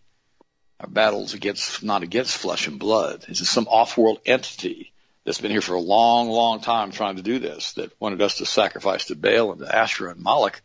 Our 0.80 0.88
battles 0.88 1.34
against 1.34 1.84
not 1.84 2.04
against 2.04 2.38
flesh 2.38 2.68
and 2.68 2.80
blood. 2.80 3.26
Is 3.28 3.42
it 3.42 3.46
some 3.46 3.68
off-world 3.68 4.20
entity 4.26 4.94
that's 5.26 5.42
been 5.42 5.52
here 5.52 5.62
for 5.62 5.76
a 5.76 5.82
long, 5.82 6.30
long 6.30 6.62
time 6.62 6.92
trying 6.92 7.18
to 7.18 7.22
do 7.22 7.38
this 7.38 7.74
that 7.74 7.92
wanted 8.00 8.22
us 8.22 8.38
to 8.38 8.46
sacrifice 8.46 9.06
to 9.06 9.16
Baal 9.16 9.52
and 9.52 9.60
to 9.60 9.76
Asherah 9.76 10.12
and 10.12 10.22
Moloch 10.22 10.60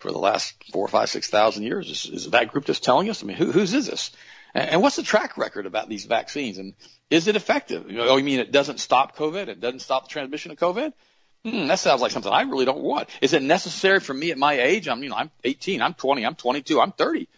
for 0.00 0.10
the 0.10 0.18
last 0.18 0.52
four, 0.72 0.88
five, 0.88 1.08
six 1.08 1.30
thousand 1.30 1.62
years? 1.62 1.88
Is, 1.88 2.12
is 2.12 2.30
that 2.30 2.48
group 2.48 2.66
that's 2.66 2.80
telling 2.80 3.08
us? 3.08 3.22
I 3.22 3.26
mean, 3.26 3.36
who, 3.36 3.52
whose 3.52 3.72
is 3.72 3.86
this? 3.86 4.10
And 4.54 4.82
what's 4.82 4.96
the 4.96 5.02
track 5.02 5.38
record 5.38 5.66
about 5.66 5.88
these 5.88 6.04
vaccines? 6.04 6.58
And 6.58 6.74
is 7.08 7.26
it 7.26 7.36
effective? 7.36 7.90
You 7.90 7.98
know, 7.98 8.08
oh, 8.08 8.16
you 8.16 8.24
mean 8.24 8.38
it 8.38 8.52
doesn't 8.52 8.80
stop 8.80 9.16
COVID? 9.16 9.48
It 9.48 9.60
doesn't 9.60 9.80
stop 9.80 10.04
the 10.04 10.10
transmission 10.10 10.50
of 10.50 10.58
COVID? 10.58 10.92
Hmm, 11.44 11.66
that 11.66 11.78
sounds 11.78 12.02
like 12.02 12.12
something 12.12 12.30
I 12.30 12.42
really 12.42 12.66
don't 12.66 12.82
want. 12.82 13.08
Is 13.20 13.32
it 13.32 13.42
necessary 13.42 13.98
for 13.98 14.14
me 14.14 14.30
at 14.30 14.38
my 14.38 14.54
age? 14.54 14.88
I'm, 14.88 15.02
you 15.02 15.08
know, 15.08 15.16
I'm 15.16 15.30
18, 15.42 15.82
I'm 15.82 15.94
20, 15.94 16.24
I'm 16.24 16.34
22, 16.34 16.80
I'm 16.80 16.92
30. 16.92 17.28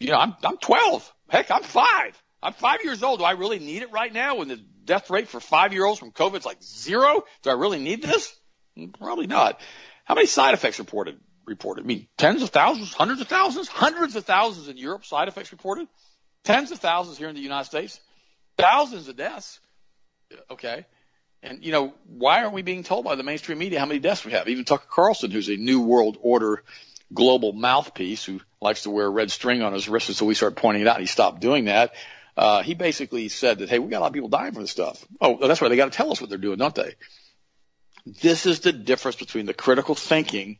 You 0.00 0.08
know, 0.08 0.16
I'm, 0.16 0.34
I'm 0.42 0.56
12. 0.56 1.14
Heck, 1.28 1.50
I'm 1.50 1.62
five. 1.62 2.20
I'm 2.42 2.52
five 2.52 2.80
years 2.82 3.02
old. 3.02 3.20
Do 3.20 3.24
I 3.24 3.32
really 3.32 3.58
need 3.58 3.82
it 3.82 3.92
right 3.92 4.12
now 4.12 4.36
when 4.36 4.48
the 4.48 4.56
death 4.84 5.08
rate 5.08 5.28
for 5.28 5.40
five 5.40 5.72
year 5.72 5.84
olds 5.84 6.00
from 6.00 6.10
COVID 6.10 6.38
is 6.38 6.44
like 6.46 6.62
zero? 6.62 7.24
Do 7.42 7.50
I 7.50 7.54
really 7.54 7.78
need 7.78 8.02
this? 8.02 8.34
Hmm, 8.76 8.86
probably 8.86 9.26
not. 9.26 9.60
How 10.04 10.14
many 10.14 10.26
side 10.26 10.54
effects 10.54 10.78
reported? 10.78 11.18
Reported? 11.46 11.84
I 11.84 11.86
mean, 11.86 12.08
tens 12.16 12.42
of 12.42 12.50
thousands, 12.50 12.92
hundreds 12.92 13.20
of 13.20 13.28
thousands, 13.28 13.68
hundreds 13.68 14.16
of 14.16 14.24
thousands 14.24 14.68
in 14.68 14.78
Europe. 14.78 15.04
Side 15.04 15.28
effects 15.28 15.52
reported. 15.52 15.86
Tens 16.44 16.70
of 16.70 16.78
thousands 16.78 17.18
here 17.18 17.28
in 17.28 17.34
the 17.34 17.40
United 17.40 17.64
States, 17.64 18.00
thousands 18.56 19.08
of 19.08 19.16
deaths. 19.16 19.60
Okay. 20.50 20.86
And, 21.42 21.64
you 21.64 21.72
know, 21.72 21.92
why 22.06 22.42
aren't 22.42 22.54
we 22.54 22.62
being 22.62 22.84
told 22.84 23.04
by 23.04 23.16
the 23.16 23.22
mainstream 23.22 23.58
media 23.58 23.80
how 23.80 23.86
many 23.86 24.00
deaths 24.00 24.24
we 24.24 24.32
have? 24.32 24.48
Even 24.48 24.64
Tucker 24.64 24.86
Carlson, 24.88 25.30
who's 25.30 25.48
a 25.48 25.56
New 25.56 25.82
World 25.82 26.16
Order 26.20 26.62
global 27.12 27.52
mouthpiece 27.52 28.24
who 28.24 28.40
likes 28.60 28.82
to 28.84 28.90
wear 28.90 29.06
a 29.06 29.10
red 29.10 29.30
string 29.30 29.62
on 29.62 29.72
his 29.72 29.88
wrist 29.88 30.08
until 30.08 30.26
we 30.26 30.34
start 30.34 30.56
pointing 30.56 30.82
it 30.82 30.88
out, 30.88 31.00
he 31.00 31.06
stopped 31.06 31.40
doing 31.40 31.66
that. 31.66 31.92
uh, 32.36 32.62
he 32.62 32.74
basically 32.74 33.28
said 33.28 33.58
that, 33.58 33.68
hey, 33.68 33.78
we 33.78 33.88
got 33.88 33.98
a 33.98 34.00
lot 34.00 34.06
of 34.08 34.12
people 34.12 34.28
dying 34.28 34.52
from 34.52 34.62
this 34.62 34.70
stuff. 34.70 35.04
Oh, 35.20 35.38
that's 35.46 35.60
why 35.60 35.68
they 35.68 35.76
got 35.76 35.92
to 35.92 35.96
tell 35.96 36.10
us 36.10 36.20
what 36.20 36.30
they're 36.30 36.38
doing, 36.38 36.58
don't 36.58 36.74
they? 36.74 36.94
This 38.06 38.46
is 38.46 38.60
the 38.60 38.72
difference 38.72 39.16
between 39.16 39.46
the 39.46 39.54
critical 39.54 39.94
thinking 39.94 40.58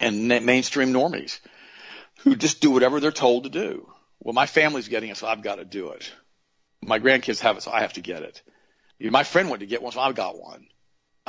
and 0.00 0.28
mainstream 0.28 0.92
normies 0.92 1.38
who 2.18 2.36
just 2.36 2.60
do 2.60 2.70
whatever 2.70 3.00
they're 3.00 3.12
told 3.12 3.44
to 3.44 3.50
do. 3.50 3.88
Well, 4.20 4.34
my 4.34 4.46
family's 4.46 4.88
getting 4.88 5.10
it, 5.10 5.16
so 5.16 5.26
I've 5.26 5.42
got 5.42 5.56
to 5.56 5.64
do 5.64 5.90
it. 5.90 6.10
My 6.82 6.98
grandkids 6.98 7.40
have 7.40 7.56
it, 7.56 7.62
so 7.62 7.70
I 7.70 7.80
have 7.80 7.94
to 7.94 8.00
get 8.00 8.22
it. 8.22 8.42
My 9.00 9.24
friend 9.24 9.48
went 9.48 9.60
to 9.60 9.66
get 9.66 9.82
one, 9.82 9.92
so 9.92 10.00
I've 10.00 10.14
got 10.14 10.40
one. 10.40 10.66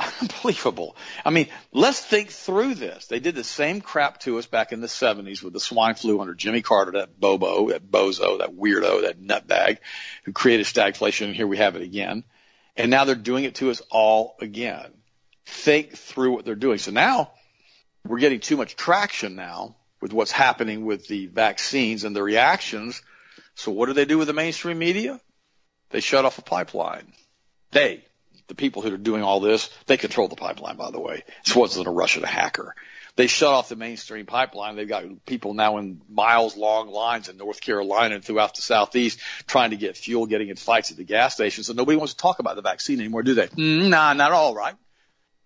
Unbelievable. 0.20 0.96
I 1.24 1.30
mean, 1.30 1.48
let's 1.72 2.00
think 2.00 2.30
through 2.30 2.74
this. 2.74 3.06
They 3.06 3.20
did 3.20 3.34
the 3.34 3.44
same 3.44 3.80
crap 3.80 4.20
to 4.20 4.38
us 4.38 4.46
back 4.46 4.72
in 4.72 4.80
the 4.80 4.86
70s 4.86 5.42
with 5.42 5.52
the 5.52 5.60
swine 5.60 5.94
flu 5.94 6.20
under 6.20 6.34
Jimmy 6.34 6.62
Carter, 6.62 6.92
that 6.92 7.18
bobo, 7.18 7.68
that 7.68 7.90
bozo, 7.90 8.38
that 8.38 8.56
weirdo, 8.56 9.02
that 9.02 9.20
nutbag 9.20 9.78
who 10.24 10.32
created 10.32 10.66
stagflation, 10.66 11.26
and 11.26 11.36
here 11.36 11.46
we 11.46 11.58
have 11.58 11.76
it 11.76 11.82
again. 11.82 12.24
And 12.76 12.90
now 12.90 13.04
they're 13.04 13.14
doing 13.14 13.44
it 13.44 13.56
to 13.56 13.70
us 13.70 13.82
all 13.90 14.36
again. 14.40 14.90
Think 15.44 15.96
through 15.96 16.32
what 16.32 16.44
they're 16.44 16.54
doing. 16.54 16.78
So 16.78 16.92
now 16.92 17.32
we're 18.06 18.20
getting 18.20 18.40
too 18.40 18.56
much 18.56 18.76
traction 18.76 19.36
now 19.36 19.76
with 20.00 20.12
what's 20.12 20.32
happening 20.32 20.84
with 20.84 21.06
the 21.06 21.26
vaccines 21.26 22.04
and 22.04 22.14
the 22.14 22.22
reactions. 22.22 23.02
So 23.54 23.72
what 23.72 23.86
do 23.86 23.92
they 23.92 24.04
do 24.04 24.18
with 24.18 24.28
the 24.28 24.32
mainstream 24.32 24.78
media? 24.78 25.20
They 25.90 26.00
shut 26.00 26.24
off 26.24 26.38
a 26.38 26.42
pipeline. 26.42 27.12
They, 27.72 28.04
the 28.48 28.54
people 28.54 28.82
who 28.82 28.92
are 28.94 28.98
doing 28.98 29.22
all 29.22 29.40
this, 29.40 29.70
they 29.86 29.96
control 29.96 30.28
the 30.28 30.36
pipeline, 30.36 30.76
by 30.76 30.90
the 30.90 31.00
way. 31.00 31.24
This 31.44 31.54
wasn't 31.54 31.86
a 31.86 31.90
Russian 31.90 32.22
hacker. 32.22 32.74
They 33.16 33.26
shut 33.26 33.52
off 33.52 33.68
the 33.68 33.76
mainstream 33.76 34.24
pipeline. 34.24 34.76
They've 34.76 34.88
got 34.88 35.04
people 35.26 35.52
now 35.52 35.78
in 35.78 36.00
miles 36.08 36.56
long 36.56 36.88
lines 36.88 37.28
in 37.28 37.36
North 37.36 37.60
Carolina 37.60 38.14
and 38.14 38.24
throughout 38.24 38.54
the 38.54 38.62
southeast 38.62 39.18
trying 39.46 39.70
to 39.70 39.76
get 39.76 39.96
fuel, 39.96 40.26
getting 40.26 40.48
in 40.48 40.56
fights 40.56 40.90
at 40.90 40.96
the 40.96 41.04
gas 41.04 41.34
stations. 41.34 41.66
So 41.66 41.72
nobody 41.72 41.98
wants 41.98 42.14
to 42.14 42.18
talk 42.18 42.38
about 42.38 42.56
the 42.56 42.62
vaccine 42.62 43.00
anymore, 43.00 43.22
do 43.22 43.34
they? 43.34 43.48
Mm, 43.48 43.88
nah, 43.90 44.12
not 44.12 44.32
all 44.32 44.54
right. 44.54 44.76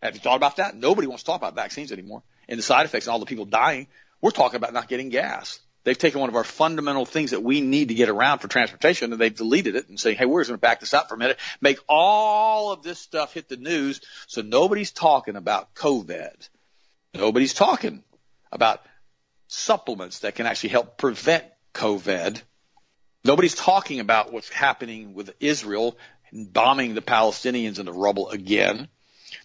Have 0.03 0.15
you 0.15 0.21
thought 0.21 0.37
about 0.37 0.57
that? 0.57 0.77
Nobody 0.77 1.07
wants 1.07 1.23
to 1.23 1.27
talk 1.27 1.41
about 1.41 1.55
vaccines 1.55 1.91
anymore 1.91 2.23
and 2.49 2.59
the 2.59 2.63
side 2.63 2.85
effects 2.85 3.07
and 3.07 3.13
all 3.13 3.19
the 3.19 3.27
people 3.27 3.47
dying. 3.47 3.87
We're 4.25 4.31
talking 4.31 4.57
about 4.57 4.73
not 4.73 4.89
getting 4.89 5.11
gas. 5.11 5.61
They've 5.83 5.99
taken 5.99 6.19
one 6.19 6.31
of 6.31 6.35
our 6.35 6.45
fundamental 6.45 7.05
things 7.05 7.33
that 7.33 7.43
we 7.43 7.61
need 7.61 7.89
to 7.89 7.95
get 7.95 8.09
around 8.09 8.39
for 8.39 8.49
transportation 8.49 9.13
and 9.13 9.21
they've 9.21 9.37
deleted 9.37 9.77
it 9.77 9.91
and 9.91 10.01
saying, 10.01 10.17
hey, 10.17 10.25
we're 10.25 10.41
just 10.41 10.49
going 10.49 10.57
to 10.57 10.63
back 10.63 10.81
this 10.81 10.95
up 10.95 11.11
for 11.11 11.15
a 11.17 11.19
minute, 11.19 11.39
make 11.61 11.79
all 11.91 12.73
of 12.73 12.83
this 12.83 12.99
stuff 12.99 13.35
hit 13.35 13.51
the 13.51 13.59
news 13.59 14.01
so 14.27 14.41
nobody's 14.41 14.93
talking 14.93 15.37
about 15.37 15.75
COVID. 15.75 16.49
Nobody's 17.13 17.53
talking 17.53 18.03
about 18.51 18.81
supplements 19.49 20.21
that 20.21 20.37
can 20.37 20.47
actually 20.47 20.71
help 20.71 20.97
prevent 20.97 21.45
COVID. 21.75 22.41
Nobody's 23.27 23.55
talking 23.55 24.01
about 24.01 24.33
what's 24.33 24.49
happening 24.49 25.13
with 25.13 25.35
Israel 25.39 25.99
bombing 26.33 26.95
the 26.95 27.03
Palestinians 27.03 27.79
in 27.79 27.85
the 27.85 27.93
rubble 27.93 28.31
again. 28.31 28.89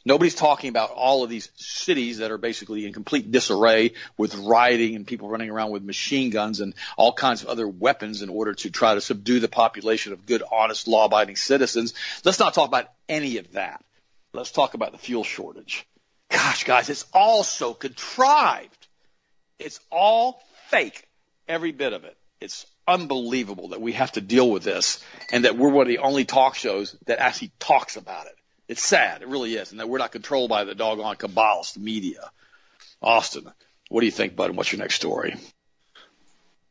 Nobody's 0.10 0.34
talking 0.34 0.69
about 0.69 0.89
all 0.89 1.24
of 1.24 1.30
these 1.30 1.52
cities 1.56 2.17
that 2.17 2.32
are 2.32 2.39
basically 2.39 2.88
in 2.88 2.93
complete 2.93 3.32
disarray 3.32 3.93
with 4.17 4.34
rioting 4.34 4.95
and 4.95 5.06
people 5.06 5.30
running 5.30 5.52
around 5.52 5.69
with 5.69 5.84
machine 5.84 6.32
guns 6.32 6.62
and 6.62 6.74
all 6.98 7.13
kinds 7.13 7.43
of 7.43 7.50
other 7.50 7.67
weapons 7.67 8.24
in 8.24 8.30
order 8.30 8.56
to 8.56 8.72
try 8.72 8.95
to 8.95 9.02
subdue 9.02 9.39
the 9.39 9.48
population 9.48 10.12
of 10.12 10.26
good, 10.26 10.41
honest, 10.52 10.88
law 10.88 11.06
abiding 11.06 11.36
citizens. 11.36 11.93
Let's 12.26 12.39
not 12.39 12.56
talk 12.56 12.67
about 12.67 12.89
any 13.08 13.38
of 13.38 13.52
that. 13.52 13.86
Let's 14.34 14.50
talk 14.50 14.74
about 14.74 14.93
the 14.93 14.98
fuel 14.98 15.24
shortage. 15.24 15.86
Gosh, 16.32 16.63
guys, 16.63 16.89
it's 16.89 17.06
all 17.13 17.43
so 17.43 17.76
contrived. 17.76 18.88
It's 19.60 19.80
all 19.91 20.41
fake. 20.69 21.08
Every 21.48 21.72
bit 21.72 21.93
of 21.93 22.04
it. 22.04 22.17
It's 22.41 22.65
unbelievable 22.88 23.67
that 23.69 23.82
we 23.82 23.91
have 23.91 24.13
to 24.13 24.22
deal 24.22 24.50
with 24.50 24.63
this 24.63 25.06
and 25.32 25.45
that 25.45 25.56
we're 25.56 25.69
one 25.69 25.84
of 25.84 25.89
the 25.89 26.00
only 26.00 26.26
talk 26.26 26.56
shows 26.56 26.98
that 27.06 27.19
actually 27.19 27.52
talks 27.60 27.95
about 27.95 28.26
it. 28.26 28.34
It's 28.69 28.84
sad. 28.84 29.23
It 29.23 29.27
really 29.27 29.55
is. 29.55 29.71
And 29.71 29.79
that 29.79 29.89
we're 29.89 29.97
not 29.97 30.12
controlled 30.12 30.51
by 30.51 30.63
the 30.63 30.75
doggone 30.75 31.15
cabalist 31.15 31.77
media. 31.77 32.29
Austin, 33.01 33.51
what 33.89 34.01
do 34.01 34.05
you 34.05 34.12
think, 34.12 34.36
bud? 34.36 34.55
What's 34.55 34.71
your 34.71 34.79
next 34.79 34.95
story? 34.95 35.36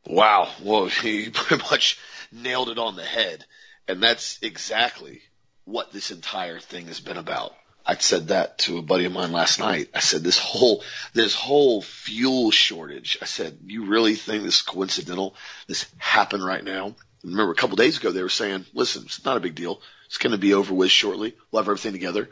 Wow. 0.07 0.49
Well, 0.63 0.89
you 1.03 1.29
pretty 1.31 1.61
much 1.69 1.99
nailed 2.31 2.69
it 2.69 2.79
on 2.79 2.95
the 2.95 3.03
head. 3.03 3.45
And 3.87 4.01
that's 4.01 4.39
exactly 4.41 5.21
what 5.65 5.91
this 5.91 6.09
entire 6.09 6.59
thing 6.59 6.87
has 6.87 7.01
been 7.01 7.17
about. 7.17 7.53
I 7.85 7.95
said 7.95 8.29
that 8.29 8.59
to 8.59 8.77
a 8.77 8.81
buddy 8.81 9.05
of 9.05 9.11
mine 9.11 9.33
last 9.33 9.59
night. 9.59 9.89
I 9.93 9.99
said 9.99 10.23
this 10.23 10.37
whole 10.37 10.83
this 11.13 11.33
whole 11.33 11.81
fuel 11.81 12.51
shortage. 12.51 13.17
I 13.21 13.25
said, 13.25 13.57
you 13.65 13.85
really 13.85 14.15
think 14.15 14.43
this 14.43 14.57
is 14.57 14.61
coincidental? 14.61 15.35
This 15.67 15.85
happened 15.97 16.45
right 16.45 16.63
now? 16.63 16.95
Remember 17.23 17.51
a 17.51 17.55
couple 17.55 17.75
days 17.75 17.97
ago 17.97 18.11
they 18.11 18.23
were 18.23 18.29
saying, 18.29 18.65
listen, 18.73 19.03
it's 19.05 19.25
not 19.25 19.37
a 19.37 19.41
big 19.41 19.55
deal. 19.55 19.81
It's 20.05 20.17
going 20.17 20.31
to 20.31 20.37
be 20.37 20.53
over 20.53 20.73
with 20.73 20.91
shortly. 20.91 21.35
We'll 21.51 21.61
have 21.61 21.67
everything 21.67 21.91
together. 21.91 22.29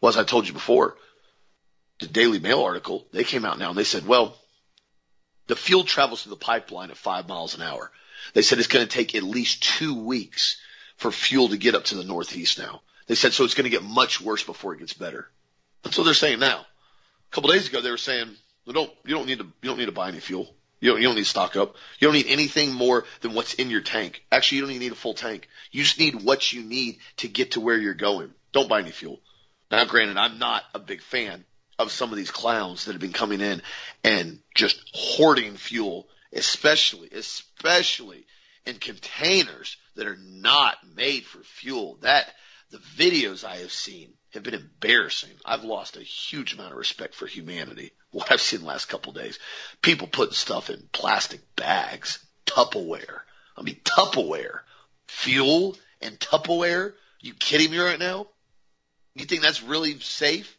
Well, 0.00 0.08
as 0.08 0.16
I 0.16 0.24
told 0.24 0.46
you 0.46 0.52
before, 0.52 0.96
the 2.00 2.06
Daily 2.06 2.38
Mail 2.38 2.62
article, 2.62 3.06
they 3.12 3.24
came 3.24 3.44
out 3.44 3.58
now 3.58 3.68
and 3.68 3.78
they 3.78 3.84
said, 3.84 4.06
well, 4.06 4.36
the 5.46 5.56
fuel 5.56 5.84
travels 5.84 6.22
through 6.22 6.30
the 6.30 6.36
pipeline 6.36 6.90
at 6.90 6.96
five 6.96 7.28
miles 7.28 7.54
an 7.54 7.62
hour. 7.62 7.90
They 8.34 8.42
said 8.42 8.58
it's 8.58 8.68
going 8.68 8.86
to 8.86 8.92
take 8.92 9.14
at 9.14 9.22
least 9.22 9.62
two 9.62 9.94
weeks 9.94 10.60
for 10.96 11.10
fuel 11.10 11.48
to 11.48 11.56
get 11.56 11.74
up 11.74 11.84
to 11.84 11.96
the 11.96 12.04
Northeast 12.04 12.58
now. 12.58 12.82
They 13.06 13.14
said, 13.14 13.32
so 13.32 13.44
it's 13.44 13.54
going 13.54 13.64
to 13.64 13.70
get 13.70 13.82
much 13.82 14.20
worse 14.20 14.44
before 14.44 14.74
it 14.74 14.78
gets 14.78 14.92
better. 14.92 15.28
That's 15.82 15.98
what 15.98 16.04
they're 16.04 16.14
saying 16.14 16.38
now. 16.38 16.60
A 16.60 17.34
couple 17.34 17.50
days 17.50 17.68
ago, 17.68 17.80
they 17.80 17.90
were 17.90 17.96
saying, 17.96 18.28
well, 18.64 18.74
don't, 18.74 18.92
you 19.04 19.14
don't 19.14 19.26
need 19.26 19.38
to, 19.38 19.44
you 19.44 19.68
don't 19.68 19.78
need 19.78 19.86
to 19.86 19.92
buy 19.92 20.08
any 20.08 20.20
fuel. 20.20 20.54
You 20.80 20.90
don't, 20.90 21.00
you 21.00 21.08
don't 21.08 21.16
need 21.16 21.24
to 21.24 21.28
stock 21.28 21.56
up. 21.56 21.76
You 21.98 22.08
don't 22.08 22.14
need 22.14 22.28
anything 22.28 22.72
more 22.72 23.04
than 23.20 23.34
what's 23.34 23.54
in 23.54 23.70
your 23.70 23.82
tank. 23.82 24.24
Actually, 24.32 24.56
you 24.56 24.62
don't 24.62 24.70
even 24.72 24.82
need 24.82 24.92
a 24.92 24.96
full 24.96 25.14
tank. 25.14 25.48
You 25.70 25.82
just 25.82 25.98
need 25.98 26.22
what 26.22 26.52
you 26.52 26.62
need 26.62 26.98
to 27.18 27.28
get 27.28 27.52
to 27.52 27.60
where 27.60 27.76
you're 27.76 27.94
going. 27.94 28.32
Don't 28.52 28.68
buy 28.68 28.80
any 28.80 28.90
fuel. 28.90 29.20
Now, 29.70 29.84
granted, 29.84 30.16
I'm 30.16 30.38
not 30.38 30.64
a 30.74 30.78
big 30.78 31.02
fan 31.02 31.44
of 31.78 31.92
some 31.92 32.10
of 32.10 32.16
these 32.16 32.30
clowns 32.30 32.84
that 32.84 32.92
have 32.92 33.00
been 33.00 33.12
coming 33.12 33.40
in 33.40 33.62
and 34.02 34.40
just 34.54 34.80
hoarding 34.92 35.56
fuel, 35.56 36.08
especially, 36.32 37.08
especially 37.12 38.26
in 38.66 38.76
containers 38.76 39.76
that 39.96 40.06
are 40.06 40.18
not 40.18 40.76
made 40.94 41.24
for 41.24 41.42
fuel. 41.42 41.98
That, 42.02 42.26
the 42.70 42.78
videos 42.78 43.44
I 43.44 43.56
have 43.56 43.72
seen 43.72 44.14
have 44.32 44.42
been 44.42 44.54
embarrassing. 44.54 45.30
I've 45.44 45.64
lost 45.64 45.96
a 45.96 46.02
huge 46.02 46.54
amount 46.54 46.72
of 46.72 46.78
respect 46.78 47.14
for 47.14 47.26
humanity. 47.26 47.92
What 48.12 48.32
I've 48.32 48.40
seen 48.40 48.60
the 48.60 48.66
last 48.66 48.86
couple 48.86 49.12
days. 49.12 49.38
People 49.82 50.08
putting 50.08 50.34
stuff 50.34 50.70
in 50.70 50.88
plastic 50.92 51.40
bags, 51.54 52.18
Tupperware. 52.46 53.20
I 53.56 53.62
mean, 53.62 53.80
Tupperware. 53.84 54.60
Fuel 55.06 55.76
and 56.00 56.18
Tupperware? 56.18 56.94
You 57.20 57.34
kidding 57.34 57.70
me 57.70 57.78
right 57.78 57.98
now? 57.98 58.26
You 59.14 59.24
think 59.26 59.42
that's 59.42 59.62
really 59.62 59.98
safe? 60.00 60.56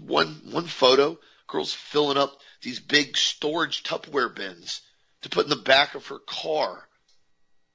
One, 0.00 0.40
one 0.50 0.66
photo, 0.66 1.18
girl's 1.46 1.72
filling 1.72 2.18
up 2.18 2.40
these 2.62 2.80
big 2.80 3.16
storage 3.16 3.82
Tupperware 3.82 4.34
bins 4.34 4.80
to 5.22 5.28
put 5.28 5.44
in 5.44 5.50
the 5.50 5.56
back 5.56 5.94
of 5.94 6.06
her 6.08 6.18
car. 6.18 6.86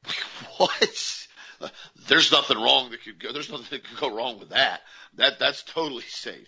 What? 0.57 1.27
There's 2.07 2.31
nothing 2.31 2.57
wrong 2.57 2.91
that 2.91 3.03
could 3.03 3.19
go. 3.19 3.31
There's 3.31 3.49
nothing 3.49 3.67
that 3.69 3.83
could 3.83 3.99
go 3.99 4.15
wrong 4.15 4.39
with 4.39 4.49
that. 4.49 4.81
That 5.15 5.39
that's 5.39 5.63
totally 5.63 6.03
safe. 6.03 6.47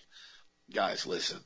Guys, 0.72 1.06
listen. 1.06 1.40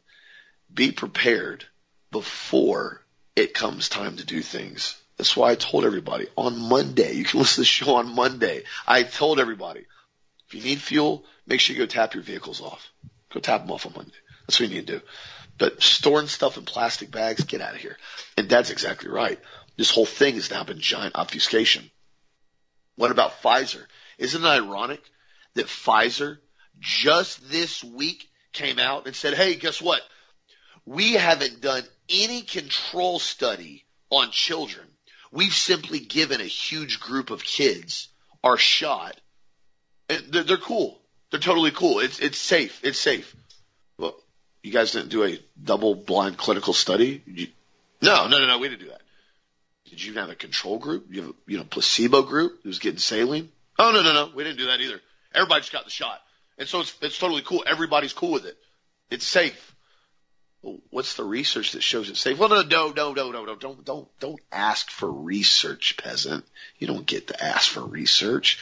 Be 0.74 0.92
prepared 0.92 1.66
before 2.12 3.02
it 3.36 3.54
comes 3.54 3.90
time 3.90 4.18
to 4.18 4.26
do 4.26 4.42
things. 4.42 5.00
That's 5.18 5.36
why 5.36 5.52
I 5.52 5.56
told 5.56 5.86
everybody 5.86 6.28
on 6.36 6.60
Monday. 6.60 7.14
You 7.14 7.24
can 7.24 7.40
listen 7.40 7.56
to 7.56 7.62
the 7.62 7.66
show 7.66 7.96
on 7.96 8.14
Monday. 8.16 8.64
I 8.88 9.04
told 9.04 9.40
everybody 9.40 9.86
if 10.48 10.56
you 10.56 10.62
need 10.62 10.82
fuel, 10.82 11.26
make 11.46 11.60
sure 11.60 11.76
you 11.76 11.82
go 11.82 11.88
tap 11.88 12.14
your 12.14 12.24
vehicles 12.24 12.62
off. 12.62 12.90
Go 13.34 13.40
tap 13.40 13.62
them 13.62 13.72
off 13.72 13.86
on 13.86 13.94
Monday. 13.96 14.16
That's 14.48 14.60
what 14.60 14.70
you 14.70 14.76
need 14.76 14.88
to 14.88 15.00
do. 15.00 15.02
But 15.58 15.84
storing 15.84 16.28
stuff 16.28 16.58
in 16.58 16.64
plastic 16.64 17.12
bags, 17.12 17.44
get 17.44 17.62
out 17.62 17.76
of 17.76 17.82
here. 17.82 17.98
And 18.38 18.48
that's 18.48 18.70
exactly 18.70 19.10
right. 19.10 19.40
This 19.76 19.92
whole 19.92 20.06
thing 20.06 20.36
has 20.36 20.50
now 20.50 20.64
been 20.64 20.80
giant 20.80 21.16
obfuscation. 21.16 21.90
What 22.96 23.12
about 23.12 23.42
Pfizer? 23.42 23.84
Isn't 24.18 24.44
it 24.44 24.48
ironic 24.48 25.02
that 25.56 25.66
Pfizer 25.66 26.38
just 26.80 27.50
this 27.52 27.84
week 27.84 28.30
came 28.54 28.80
out 28.80 29.06
and 29.06 29.16
said, 29.16 29.34
hey, 29.34 29.56
guess 29.56 29.82
what? 29.82 30.02
We 30.88 31.14
haven't 31.14 31.60
done 31.60 31.84
any 32.10 32.42
control 32.42 33.20
study 33.20 33.84
on 34.10 34.32
children. 34.32 34.88
We've 35.34 35.54
simply 35.54 36.00
given 36.00 36.40
a 36.40 36.46
huge 36.46 37.02
group 37.02 37.30
of 37.30 37.44
kids 37.44 38.08
our 38.42 38.58
shot. 38.58 39.20
They're, 40.08 40.44
they're 40.44 40.58
cool. 40.58 40.98
They're 41.30 41.42
totally 41.42 41.72
cool. 41.72 42.00
It's, 42.00 42.20
it's 42.20 42.38
safe. 42.38 42.80
It's 42.84 42.98
safe. 43.00 43.36
Well, 43.98 44.16
you 44.64 44.72
guys 44.72 44.94
didn't 44.94 45.10
do 45.10 45.26
a 45.26 45.38
double 45.62 45.94
blind 45.94 46.38
clinical 46.38 46.74
study? 46.74 47.22
You, 47.26 47.48
no, 48.02 48.30
no, 48.30 48.40
no, 48.40 48.48
no. 48.48 48.58
We 48.58 48.70
didn't 48.70 48.82
do 48.82 48.90
that. 48.90 49.02
Did 49.90 50.02
you 50.02 50.14
have 50.14 50.30
a 50.30 50.36
control 50.36 50.80
group? 50.80 51.08
You 51.10 51.22
have 51.22 51.32
a 51.32 51.34
you 51.48 51.58
know 51.58 51.66
placebo 51.66 52.22
group 52.22 52.60
who's 52.64 52.80
getting 52.80 53.00
saline? 53.00 53.50
Oh 53.80 53.92
no 53.92 54.04
no 54.04 54.14
no, 54.14 54.32
we 54.36 54.44
didn't 54.44 54.58
do 54.58 54.68
that 54.68 54.82
either. 54.82 55.00
Everybody 55.34 55.62
just 55.62 55.72
got 55.72 55.86
the 55.86 55.92
shot, 55.92 56.22
and 56.58 56.68
so 56.68 56.82
it's 56.82 56.94
it's 57.02 57.18
totally 57.18 57.42
cool. 57.42 57.64
Everybody's 57.66 58.12
cool 58.12 58.32
with 58.32 58.46
it. 58.46 58.58
It's 59.10 59.26
safe. 59.26 59.76
What's 60.90 61.16
the 61.16 61.24
research 61.24 61.74
that 61.74 61.84
shows 61.84 62.10
it's 62.10 62.20
safe? 62.20 62.38
Well, 62.38 62.50
no, 62.50 62.62
no, 62.62 62.92
no, 62.92 63.14
no, 63.14 63.32
no, 63.32 63.46
no, 63.46 63.56
don't, 63.56 63.86
don't, 63.86 64.20
don't 64.20 64.40
ask 64.52 64.90
for 64.90 65.12
research, 65.12 65.98
peasant. 65.98 66.46
You 66.78 66.88
don't 66.88 67.06
get 67.06 67.28
to 67.28 67.44
ask 67.44 67.70
for 67.70 67.82
research. 67.82 68.60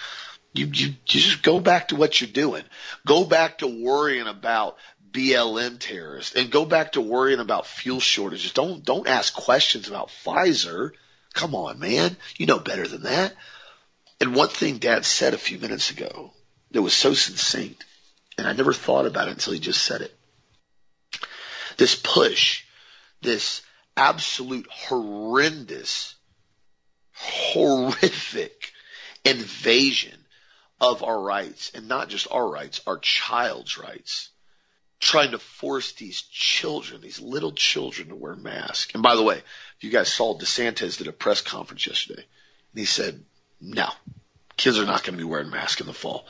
You, 0.54 0.68
you, 0.68 0.88
you 0.88 0.96
just 1.06 1.44
go 1.44 1.60
back 1.60 1.90
to 1.90 1.96
what 1.96 2.20
you're 2.20 2.30
doing. 2.30 2.64
Go 3.06 3.26
back 3.26 3.60
to 3.60 3.68
worrying 3.68 4.28
about 4.28 4.78
BLM 5.12 5.80
terrorists 5.80 6.36
and 6.36 6.52
go 6.52 6.66
back 6.66 6.94
to 6.94 7.02
worrying 7.02 7.40
about 7.40 7.68
fuel 7.68 8.00
shortages. 8.00 8.52
Don't, 8.52 8.84
don't 8.84 9.08
ask 9.08 9.34
questions 9.34 9.88
about 9.88 10.10
Pfizer. 10.10 10.92
Come 11.34 11.56
on, 11.56 11.80
man. 11.80 12.16
You 12.38 12.46
know 12.46 12.60
better 12.60 12.88
than 12.88 13.04
that. 13.04 13.34
And 14.22 14.36
one 14.36 14.50
thing 14.50 14.78
dad 14.78 15.06
said 15.06 15.34
a 15.34 15.38
few 15.38 15.58
minutes 15.60 15.92
ago 15.92 16.32
that 16.72 16.82
was 16.82 16.94
so 16.94 17.14
succinct, 17.14 17.84
and 18.38 18.48
I 18.48 18.54
never 18.54 18.74
thought 18.74 19.06
about 19.06 19.28
it 19.28 19.32
until 19.32 19.54
he 19.54 19.60
just 19.60 19.84
said 19.84 20.02
it. 20.02 20.15
This 21.78 21.96
push, 21.96 22.64
this 23.22 23.62
absolute 23.98 24.68
horrendous, 24.70 26.16
horrific 27.14 28.72
invasion 29.24 30.18
of 30.80 31.04
our 31.04 31.20
rights, 31.20 31.72
and 31.74 31.88
not 31.88 32.10
just 32.10 32.28
our 32.32 32.48
rights, 32.48 32.82
our 32.86 32.98
child's 32.98 33.78
rights, 33.78 34.30
trying 35.00 35.32
to 35.32 35.40
force 35.40 35.94
these 35.94 36.22
children, 36.22 37.02
these 37.02 37.22
little 37.22 37.52
children 37.52 38.10
to 38.10 38.16
wear 38.16 38.36
masks. 38.36 38.94
And 38.94 39.04
by 39.04 39.16
the 39.16 39.24
way, 39.24 39.38
if 39.38 39.84
you 39.84 39.90
guys 39.90 40.12
saw 40.12 40.38
DeSantis 40.38 40.98
did 40.98 41.08
a 41.08 41.14
press 41.14 41.42
conference 41.42 41.88
yesterday, 41.88 42.24
and 42.24 42.80
he 42.80 42.86
said, 42.86 43.24
no, 43.62 43.90
kids 44.58 44.78
are 44.78 44.86
not 44.86 45.04
going 45.04 45.14
to 45.18 45.24
be 45.24 45.30
wearing 45.30 45.50
masks 45.50 45.82
in 45.82 45.88
the 45.88 45.94
fall. 45.94 46.26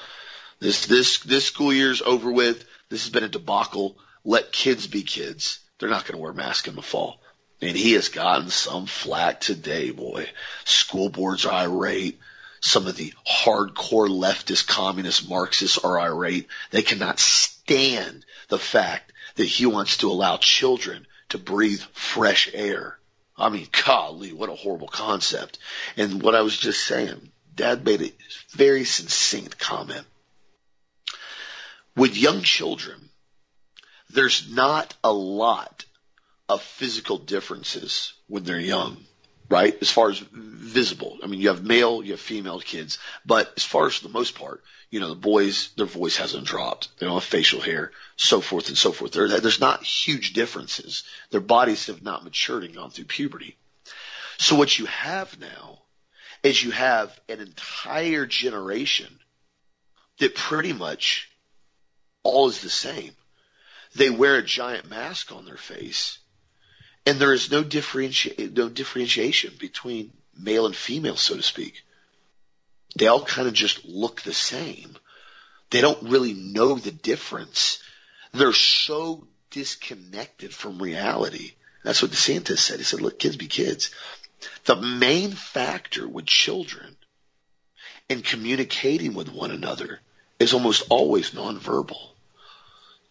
This, 0.59 0.85
this, 0.85 1.19
this 1.19 1.45
school 1.45 1.73
year's 1.73 2.01
over 2.01 2.31
with. 2.31 2.65
This 2.89 3.03
has 3.03 3.11
been 3.11 3.23
a 3.23 3.29
debacle. 3.29 3.97
Let 4.25 4.51
kids 4.51 4.87
be 4.87 5.03
kids. 5.03 5.59
They're 5.77 5.89
not 5.89 6.05
going 6.05 6.17
to 6.17 6.21
wear 6.21 6.33
masks 6.33 6.67
in 6.67 6.75
the 6.75 6.81
fall. 6.81 7.21
And 7.61 7.77
he 7.77 7.93
has 7.93 8.09
gotten 8.09 8.49
some 8.49 8.87
flack 8.87 9.39
today, 9.39 9.91
boy. 9.91 10.27
School 10.65 11.09
boards 11.09 11.45
are 11.45 11.53
irate. 11.53 12.19
Some 12.59 12.87
of 12.87 12.97
the 12.97 13.13
hardcore 13.25 14.09
leftist 14.09 14.67
communist 14.67 15.29
Marxists 15.29 15.77
are 15.77 15.99
irate. 15.99 16.47
They 16.71 16.81
cannot 16.81 17.19
stand 17.19 18.25
the 18.49 18.57
fact 18.57 19.13
that 19.35 19.45
he 19.45 19.67
wants 19.67 19.97
to 19.97 20.09
allow 20.09 20.37
children 20.37 21.05
to 21.29 21.37
breathe 21.37 21.81
fresh 21.93 22.49
air. 22.53 22.97
I 23.37 23.49
mean, 23.49 23.67
golly, 23.85 24.33
what 24.33 24.49
a 24.49 24.55
horrible 24.55 24.87
concept. 24.87 25.59
And 25.97 26.23
what 26.23 26.35
I 26.35 26.41
was 26.41 26.57
just 26.57 26.83
saying, 26.85 27.31
dad 27.53 27.85
made 27.85 28.01
a 28.01 28.13
very 28.51 28.85
succinct 28.85 29.59
comment. 29.59 30.05
With 31.95 32.17
young 32.17 32.41
children, 32.41 33.04
there's 34.15 34.51
not 34.51 34.93
a 35.03 35.13
lot 35.13 35.85
of 36.49 36.61
physical 36.61 37.17
differences 37.17 38.13
when 38.27 38.43
they're 38.43 38.59
young, 38.59 38.97
right? 39.49 39.77
As 39.81 39.91
far 39.91 40.09
as 40.09 40.19
visible. 40.19 41.19
I 41.23 41.27
mean, 41.27 41.39
you 41.39 41.49
have 41.49 41.63
male, 41.63 42.03
you 42.03 42.11
have 42.11 42.19
female 42.19 42.59
kids, 42.59 42.97
but 43.25 43.53
as 43.57 43.63
far 43.63 43.87
as 43.87 43.99
the 43.99 44.09
most 44.09 44.35
part, 44.35 44.63
you 44.89 44.99
know, 44.99 45.09
the 45.09 45.15
boys, 45.15 45.71
their 45.75 45.85
voice 45.85 46.17
hasn't 46.17 46.45
dropped. 46.45 46.89
They 46.97 47.05
don't 47.05 47.15
have 47.15 47.23
facial 47.23 47.59
hair, 47.59 47.91
so 48.15 48.41
forth 48.41 48.69
and 48.69 48.77
so 48.77 48.91
forth. 48.91 49.11
There, 49.11 49.27
there's 49.27 49.59
not 49.59 49.83
huge 49.83 50.33
differences. 50.33 51.03
Their 51.31 51.41
bodies 51.41 51.87
have 51.87 52.03
not 52.03 52.23
matured 52.23 52.63
and 52.63 52.75
gone 52.75 52.91
through 52.91 53.05
puberty. 53.05 53.57
So 54.37 54.55
what 54.55 54.77
you 54.77 54.85
have 54.85 55.39
now 55.39 55.79
is 56.43 56.63
you 56.63 56.71
have 56.71 57.17
an 57.27 57.39
entire 57.39 58.25
generation 58.25 59.19
that 60.19 60.35
pretty 60.35 60.73
much 60.73 61.29
all 62.23 62.47
is 62.47 62.61
the 62.61 62.69
same. 62.69 63.11
They 63.95 64.09
wear 64.09 64.35
a 64.35 64.43
giant 64.43 64.89
mask 64.89 65.31
on 65.31 65.45
their 65.45 65.57
face 65.57 66.19
and 67.05 67.19
there 67.19 67.33
is 67.33 67.51
no 67.51 67.63
differenti- 67.63 68.55
no 68.55 68.67
differentiation 68.67 69.53
between 69.59 70.11
male 70.35 70.65
and 70.65 70.75
female, 70.75 71.15
so 71.15 71.35
to 71.35 71.43
speak. 71.43 71.83
They 72.95 73.07
all 73.07 73.23
kind 73.23 73.47
of 73.47 73.53
just 73.53 73.85
look 73.85 74.21
the 74.21 74.33
same. 74.33 74.97
They 75.69 75.81
don't 75.81 76.09
really 76.09 76.33
know 76.33 76.75
the 76.75 76.91
difference. 76.91 77.79
They're 78.31 78.53
so 78.53 79.27
disconnected 79.51 80.53
from 80.53 80.81
reality. 80.81 81.53
That's 81.83 82.01
what 82.01 82.11
DeSantis 82.11 82.59
said. 82.59 82.79
He 82.79 82.83
said, 82.83 83.01
look, 83.01 83.19
kids 83.19 83.37
be 83.37 83.47
kids. 83.47 83.91
The 84.65 84.75
main 84.75 85.31
factor 85.31 86.07
with 86.07 86.25
children 86.25 86.97
in 88.09 88.21
communicating 88.21 89.13
with 89.13 89.29
one 89.29 89.51
another 89.51 89.99
is 90.39 90.53
almost 90.53 90.83
always 90.89 91.31
nonverbal. 91.31 92.14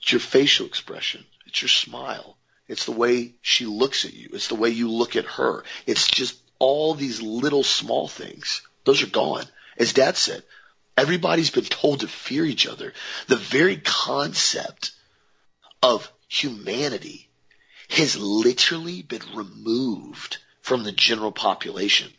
It's 0.04 0.12
your 0.12 0.20
facial 0.20 0.66
expression. 0.66 1.24
It's 1.46 1.62
your 1.62 1.70
smile. 1.70 2.36
It's 2.68 2.84
the 2.84 2.92
way 2.92 3.36
she 3.40 3.64
looks 3.64 4.04
at 4.04 4.12
you. 4.12 4.28
It's 4.34 4.48
the 4.48 4.54
way 4.54 4.68
you 4.68 4.90
look 4.90 5.16
at 5.16 5.24
her. 5.24 5.64
It's 5.86 6.08
just 6.08 6.36
all 6.58 6.92
these 6.92 7.22
little 7.22 7.62
small 7.62 8.06
things. 8.06 8.60
Those 8.84 9.02
are 9.02 9.06
gone. 9.06 9.46
As 9.78 9.94
dad 9.94 10.18
said, 10.18 10.42
everybody's 10.94 11.48
been 11.48 11.64
told 11.64 12.00
to 12.00 12.08
fear 12.08 12.44
each 12.44 12.66
other. 12.66 12.92
The 13.28 13.36
very 13.36 13.78
concept 13.78 14.90
of 15.82 16.12
humanity 16.28 17.30
has 17.88 18.14
literally 18.14 19.00
been 19.00 19.24
removed 19.32 20.36
from 20.60 20.84
the 20.84 20.92
general 20.92 21.32
population. 21.32 22.12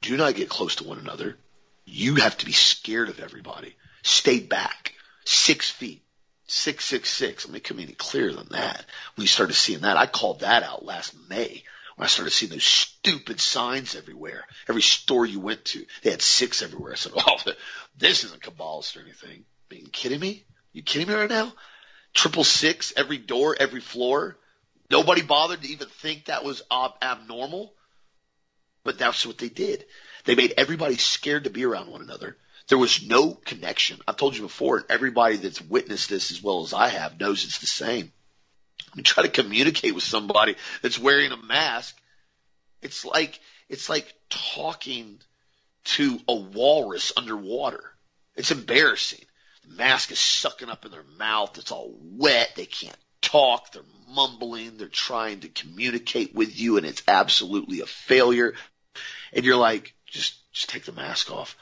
Do 0.00 0.16
not 0.16 0.36
get 0.36 0.48
close 0.48 0.76
to 0.76 0.84
one 0.84 1.00
another. 1.00 1.38
You 1.86 2.14
have 2.14 2.38
to 2.38 2.46
be 2.46 2.52
scared 2.52 3.08
of 3.08 3.18
everybody. 3.18 3.74
Stay 4.04 4.38
back. 4.38 4.94
Six 5.24 5.68
feet. 5.70 6.04
666. 6.50 7.46
Let 7.46 7.54
me 7.54 7.60
come 7.60 7.78
any 7.78 7.92
clearer 7.92 8.32
than 8.32 8.48
that. 8.50 8.84
When 9.14 9.22
you 9.22 9.28
started 9.28 9.54
seeing 9.54 9.80
that, 9.80 9.96
I 9.96 10.06
called 10.06 10.40
that 10.40 10.62
out 10.62 10.84
last 10.84 11.14
May 11.28 11.62
when 11.96 12.06
I 12.06 12.08
started 12.08 12.30
seeing 12.30 12.50
those 12.50 12.64
stupid 12.64 13.40
signs 13.40 13.94
everywhere. 13.94 14.44
Every 14.68 14.82
store 14.82 15.26
you 15.26 15.38
went 15.38 15.64
to, 15.66 15.84
they 16.02 16.10
had 16.10 16.22
six 16.22 16.62
everywhere. 16.62 16.92
I 16.92 16.96
said, 16.96 17.12
oh, 17.14 17.36
this 17.98 18.24
isn't 18.24 18.42
Kabbalist 18.42 18.96
or 18.96 19.00
anything. 19.00 19.44
Are 19.70 19.74
you 19.74 19.88
kidding 19.88 20.18
me? 20.18 20.44
You 20.72 20.82
kidding 20.82 21.08
me 21.08 21.14
right 21.14 21.30
now? 21.30 21.52
Triple 22.14 22.42
six, 22.42 22.92
every 22.96 23.18
door, 23.18 23.54
every 23.58 23.80
floor. 23.80 24.36
Nobody 24.90 25.22
bothered 25.22 25.62
to 25.62 25.68
even 25.68 25.88
think 25.88 26.24
that 26.24 26.42
was 26.42 26.62
ab- 26.70 27.02
abnormal. 27.02 27.74
But 28.82 28.98
that's 28.98 29.26
what 29.26 29.38
they 29.38 29.50
did. 29.50 29.84
They 30.24 30.34
made 30.34 30.54
everybody 30.56 30.96
scared 30.96 31.44
to 31.44 31.50
be 31.50 31.64
around 31.64 31.90
one 31.90 32.00
another. 32.00 32.36
There 32.70 32.78
was 32.78 33.04
no 33.04 33.32
connection. 33.32 33.98
I've 34.06 34.16
told 34.16 34.36
you 34.36 34.42
before, 34.42 34.76
and 34.76 34.86
everybody 34.88 35.36
that's 35.36 35.60
witnessed 35.60 36.08
this 36.08 36.30
as 36.30 36.40
well 36.40 36.62
as 36.62 36.72
I 36.72 36.86
have 36.86 37.18
knows 37.18 37.44
it's 37.44 37.58
the 37.58 37.66
same. 37.66 38.12
You 38.94 39.02
try 39.02 39.24
to 39.24 39.28
communicate 39.28 39.92
with 39.92 40.04
somebody 40.04 40.54
that's 40.80 40.96
wearing 40.96 41.32
a 41.32 41.36
mask. 41.36 42.00
It's 42.80 43.04
like, 43.04 43.40
it's 43.68 43.88
like 43.88 44.14
talking 44.28 45.18
to 45.96 46.20
a 46.28 46.34
walrus 46.36 47.12
underwater. 47.16 47.82
It's 48.36 48.52
embarrassing. 48.52 49.24
The 49.68 49.74
mask 49.74 50.12
is 50.12 50.20
sucking 50.20 50.70
up 50.70 50.84
in 50.84 50.92
their 50.92 51.04
mouth. 51.18 51.58
It's 51.58 51.72
all 51.72 51.92
wet. 52.00 52.52
They 52.54 52.66
can't 52.66 52.96
talk. 53.20 53.72
They're 53.72 53.82
mumbling. 54.10 54.76
They're 54.76 54.86
trying 54.86 55.40
to 55.40 55.48
communicate 55.48 56.36
with 56.36 56.56
you 56.56 56.76
and 56.76 56.86
it's 56.86 57.02
absolutely 57.08 57.80
a 57.80 57.86
failure. 57.86 58.54
And 59.32 59.44
you're 59.44 59.56
like, 59.56 59.92
just, 60.06 60.36
just 60.52 60.70
take 60.70 60.84
the 60.84 60.92
mask 60.92 61.32
off. 61.32 61.56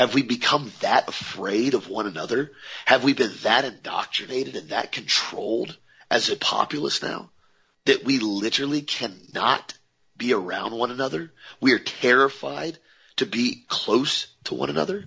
Have 0.00 0.14
we 0.14 0.22
become 0.22 0.72
that 0.80 1.10
afraid 1.10 1.74
of 1.74 1.90
one 1.90 2.06
another? 2.06 2.52
Have 2.86 3.04
we 3.04 3.12
been 3.12 3.34
that 3.42 3.66
indoctrinated 3.66 4.56
and 4.56 4.70
that 4.70 4.92
controlled 4.92 5.76
as 6.10 6.30
a 6.30 6.36
populace 6.36 7.02
now 7.02 7.28
that 7.84 8.02
we 8.02 8.18
literally 8.18 8.80
cannot 8.80 9.74
be 10.16 10.32
around 10.32 10.72
one 10.72 10.90
another? 10.90 11.30
We 11.60 11.72
are 11.72 11.78
terrified 11.78 12.78
to 13.16 13.26
be 13.26 13.66
close 13.68 14.28
to 14.44 14.54
one 14.54 14.70
another? 14.70 15.04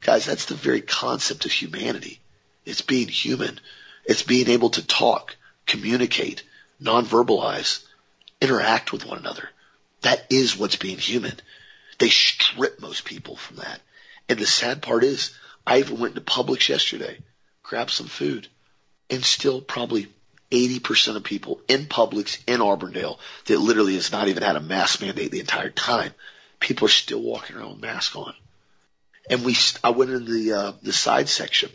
Guys, 0.00 0.26
that's 0.26 0.46
the 0.46 0.56
very 0.56 0.80
concept 0.80 1.44
of 1.44 1.52
humanity. 1.52 2.18
It's 2.64 2.82
being 2.82 3.06
human. 3.06 3.60
It's 4.04 4.24
being 4.24 4.48
able 4.48 4.70
to 4.70 4.84
talk, 4.84 5.36
communicate, 5.64 6.42
non-verbalize, 6.80 7.84
interact 8.40 8.90
with 8.90 9.06
one 9.06 9.18
another. 9.18 9.48
That 10.00 10.26
is 10.28 10.56
what's 10.56 10.74
being 10.74 10.98
human. 10.98 11.38
They 12.00 12.08
strip 12.08 12.80
most 12.80 13.04
people 13.04 13.36
from 13.36 13.58
that. 13.58 13.80
And 14.28 14.38
the 14.38 14.46
sad 14.46 14.82
part 14.82 15.04
is, 15.04 15.36
I 15.66 15.78
even 15.78 15.98
went 15.98 16.14
to 16.14 16.20
Publix 16.20 16.68
yesterday, 16.68 17.18
grabbed 17.62 17.90
some 17.90 18.06
food, 18.06 18.48
and 19.10 19.24
still 19.24 19.60
probably 19.60 20.08
80% 20.50 21.16
of 21.16 21.24
people 21.24 21.60
in 21.68 21.86
Publix 21.86 22.38
in 22.46 22.60
Auburndale 22.60 23.18
that 23.46 23.58
literally 23.58 23.94
has 23.94 24.12
not 24.12 24.28
even 24.28 24.42
had 24.42 24.56
a 24.56 24.60
mask 24.60 25.00
mandate 25.00 25.30
the 25.30 25.40
entire 25.40 25.70
time. 25.70 26.12
People 26.60 26.86
are 26.86 26.90
still 26.90 27.20
walking 27.20 27.56
around 27.56 27.72
with 27.72 27.82
masks 27.82 28.16
on. 28.16 28.34
And 29.28 29.44
we, 29.44 29.56
I 29.82 29.90
went 29.90 30.10
in 30.10 30.24
the, 30.26 30.52
uh, 30.52 30.72
the 30.82 30.92
side 30.92 31.28
section. 31.28 31.70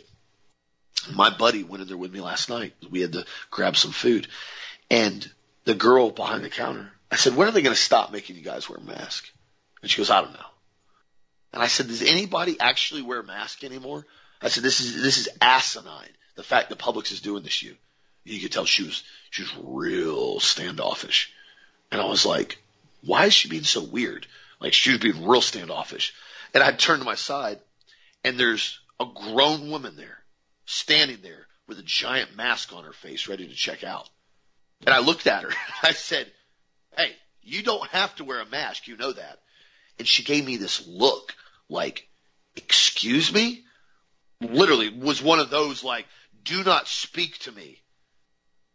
My 1.12 1.30
buddy 1.30 1.64
went 1.64 1.82
in 1.82 1.88
there 1.88 1.96
with 1.96 2.12
me 2.12 2.20
last 2.20 2.48
night. 2.48 2.74
We 2.90 3.00
had 3.00 3.12
to 3.12 3.26
grab 3.50 3.76
some 3.76 3.92
food 3.92 4.28
and 4.90 5.28
the 5.64 5.74
girl 5.74 6.10
behind 6.10 6.44
the 6.44 6.50
counter, 6.50 6.90
I 7.10 7.16
said, 7.16 7.36
when 7.36 7.48
are 7.48 7.52
they 7.52 7.62
going 7.62 7.74
to 7.74 7.80
stop 7.80 8.12
making 8.12 8.36
you 8.36 8.42
guys 8.42 8.68
wear 8.68 8.78
a 8.78 8.82
mask? 8.82 9.28
And 9.82 9.90
she 9.90 9.98
goes, 9.98 10.10
I 10.10 10.20
don't 10.20 10.32
know. 10.32 10.49
And 11.52 11.62
I 11.62 11.66
said, 11.66 11.88
does 11.88 12.02
anybody 12.02 12.58
actually 12.60 13.02
wear 13.02 13.20
a 13.20 13.24
mask 13.24 13.64
anymore? 13.64 14.06
I 14.40 14.48
said, 14.48 14.62
this 14.62 14.80
is, 14.80 15.02
this 15.02 15.18
is 15.18 15.28
asinine. 15.40 16.08
The 16.36 16.42
fact 16.42 16.68
that 16.70 16.78
Publix 16.78 17.12
is 17.12 17.20
doing 17.20 17.42
this 17.42 17.62
you. 17.62 17.76
You 18.24 18.40
could 18.40 18.52
tell 18.52 18.64
she 18.64 18.84
was, 18.84 19.02
she 19.30 19.42
was 19.42 19.52
real 19.62 20.40
standoffish. 20.40 21.32
And 21.90 22.00
I 22.00 22.04
was 22.04 22.24
like, 22.24 22.58
why 23.02 23.26
is 23.26 23.34
she 23.34 23.48
being 23.48 23.64
so 23.64 23.82
weird? 23.82 24.26
Like 24.60 24.72
she 24.72 24.90
was 24.90 25.00
being 25.00 25.26
real 25.26 25.40
standoffish. 25.40 26.14
And 26.54 26.62
I 26.62 26.72
turned 26.72 27.00
to 27.00 27.06
my 27.06 27.14
side 27.14 27.58
and 28.24 28.38
there's 28.38 28.78
a 28.98 29.06
grown 29.06 29.70
woman 29.70 29.96
there 29.96 30.18
standing 30.66 31.18
there 31.22 31.46
with 31.66 31.78
a 31.78 31.84
giant 31.84 32.36
mask 32.36 32.72
on 32.72 32.84
her 32.84 32.92
face 32.92 33.28
ready 33.28 33.48
to 33.48 33.54
check 33.54 33.82
out. 33.82 34.08
And 34.86 34.94
I 34.94 35.00
looked 35.00 35.26
at 35.26 35.42
her. 35.42 35.50
I 35.82 35.92
said, 35.92 36.30
Hey, 36.96 37.12
you 37.42 37.62
don't 37.62 37.88
have 37.90 38.14
to 38.16 38.24
wear 38.24 38.40
a 38.40 38.46
mask. 38.46 38.86
You 38.86 38.96
know 38.96 39.12
that. 39.12 39.38
And 39.98 40.06
she 40.06 40.22
gave 40.22 40.44
me 40.44 40.56
this 40.56 40.86
look 40.86 41.34
like, 41.70 42.06
excuse 42.56 43.32
me? 43.32 43.64
Literally 44.40 44.88
was 44.90 45.22
one 45.22 45.38
of 45.38 45.50
those 45.50 45.84
like, 45.84 46.06
do 46.44 46.64
not 46.64 46.88
speak 46.88 47.38
to 47.40 47.52
me. 47.52 47.80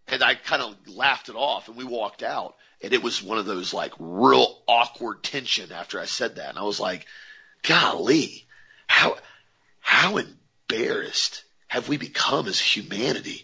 And 0.07 0.23
I 0.23 0.35
kind 0.35 0.61
of 0.61 0.75
laughed 0.87 1.29
it 1.29 1.35
off 1.35 1.67
and 1.67 1.77
we 1.77 1.83
walked 1.83 2.23
out 2.23 2.55
and 2.81 2.93
it 2.93 3.01
was 3.01 3.23
one 3.23 3.37
of 3.37 3.45
those 3.45 3.73
like 3.73 3.93
real 3.99 4.61
awkward 4.67 5.23
tension 5.23 5.71
after 5.71 5.99
I 5.99 6.05
said 6.05 6.35
that. 6.35 6.49
And 6.49 6.59
I 6.59 6.63
was 6.63 6.79
like, 6.79 7.05
golly, 7.63 8.45
how, 8.87 9.17
how 9.79 10.17
embarrassed 10.17 11.43
have 11.67 11.89
we 11.89 11.97
become 11.97 12.47
as 12.47 12.59
humanity? 12.59 13.43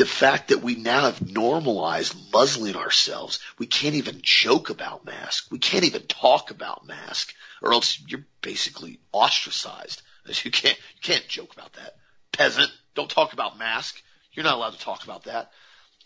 The 0.00 0.06
fact 0.06 0.48
that 0.48 0.62
we 0.62 0.76
now 0.76 1.02
have 1.02 1.30
normalized 1.30 2.16
muzzling 2.32 2.74
ourselves. 2.74 3.38
We 3.58 3.66
can't 3.66 3.96
even 3.96 4.20
joke 4.22 4.70
about 4.70 5.04
mask. 5.04 5.48
We 5.50 5.58
can't 5.58 5.84
even 5.84 6.04
talk 6.04 6.50
about 6.50 6.86
mask 6.86 7.34
or 7.60 7.74
else 7.74 8.00
you're 8.06 8.24
basically 8.40 8.98
ostracized. 9.12 10.00
You 10.42 10.50
can't, 10.50 10.78
you 10.94 11.00
can't 11.02 11.28
joke 11.28 11.52
about 11.52 11.74
that. 11.74 11.96
Peasant, 12.32 12.70
don't 12.94 13.10
talk 13.10 13.34
about 13.34 13.58
mask. 13.58 14.02
You're 14.32 14.44
not 14.44 14.54
allowed 14.54 14.72
to 14.72 14.78
talk 14.78 15.04
about 15.04 15.24
that. 15.24 15.50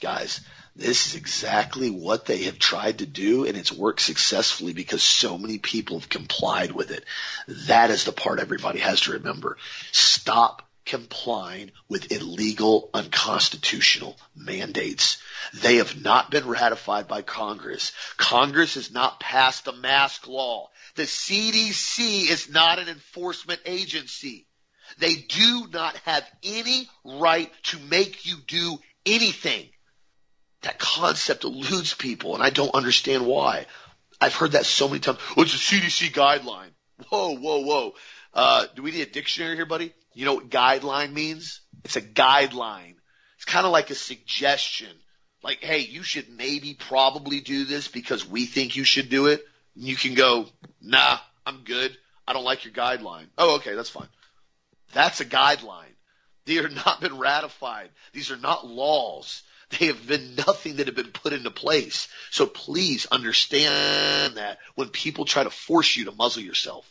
Guys, 0.01 0.41
this 0.75 1.07
is 1.07 1.15
exactly 1.15 1.89
what 1.91 2.27
they 2.27 2.45
have 2.45 2.59
tried 2.59 2.99
to 2.99 3.07
do 3.07 3.45
and 3.47 3.57
it's 3.57 3.71
worked 3.71 4.01
successfully 4.01 4.73
because 4.73 5.05
so 5.05 5.39
many 5.39 5.59
people 5.59 6.01
have 6.01 6.09
complied 6.09 6.73
with 6.73 6.91
it. 6.91 7.05
That 7.69 7.91
is 7.91 8.03
the 8.03 8.13
part 8.13 8.41
everybody 8.41 8.81
has 8.81 9.03
to 9.03 9.13
remember. 9.13 9.57
Stop 9.93 10.64
complying 10.85 11.71
with 11.89 12.13
illegal, 12.13 12.91
unconstitutional 12.93 14.17
mandates. 14.37 15.19
They 15.55 15.77
have 15.77 16.03
not 16.03 16.31
been 16.31 16.47
ratified 16.47 17.09
by 17.09 17.23
Congress. 17.23 17.93
Congress 18.17 18.75
has 18.75 18.93
not 18.93 19.21
passed 19.21 19.67
a 19.67 19.73
mask 19.73 20.29
law. 20.29 20.71
The 20.97 21.05
CDC 21.05 22.29
is 22.31 22.51
not 22.51 22.79
an 22.79 22.89
enforcement 22.89 23.61
agency. 23.65 24.47
They 24.99 25.15
do 25.15 25.67
not 25.73 25.97
have 26.05 26.25
any 26.43 26.89
right 27.05 27.51
to 27.65 27.79
make 27.79 28.27
you 28.27 28.37
do 28.47 28.79
anything. 29.07 29.69
That 30.63 30.79
concept 30.79 31.45
eludes 31.45 31.95
people 31.95 32.35
and 32.35 32.43
I 32.43 32.51
don't 32.51 32.75
understand 32.75 33.27
why. 33.27 33.67
I've 34.21 34.35
heard 34.35 34.53
that 34.53 34.67
so 34.67 34.89
many 34.89 35.01
times. 35.01 35.19
Well, 35.37 35.45
it's 35.45 35.55
a 35.55 35.59
CDC 35.59 36.13
guideline. 36.13 36.71
Whoa, 37.09 37.37
whoa, 37.37 37.59
whoa. 37.59 37.95
Uh, 38.33 38.67
do 38.75 38.83
we 38.83 38.93
need 38.93 39.03
a 39.03 39.11
dictionary 39.11 39.57
here, 39.57 39.67
buddy? 39.67 39.93
You 40.15 40.25
know 40.25 40.35
what 40.35 40.49
guideline 40.49 41.13
means? 41.13 41.61
It's 41.85 41.97
a 41.97 42.03
guideline. 42.03 42.95
It's 43.37 43.45
kind 43.45 43.67
of 43.67 43.73
like 43.73 43.91
a 43.91 43.95
suggestion. 43.95 44.91
Like, 45.43 45.59
hey, 45.59 45.81
you 45.81 46.03
should 46.03 46.31
maybe 46.31 46.75
probably 46.75 47.41
do 47.41 47.65
this 47.65 47.89
because 47.89 48.27
we 48.27 48.47
think 48.47 48.77
you 48.77 48.85
should 48.85 49.11
do 49.11 49.27
it. 49.27 49.45
And 49.77 49.85
you 49.85 49.97
can 49.97 50.15
go, 50.15 50.47
nah, 50.81 51.19
I'm 51.45 51.65
good. 51.65 51.97
I 52.27 52.33
don't 52.33 52.45
like 52.45 52.65
your 52.65 52.73
guideline. 52.73 53.27
Oh, 53.37 53.57
okay, 53.57 53.75
that's 53.75 53.91
fine. 53.91 54.09
That's 54.93 55.21
a 55.21 55.27
guideline. 55.27 55.93
They 56.47 56.55
have 56.55 56.73
not 56.73 57.01
been 57.01 57.19
ratified. 57.19 57.91
These 58.13 58.31
are 58.31 58.37
not 58.37 58.67
laws. 58.67 59.43
They 59.79 59.87
have 59.87 60.07
been 60.07 60.37
nothing 60.37 60.77
that 60.77 60.87
have 60.87 60.97
been 60.97 61.11
put 61.11 61.33
into 61.33 61.51
place. 61.51 62.09
So 62.31 62.47
please 62.47 63.07
understand 63.07 64.37
that 64.37 64.59
when 64.75 64.89
people 64.89 65.25
try 65.25 65.43
to 65.43 65.51
force 65.51 65.97
you 65.97 66.05
to 66.05 66.13
muzzle 66.13 66.43
yourself, 66.43 66.91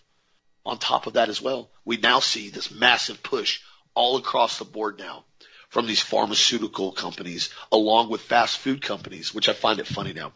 on 0.65 0.77
top 0.77 1.07
of 1.07 1.13
that 1.13 1.29
as 1.29 1.41
well, 1.41 1.69
we 1.85 1.97
now 1.97 2.19
see 2.19 2.49
this 2.49 2.71
massive 2.71 3.21
push 3.21 3.59
all 3.95 4.17
across 4.17 4.59
the 4.59 4.65
board 4.65 4.97
now 4.99 5.23
from 5.69 5.87
these 5.87 6.01
pharmaceutical 6.01 6.91
companies 6.91 7.49
along 7.71 8.09
with 8.09 8.21
fast 8.21 8.59
food 8.59 8.81
companies, 8.81 9.33
which 9.33 9.49
I 9.49 9.53
find 9.53 9.79
it 9.79 9.87
funny 9.87 10.13
now. 10.13 10.33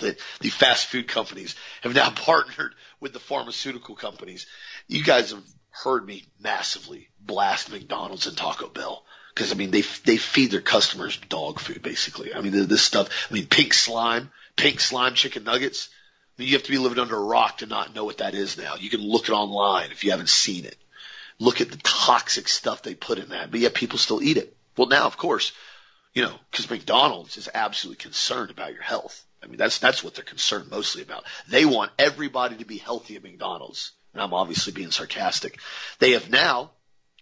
That 0.00 0.18
the 0.40 0.48
fast 0.48 0.86
food 0.86 1.08
companies 1.08 1.54
have 1.82 1.94
now 1.94 2.10
partnered 2.16 2.74
with 3.00 3.12
the 3.12 3.20
pharmaceutical 3.20 3.94
companies. 3.94 4.46
You 4.88 5.02
guys 5.02 5.30
have 5.30 5.42
heard 5.70 6.06
me 6.06 6.24
massively 6.40 7.08
blast 7.20 7.70
McDonald's 7.70 8.26
and 8.26 8.36
Taco 8.36 8.68
Bell. 8.68 9.04
Cause 9.34 9.50
I 9.50 9.56
mean, 9.56 9.72
they, 9.72 9.80
they 9.80 10.16
feed 10.16 10.52
their 10.52 10.60
customers 10.60 11.16
dog 11.28 11.58
food 11.58 11.82
basically. 11.82 12.32
I 12.32 12.40
mean, 12.40 12.52
this 12.52 12.82
stuff, 12.82 13.08
I 13.28 13.34
mean, 13.34 13.46
pink 13.46 13.74
slime, 13.74 14.30
pink 14.56 14.78
slime 14.78 15.14
chicken 15.14 15.42
nuggets. 15.42 15.88
You 16.36 16.52
have 16.52 16.64
to 16.64 16.70
be 16.70 16.78
living 16.78 16.98
under 16.98 17.16
a 17.16 17.24
rock 17.24 17.58
to 17.58 17.66
not 17.66 17.94
know 17.94 18.04
what 18.04 18.18
that 18.18 18.34
is 18.34 18.58
now. 18.58 18.74
You 18.74 18.90
can 18.90 19.00
look 19.00 19.28
it 19.28 19.32
online 19.32 19.92
if 19.92 20.02
you 20.02 20.10
haven't 20.10 20.28
seen 20.28 20.64
it. 20.64 20.76
Look 21.38 21.60
at 21.60 21.70
the 21.70 21.76
toxic 21.78 22.48
stuff 22.48 22.82
they 22.82 22.94
put 22.94 23.18
in 23.18 23.30
that, 23.30 23.50
but 23.50 23.60
yet 23.60 23.74
people 23.74 23.98
still 23.98 24.22
eat 24.22 24.36
it. 24.36 24.56
Well, 24.76 24.88
now, 24.88 25.06
of 25.06 25.16
course, 25.16 25.52
you 26.12 26.22
know, 26.22 26.34
cause 26.52 26.70
McDonald's 26.70 27.36
is 27.36 27.48
absolutely 27.52 28.02
concerned 28.02 28.50
about 28.50 28.72
your 28.72 28.82
health. 28.82 29.24
I 29.42 29.46
mean, 29.46 29.58
that's, 29.58 29.78
that's 29.78 30.02
what 30.02 30.14
they're 30.14 30.24
concerned 30.24 30.70
mostly 30.70 31.02
about. 31.02 31.24
They 31.48 31.64
want 31.64 31.92
everybody 31.98 32.56
to 32.56 32.64
be 32.64 32.78
healthy 32.78 33.16
at 33.16 33.22
McDonald's. 33.22 33.92
And 34.12 34.22
I'm 34.22 34.34
obviously 34.34 34.72
being 34.72 34.90
sarcastic. 34.90 35.58
They 35.98 36.12
have 36.12 36.30
now 36.30 36.70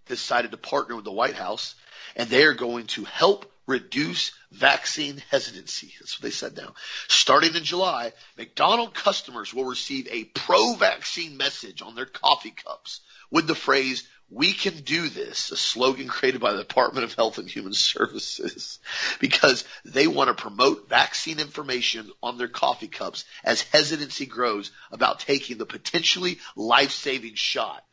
decided 0.06 0.50
to 0.50 0.56
partner 0.56 0.94
with 0.94 1.04
the 1.04 1.12
White 1.12 1.34
House 1.34 1.74
and 2.16 2.28
they 2.28 2.44
are 2.44 2.54
going 2.54 2.86
to 2.88 3.04
help 3.04 3.51
reduce 3.66 4.32
vaccine 4.50 5.22
hesitancy. 5.30 5.92
That's 5.98 6.18
what 6.18 6.22
they 6.22 6.30
said 6.34 6.56
now. 6.56 6.74
Starting 7.08 7.54
in 7.54 7.64
July, 7.64 8.12
McDonald 8.36 8.94
customers 8.94 9.54
will 9.54 9.64
receive 9.64 10.08
a 10.10 10.24
pro-vaccine 10.24 11.36
message 11.36 11.82
on 11.82 11.94
their 11.94 12.06
coffee 12.06 12.50
cups 12.50 13.00
with 13.32 13.46
the 13.46 13.54
phrase, 13.54 14.06
we 14.30 14.52
can 14.52 14.76
do 14.82 15.08
this, 15.08 15.50
a 15.50 15.56
slogan 15.56 16.06
created 16.06 16.40
by 16.40 16.52
the 16.52 16.62
Department 16.62 17.04
of 17.04 17.14
Health 17.14 17.38
and 17.38 17.48
Human 17.48 17.72
Services, 17.72 18.78
because 19.20 19.64
they 19.84 20.06
want 20.06 20.28
to 20.28 20.40
promote 20.40 20.88
vaccine 20.88 21.40
information 21.40 22.10
on 22.22 22.38
their 22.38 22.48
coffee 22.48 22.88
cups 22.88 23.24
as 23.42 23.62
hesitancy 23.62 24.26
grows 24.26 24.70
about 24.90 25.20
taking 25.20 25.58
the 25.58 25.66
potentially 25.66 26.38
life-saving 26.56 27.34
shot. 27.34 27.84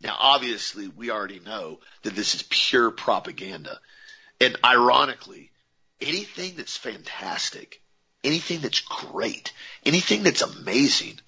Now, 0.00 0.16
obviously, 0.18 0.88
we 0.88 1.10
already 1.10 1.40
know 1.40 1.80
that 2.02 2.14
this 2.14 2.34
is 2.34 2.44
pure 2.48 2.90
propaganda. 2.90 3.78
And 4.40 4.56
ironically, 4.64 5.50
anything 6.00 6.54
that's 6.56 6.76
fantastic, 6.76 7.80
anything 8.22 8.60
that's 8.60 8.80
great, 8.80 9.52
anything 9.84 10.22
that's 10.22 10.42
amazing, 10.42 11.18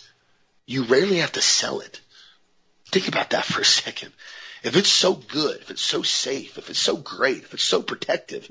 you 0.67 0.85
rarely 0.85 1.19
have 1.19 1.33
to 1.33 1.43
sell 1.43 1.81
it. 1.81 2.01
Think 2.91 3.09
about 3.09 3.31
that 3.31 3.45
for 3.45 3.61
a 3.61 3.65
second. 3.65 4.13
If 4.63 4.77
it's 4.77 4.89
so 4.89 5.15
good, 5.15 5.61
if 5.61 5.71
it's 5.71 5.83
so 5.83 6.03
safe, 6.03 6.59
if 6.59 6.71
it's 6.71 6.79
so 6.79 6.97
great, 6.97 7.45
if 7.45 7.55
it's 7.55 7.63
so 7.63 7.83
protective, 7.83 8.49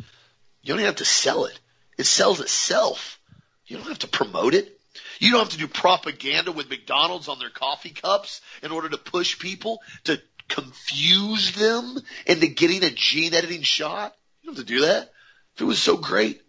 you 0.62 0.74
don't 0.74 0.84
have 0.84 0.98
to 0.98 1.06
sell 1.06 1.46
it. 1.46 1.60
It 1.98 2.06
sells 2.06 2.40
itself. 2.40 3.20
You 3.68 3.78
don't 3.78 3.88
have 3.88 4.00
to 4.00 4.08
promote 4.08 4.54
it. 4.54 4.80
You 5.20 5.32
don't 5.32 5.42
have 5.42 5.50
to 5.50 5.58
do 5.58 5.68
propaganda 5.68 6.52
with 6.52 6.70
McDonald's 6.70 7.28
on 7.28 7.40
their 7.40 7.50
coffee 7.50 7.90
cups 7.90 8.42
in 8.62 8.72
order 8.72 8.90
to 8.90 8.98
push 8.98 9.40
people 9.40 9.82
to 10.06 10.22
confuse 10.48 11.54
them 11.54 11.98
into 12.26 12.48
getting 12.48 12.84
a 12.84 12.92
gene 12.92 13.34
editing 13.34 13.64
shot. 13.64 14.16
To 14.56 14.64
do 14.64 14.82
that. 14.82 15.12
If 15.56 15.62
it 15.62 15.66
was 15.66 15.82
so 15.82 15.98
great, 15.98 16.42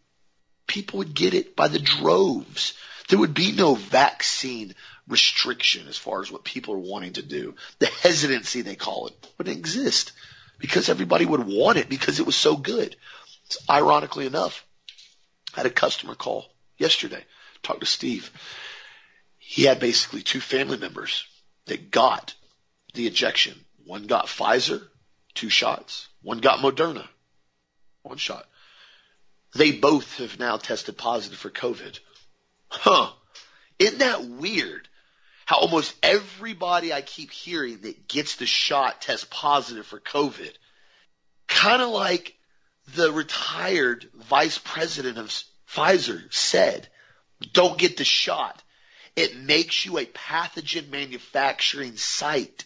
people 0.67 0.99
would 0.99 1.15
get 1.15 1.35
it 1.35 1.57
by 1.57 1.69
the 1.69 1.79
droves. 1.79 2.75
There 3.09 3.19
would 3.19 3.35
be 3.35 3.53
no 3.53 3.75
vaccine 3.75 4.75
restriction 5.09 5.87
as 5.89 5.97
far 5.97 6.21
as 6.21 6.31
what 6.31 6.45
people 6.45 6.75
are 6.75 6.79
wanting 6.79 7.15
to 7.15 7.23
do. 7.23 7.55
The 7.79 7.87
hesitancy 7.87 8.63
they 8.63 8.77
call 8.77 9.09
it 9.09 9.33
wouldn't 9.39 9.57
exist 9.57 10.13
because 10.59 10.89
everybody 10.89 11.25
would 11.25 11.47
want 11.47 11.79
it 11.79 11.89
because 11.89 12.19
it 12.19 12.27
was 12.27 12.37
so 12.37 12.57
good. 12.57 12.97
Ironically 13.71 14.27
enough, 14.27 14.65
I 15.55 15.61
had 15.61 15.67
a 15.67 15.71
customer 15.71 16.15
call 16.15 16.47
yesterday, 16.79 17.25
talked 17.63 17.81
to 17.81 17.87
Steve. 17.87 18.31
He 19.39 19.63
had 19.63 19.79
basically 19.79 20.23
two 20.23 20.41
family 20.41 20.77
members 20.77 21.25
that 21.67 21.91
got 21.91 22.35
the 22.95 23.07
injection. 23.07 23.55
One 23.85 24.07
got 24.07 24.27
Pfizer, 24.27 24.83
two 25.35 25.49
shots. 25.49 26.09
One 26.23 26.39
got 26.39 26.59
Moderna, 26.59 27.07
one 28.07 28.19
shot. 28.19 28.47
They 29.55 29.73
both 29.73 30.19
have 30.19 30.39
now 30.39 30.57
tested 30.57 30.99
positive 30.99 31.39
for 31.39 31.51
COVID. 31.51 31.99
Huh. 32.69 33.11
Isn't 33.79 33.99
that 33.99 34.25
weird? 34.25 34.89
How 35.45 35.59
almost 35.59 35.95
everybody 36.03 36.93
I 36.93 37.03
keep 37.03 37.31
hearing 37.31 37.79
that 37.83 38.09
gets 38.09 38.37
the 38.37 38.47
shot 38.47 39.01
tests 39.01 39.27
positive 39.31 39.87
for 39.87 40.01
COVID. 40.01 40.53
Kind 41.47 41.83
of 41.83 41.91
like 41.91 42.37
the 42.95 43.13
retired 43.13 44.09
vice 44.15 44.59
president 44.59 45.19
of 45.19 45.33
Pfizer 45.69 46.33
said, 46.33 46.89
don't 47.53 47.79
get 47.79 47.97
the 47.97 48.05
shot. 48.05 48.63
It 49.15 49.37
makes 49.37 49.87
you 49.87 49.99
a 49.99 50.07
pathogen 50.07 50.91
manufacturing 50.91 51.97
site. 51.97 52.65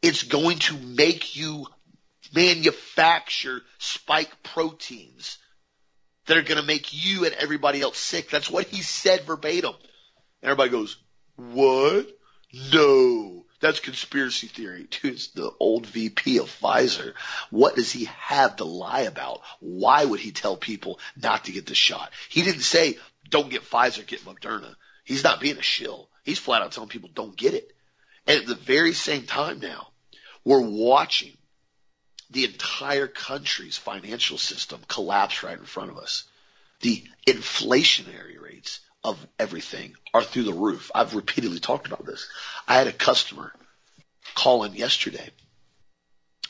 It's 0.00 0.22
going 0.22 0.58
to 0.60 0.78
make 0.78 1.36
you 1.36 1.66
manufacture 2.34 3.62
spike 3.78 4.42
proteins 4.42 5.38
that 6.26 6.36
are 6.36 6.42
going 6.42 6.60
to 6.60 6.66
make 6.66 6.92
you 6.92 7.24
and 7.24 7.34
everybody 7.34 7.80
else 7.80 7.98
sick. 7.98 8.30
That's 8.30 8.50
what 8.50 8.66
he 8.66 8.82
said 8.82 9.22
verbatim. 9.22 9.74
And 10.42 10.50
everybody 10.50 10.70
goes, 10.70 10.96
what? 11.36 12.06
No, 12.72 13.44
that's 13.60 13.80
conspiracy 13.80 14.46
theory. 14.46 14.86
Dude, 15.02 15.14
it's 15.14 15.28
the 15.28 15.50
old 15.58 15.86
VP 15.86 16.38
of 16.38 16.46
Pfizer. 16.46 17.14
What 17.50 17.76
does 17.76 17.92
he 17.92 18.04
have 18.04 18.56
to 18.56 18.64
lie 18.64 19.02
about? 19.02 19.40
Why 19.60 20.04
would 20.04 20.20
he 20.20 20.32
tell 20.32 20.56
people 20.56 20.98
not 21.16 21.44
to 21.44 21.52
get 21.52 21.66
the 21.66 21.74
shot? 21.74 22.12
He 22.28 22.42
didn't 22.42 22.62
say, 22.62 22.98
don't 23.28 23.50
get 23.50 23.62
Pfizer, 23.62 24.06
get 24.06 24.24
Moderna. 24.24 24.74
He's 25.04 25.24
not 25.24 25.40
being 25.40 25.58
a 25.58 25.62
shill. 25.62 26.08
He's 26.24 26.38
flat 26.38 26.62
out 26.62 26.72
telling 26.72 26.88
people 26.88 27.10
don't 27.12 27.36
get 27.36 27.54
it. 27.54 27.70
And 28.26 28.40
at 28.40 28.46
the 28.46 28.54
very 28.54 28.94
same 28.94 29.24
time 29.24 29.60
now, 29.60 29.88
we're 30.44 30.60
watching 30.60 31.36
the 32.30 32.44
entire 32.44 33.06
country's 33.06 33.76
financial 33.76 34.38
system 34.38 34.80
collapse 34.88 35.42
right 35.42 35.58
in 35.58 35.64
front 35.64 35.90
of 35.90 35.98
us. 35.98 36.24
The 36.80 37.04
inflationary 37.26 38.40
rates 38.40 38.80
of 39.02 39.24
everything 39.38 39.94
are 40.12 40.22
through 40.22 40.44
the 40.44 40.52
roof. 40.52 40.90
I've 40.94 41.14
repeatedly 41.14 41.60
talked 41.60 41.86
about 41.86 42.06
this. 42.06 42.28
I 42.66 42.74
had 42.74 42.86
a 42.86 42.92
customer 42.92 43.52
call 44.34 44.64
in 44.64 44.74
yesterday 44.74 45.30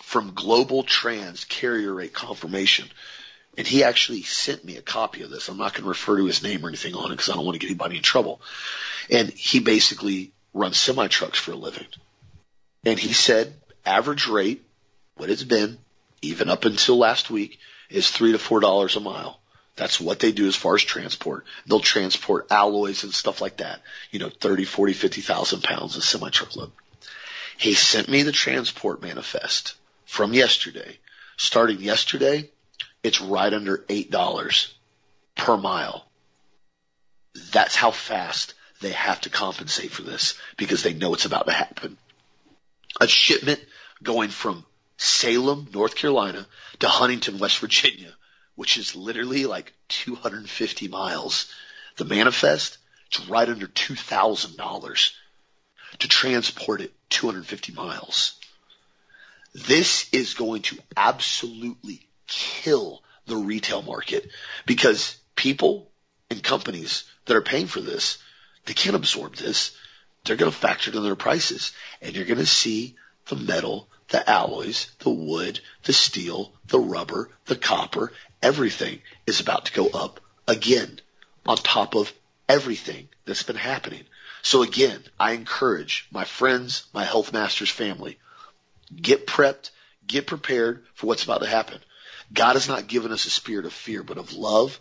from 0.03 0.35
Global 0.35 0.85
Trans 0.85 1.45
Carrier 1.45 1.93
Rate 1.93 2.13
Confirmation. 2.13 2.89
And 3.57 3.67
he 3.67 3.85
actually 3.85 4.23
sent 4.23 4.65
me 4.65 4.77
a 4.77 4.83
copy 4.83 5.23
of 5.23 5.31
this. 5.31 5.49
I'm 5.49 5.59
not 5.59 5.73
going 5.73 5.85
to 5.85 5.89
refer 5.89 6.17
to 6.19 6.25
his 6.25 6.43
name 6.43 6.65
or 6.65 6.69
anything 6.69 6.95
on 6.95 7.07
it 7.07 7.11
because 7.11 7.31
I 7.31 7.35
don't 7.35 7.45
want 7.45 7.55
to 7.55 7.61
get 7.61 7.71
anybody 7.71 7.97
in 7.97 8.03
trouble. 8.03 8.41
And 9.11 9.31
he 9.31 9.61
basically 9.61 10.33
runs 10.53 10.77
semi 10.77 11.09
trucks 11.09 11.39
for 11.39 11.53
a 11.53 11.57
living. 11.57 11.87
And 12.85 12.99
he 12.99 13.13
said 13.13 13.55
average 13.85 14.29
rate, 14.29 14.65
what 15.17 15.31
it's 15.31 15.45
been, 15.45 15.79
even 16.23 16.49
up 16.49 16.65
until 16.65 16.99
last 16.99 17.31
week, 17.31 17.59
is 17.91 18.11
three 18.11 18.33
to 18.33 18.39
four 18.39 18.61
dollars 18.61 18.97
a 18.97 19.01
mile. 19.01 19.41
That's 19.77 20.01
what 20.01 20.21
they 20.21 20.33
do 20.33 20.47
as 20.47 20.55
far 20.55 20.77
as 20.77 20.83
transport. 20.83 21.45
They'll 21.67 21.81
transport 21.81 22.47
alloys 22.51 23.03
and 23.03 23.13
stuff 23.13 23.41
like 23.41 23.57
that. 23.57 23.83
You 24.13 24.21
know, 24.21 24.31
30, 24.31 24.65
40, 24.65 24.93
50,000 24.93 25.63
pounds 25.65 25.97
of 25.97 26.05
semi 26.05 26.31
truckload. 26.31 26.71
He 27.57 27.75
sent 27.75 28.09
me 28.09 28.23
the 28.23 28.33
transport 28.33 29.03
manifest 29.03 29.75
from 30.07 30.33
yesterday. 30.33 30.99
Starting 31.37 31.81
yesterday, 31.81 32.51
it's 33.03 33.21
right 33.21 33.53
under 33.53 33.79
$8 33.79 34.73
per 35.35 35.57
mile. 35.57 36.07
That's 37.51 37.75
how 37.75 37.91
fast 37.91 38.55
they 38.81 38.93
have 38.93 39.21
to 39.23 39.31
compensate 39.31 39.91
for 39.91 40.03
this 40.03 40.35
because 40.57 40.83
they 40.83 40.95
know 40.95 41.15
it's 41.15 41.25
about 41.25 41.47
to 41.47 41.53
happen. 41.53 41.97
A 43.01 43.09
shipment 43.09 43.61
going 44.03 44.31
from 44.31 44.65
Salem, 44.97 45.69
North 45.73 45.95
Carolina 45.97 46.47
to 46.81 46.89
Huntington, 46.89 47.39
West 47.39 47.59
Virginia, 47.59 48.13
which 48.55 48.77
is 48.77 48.95
literally 48.95 49.47
like 49.47 49.73
250 49.89 50.89
miles. 50.89 51.53
The 51.97 52.05
manifest, 52.05 52.79
it's 53.07 53.29
right 53.29 53.49
under 53.49 53.67
$2,000 53.67 55.13
to 55.99 56.09
transport 56.09 56.81
it 56.81 56.93
250 57.11 57.73
miles. 57.73 58.39
This 59.55 60.09
is 60.13 60.35
going 60.35 60.63
to 60.63 60.79
absolutely 60.97 62.09
kill 62.27 63.03
the 63.27 63.37
retail 63.37 63.83
market 63.83 64.29
because 64.67 65.17
people 65.37 65.91
and 66.31 66.43
companies 66.43 67.05
that 67.27 67.37
are 67.37 67.43
paying 67.43 67.67
for 67.67 67.81
this, 67.81 68.19
they 68.67 68.75
can't 68.75 68.97
absorb 68.97 69.37
this. 69.37 69.77
They're 70.25 70.37
going 70.37 70.51
to 70.51 70.57
factor 70.57 70.91
it 70.91 70.97
in 70.97 71.03
their 71.03 71.15
prices 71.15 71.73
and 72.03 72.15
you're 72.15 72.25
going 72.25 72.39
to 72.39 72.47
see 72.47 72.97
the 73.27 73.37
metal, 73.37 73.89
the 74.15 74.31
alloys, 74.31 74.93
the 75.01 75.11
wood, 75.11 75.59
the 75.83 75.93
steel, 75.93 76.53
the 76.69 76.79
rubber, 76.79 77.29
the 77.47 77.57
copper, 77.57 78.13
everything 78.41 79.01
is 79.27 79.41
about 79.41 79.65
to 79.65 79.73
go 79.73 79.89
up 79.89 80.21
again 80.47 81.01
on 81.45 81.57
top 81.57 81.97
of 81.97 82.13
everything 82.49 83.09
that's 83.25 83.43
been 83.43 83.57
happening. 83.57 84.05
So 84.43 84.63
again, 84.63 85.03
I 85.19 85.33
encourage 85.33 86.07
my 86.13 86.23
friends, 86.23 86.85
my 86.95 87.03
Health 87.03 87.33
Masters 87.33 87.71
family, 87.71 88.21
get 88.95 89.27
prepped, 89.27 89.71
get 90.07 90.29
prepared 90.29 90.85
for 90.95 91.09
what's 91.09 91.25
about 91.25 91.41
to 91.41 91.49
happen. 91.49 91.81
God 92.33 92.53
has 92.53 92.69
not 92.69 92.87
given 92.87 93.11
us 93.11 93.25
a 93.25 93.31
spirit 93.31 93.67
of 93.67 93.73
fear, 93.73 94.05
but 94.05 94.19
of 94.19 94.33
love 94.33 94.79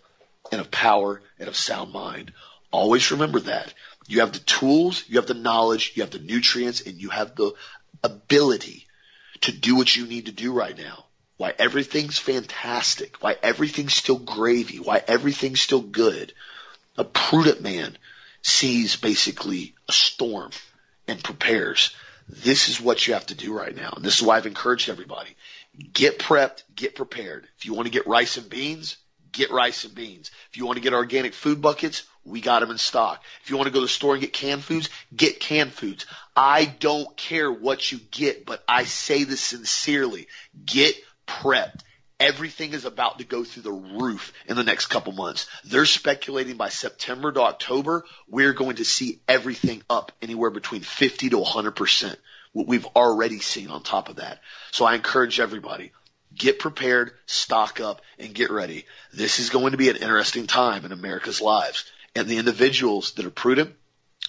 and 0.51 0.61
of 0.61 0.69
power 0.69 1.23
and 1.39 1.47
of 1.47 1.57
sound 1.57 1.91
mind. 1.91 2.33
Always 2.69 3.09
remember 3.09 3.39
that. 3.39 3.73
You 4.07 4.19
have 4.19 4.33
the 4.33 4.37
tools, 4.37 5.03
you 5.07 5.15
have 5.15 5.25
the 5.25 5.33
knowledge, 5.33 5.93
you 5.95 6.03
have 6.03 6.11
the 6.11 6.19
nutrients, 6.19 6.81
and 6.81 7.01
you 7.01 7.09
have 7.09 7.35
the 7.35 7.53
ability 8.03 8.85
to 9.43 9.51
do 9.51 9.75
what 9.75 9.95
you 9.95 10.05
need 10.05 10.27
to 10.27 10.31
do 10.31 10.53
right 10.53 10.77
now. 10.77 11.05
Why 11.37 11.53
everything's 11.57 12.19
fantastic. 12.19 13.17
Why 13.21 13.35
everything's 13.41 13.93
still 13.93 14.19
gravy. 14.19 14.77
Why 14.77 15.03
everything's 15.07 15.61
still 15.61 15.81
good. 15.81 16.33
A 16.97 17.03
prudent 17.03 17.61
man 17.61 17.97
sees 18.41 18.95
basically 18.95 19.73
a 19.89 19.91
storm 19.91 20.51
and 21.07 21.23
prepares. 21.23 21.95
This 22.29 22.69
is 22.69 22.79
what 22.79 23.05
you 23.05 23.13
have 23.13 23.25
to 23.27 23.35
do 23.35 23.53
right 23.53 23.75
now. 23.75 23.93
And 23.95 24.05
this 24.05 24.17
is 24.17 24.21
why 24.21 24.37
I've 24.37 24.45
encouraged 24.45 24.89
everybody. 24.89 25.35
Get 25.91 26.19
prepped, 26.19 26.63
get 26.75 26.95
prepared. 26.95 27.47
If 27.57 27.65
you 27.65 27.73
want 27.73 27.87
to 27.87 27.91
get 27.91 28.07
rice 28.07 28.37
and 28.37 28.49
beans, 28.49 28.97
get 29.31 29.51
rice 29.51 29.83
and 29.83 29.95
beans. 29.95 30.31
If 30.51 30.57
you 30.57 30.65
want 30.65 30.77
to 30.77 30.83
get 30.83 30.93
organic 30.93 31.33
food 31.33 31.61
buckets, 31.61 32.03
we 32.25 32.41
got 32.41 32.59
them 32.59 32.71
in 32.71 32.77
stock. 32.77 33.23
If 33.43 33.49
you 33.49 33.57
want 33.57 33.67
to 33.67 33.73
go 33.73 33.79
to 33.79 33.85
the 33.85 33.89
store 33.89 34.13
and 34.13 34.21
get 34.21 34.33
canned 34.33 34.63
foods, 34.63 34.89
get 35.15 35.39
canned 35.39 35.73
foods. 35.73 36.05
I 36.35 36.65
don't 36.65 37.15
care 37.17 37.51
what 37.51 37.91
you 37.91 37.99
get, 38.11 38.45
but 38.45 38.63
I 38.67 38.85
say 38.85 39.23
this 39.23 39.41
sincerely. 39.41 40.27
Get 40.65 40.95
prepped 41.27 41.81
everything 42.23 42.71
is 42.71 42.85
about 42.85 43.17
to 43.19 43.25
go 43.25 43.43
through 43.43 43.63
the 43.63 43.71
roof 43.71 44.31
in 44.47 44.55
the 44.55 44.63
next 44.63 44.85
couple 44.87 45.11
months. 45.11 45.47
They're 45.65 45.85
speculating 45.85 46.55
by 46.55 46.69
September 46.69 47.31
to 47.33 47.41
October, 47.41 48.05
we're 48.29 48.53
going 48.53 48.77
to 48.77 48.85
see 48.85 49.19
everything 49.27 49.83
up 49.89 50.13
anywhere 50.21 50.49
between 50.49 50.81
50 50.81 51.29
to 51.29 51.37
100%. 51.37 52.15
What 52.53 52.67
we've 52.67 52.85
already 52.85 53.39
seen 53.39 53.69
on 53.69 53.83
top 53.83 54.09
of 54.09 54.17
that. 54.17 54.39
So 54.71 54.85
I 54.85 54.95
encourage 54.95 55.39
everybody, 55.39 55.91
get 56.33 56.59
prepared, 56.59 57.11
stock 57.25 57.81
up, 57.81 58.01
and 58.19 58.33
get 58.33 58.51
ready. 58.51 58.85
This 59.11 59.39
is 59.39 59.49
going 59.49 59.71
to 59.71 59.77
be 59.77 59.89
an 59.89 59.97
interesting 59.97 60.47
time 60.47 60.85
in 60.85 60.91
America's 60.91 61.41
lives. 61.41 61.91
And 62.15 62.27
the 62.27 62.37
individuals 62.37 63.11
that 63.13 63.25
are 63.25 63.31
prudent, 63.31 63.73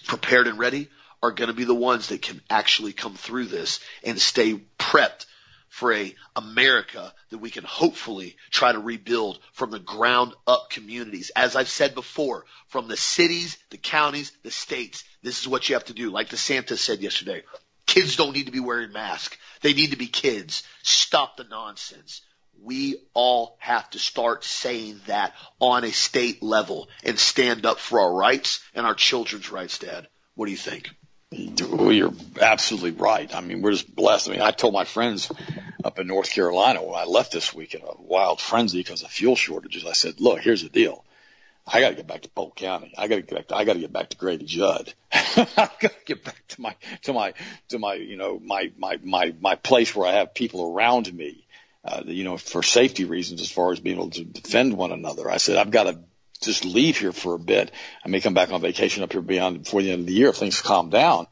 prepared, 0.07 0.47
and 0.47 0.59
ready 0.59 0.89
are 1.23 1.33
going 1.33 1.49
to 1.49 1.55
be 1.55 1.65
the 1.65 1.75
ones 1.75 2.09
that 2.09 2.23
can 2.23 2.41
actually 2.51 2.93
come 2.93 3.15
through 3.15 3.47
this 3.47 3.81
and 4.03 4.19
stay 4.19 4.61
prepped 4.79 5.27
for 5.69 5.93
a 5.93 6.15
America 6.37 7.13
that 7.31 7.39
we 7.39 7.51
can 7.51 7.65
hopefully 7.65 8.37
try 8.51 8.71
to 8.71 8.79
rebuild 8.79 9.41
from 9.53 9.71
the 9.71 9.79
ground 9.81 10.33
up 10.47 10.71
communities. 10.71 11.33
As 11.35 11.57
I've 11.57 11.69
said 11.69 11.95
before, 11.97 12.45
from 12.69 12.87
the 12.87 12.97
cities, 12.97 13.59
the 13.71 13.77
counties, 13.77 14.31
the 14.45 14.53
states, 14.53 15.03
this 15.23 15.41
is 15.41 15.49
what 15.49 15.69
you 15.69 15.75
have 15.75 15.87
to 15.87 15.93
do. 15.93 16.11
Like 16.11 16.29
DeSantis 16.29 16.79
said 16.79 17.01
yesterday, 17.01 17.43
kids 17.87 18.15
don't 18.15 18.35
need 18.35 18.47
to 18.47 18.53
be 18.53 18.61
wearing 18.61 18.93
masks. 18.93 19.37
They 19.63 19.73
need 19.73 19.91
to 19.91 19.97
be 19.97 20.07
kids. 20.07 20.63
Stop 20.85 21.37
the 21.37 21.45
nonsense. 21.45 22.21
We 22.63 22.97
all 23.13 23.57
have 23.59 23.89
to 23.91 23.99
start 23.99 24.45
saying 24.45 25.01
that 25.07 25.35
on 25.61 25.85
a 25.85 25.93
state 25.93 26.43
level 26.43 26.89
and 27.03 27.19
stand 27.19 27.67
up 27.67 27.79
for 27.79 28.01
our 28.01 28.13
rights 28.13 28.61
and 28.75 28.87
our 28.87 28.95
children's 28.95 29.51
rights, 29.51 29.79
Dad. 29.79 30.09
What 30.35 30.47
do 30.47 30.51
you 30.51 30.59
think? 30.59 30.91
You're 31.31 32.13
absolutely 32.41 32.93
right. 32.93 33.35
I 33.35 33.41
mean, 33.41 33.61
we're 33.61 33.73
just 33.73 33.95
blessed. 33.95 34.29
I 34.29 34.33
mean, 34.33 34.41
I 34.41 34.53
told 34.53 34.73
my 34.73 34.85
friends 34.85 35.31
up 35.85 35.99
in 35.99 36.07
North 36.07 36.31
Carolina 36.31 36.83
when 36.83 36.95
I 36.95 37.05
left 37.05 37.33
this 37.33 37.53
week 37.53 37.75
in 37.75 37.83
a 37.83 38.01
wild 38.01 38.41
frenzy 38.41 38.79
because 38.79 39.03
of 39.03 39.11
fuel 39.11 39.37
shortages. 39.37 39.85
I 39.85 39.93
said, 39.93 40.21
look, 40.21 40.41
here's 40.41 40.63
the 40.63 40.69
deal. 40.69 41.05
I 41.67 41.81
got 41.81 41.91
to 41.91 41.95
get 41.95 42.07
back 42.07 42.23
to 42.23 42.29
Polk 42.29 42.57
County. 42.57 42.95
I 42.97 43.09
got 43.09 43.17
to 43.17 43.23
get 43.23 43.35
back. 43.35 43.49
To, 43.49 43.57
I 43.57 43.65
got 43.65 43.75
to 43.75 43.81
get 43.81 43.93
back 43.93 44.11
to 44.11 44.17
Grady 44.17 44.45
Judd. 44.45 44.93
I 45.13 45.71
got 45.81 45.81
to 45.81 46.05
get 46.05 46.23
back 46.23 46.43
to 46.49 46.61
my 46.61 46.77
to 47.03 47.13
my 47.13 47.35
to 47.69 47.79
my 47.79 47.95
you 47.95 48.17
know 48.17 48.39
my 48.39 48.71
my 48.77 48.99
my 49.03 49.35
my 49.41 49.55
place 49.55 49.95
where 49.97 50.07
I 50.07 50.13
have 50.13 50.35
people 50.35 50.73
around 50.73 51.13
me. 51.13 51.44
Uh, 51.85 52.03
you 52.07 52.25
know, 52.25 52.39
for 52.39 52.63
safety 52.63 53.05
reasons, 53.05 53.43
as 53.43 53.51
far 53.51 53.71
as 53.71 53.79
being 53.79 53.97
able 53.97 54.09
to 54.11 54.25
defend 54.25 54.75
one 54.75 54.91
another. 54.91 55.31
I 55.31 55.37
said 55.37 55.59
I've 55.59 55.71
got 55.71 55.85
to 55.85 55.99
just 56.41 56.65
leave 56.65 56.99
here 56.99 57.13
for 57.13 57.35
a 57.35 57.39
bit. 57.39 57.73
I 58.05 58.09
may 58.09 58.21
come 58.21 58.35
back 58.35 58.51
on 58.53 58.61
vacation 58.61 59.03
up 59.03 59.13
here 59.13 59.21
beyond 59.21 59.65
before 59.65 59.83
the 59.83 59.91
end 59.91 60.01
of 60.01 60.07
the 60.07 60.15
year 60.15 60.31
if 60.31 60.37
things 60.37 60.63
calm 60.63 60.89
down. 60.89 61.27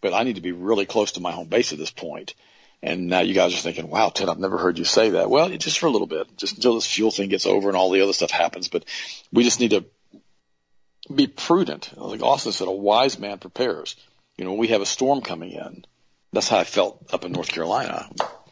But 0.00 0.14
I 0.14 0.22
need 0.22 0.36
to 0.36 0.40
be 0.40 0.52
really 0.52 0.86
close 0.86 1.12
to 1.12 1.20
my 1.20 1.32
home 1.32 1.48
base 1.48 1.72
at 1.72 1.78
this 1.78 1.90
point. 1.90 2.34
And 2.82 3.08
now 3.08 3.20
you 3.20 3.34
guys 3.34 3.52
are 3.52 3.58
thinking, 3.58 3.90
wow, 3.90 4.08
Ted, 4.08 4.28
I've 4.28 4.38
never 4.38 4.56
heard 4.56 4.78
you 4.78 4.84
say 4.84 5.10
that. 5.10 5.28
Well, 5.28 5.50
just 5.50 5.78
for 5.78 5.86
a 5.86 5.90
little 5.90 6.06
bit, 6.06 6.36
just 6.38 6.56
until 6.56 6.76
this 6.76 6.86
fuel 6.86 7.10
thing 7.10 7.28
gets 7.28 7.44
over 7.44 7.68
and 7.68 7.76
all 7.76 7.90
the 7.90 8.00
other 8.00 8.14
stuff 8.14 8.30
happens. 8.30 8.68
But 8.68 8.84
we 9.32 9.44
just 9.44 9.60
need 9.60 9.70
to 9.70 9.84
be 11.14 11.26
prudent. 11.26 11.90
Like 11.96 12.22
Austin 12.22 12.52
said, 12.52 12.68
a 12.68 12.72
wise 12.72 13.18
man 13.18 13.38
prepares. 13.38 13.96
You 14.38 14.44
know, 14.46 14.54
we 14.54 14.68
have 14.68 14.80
a 14.80 14.86
storm 14.86 15.20
coming 15.20 15.52
in. 15.52 15.84
That's 16.32 16.48
how 16.48 16.58
I 16.58 16.64
felt 16.64 17.12
up 17.12 17.24
in 17.24 17.32
North 17.32 17.48
Carolina. 17.48 18.08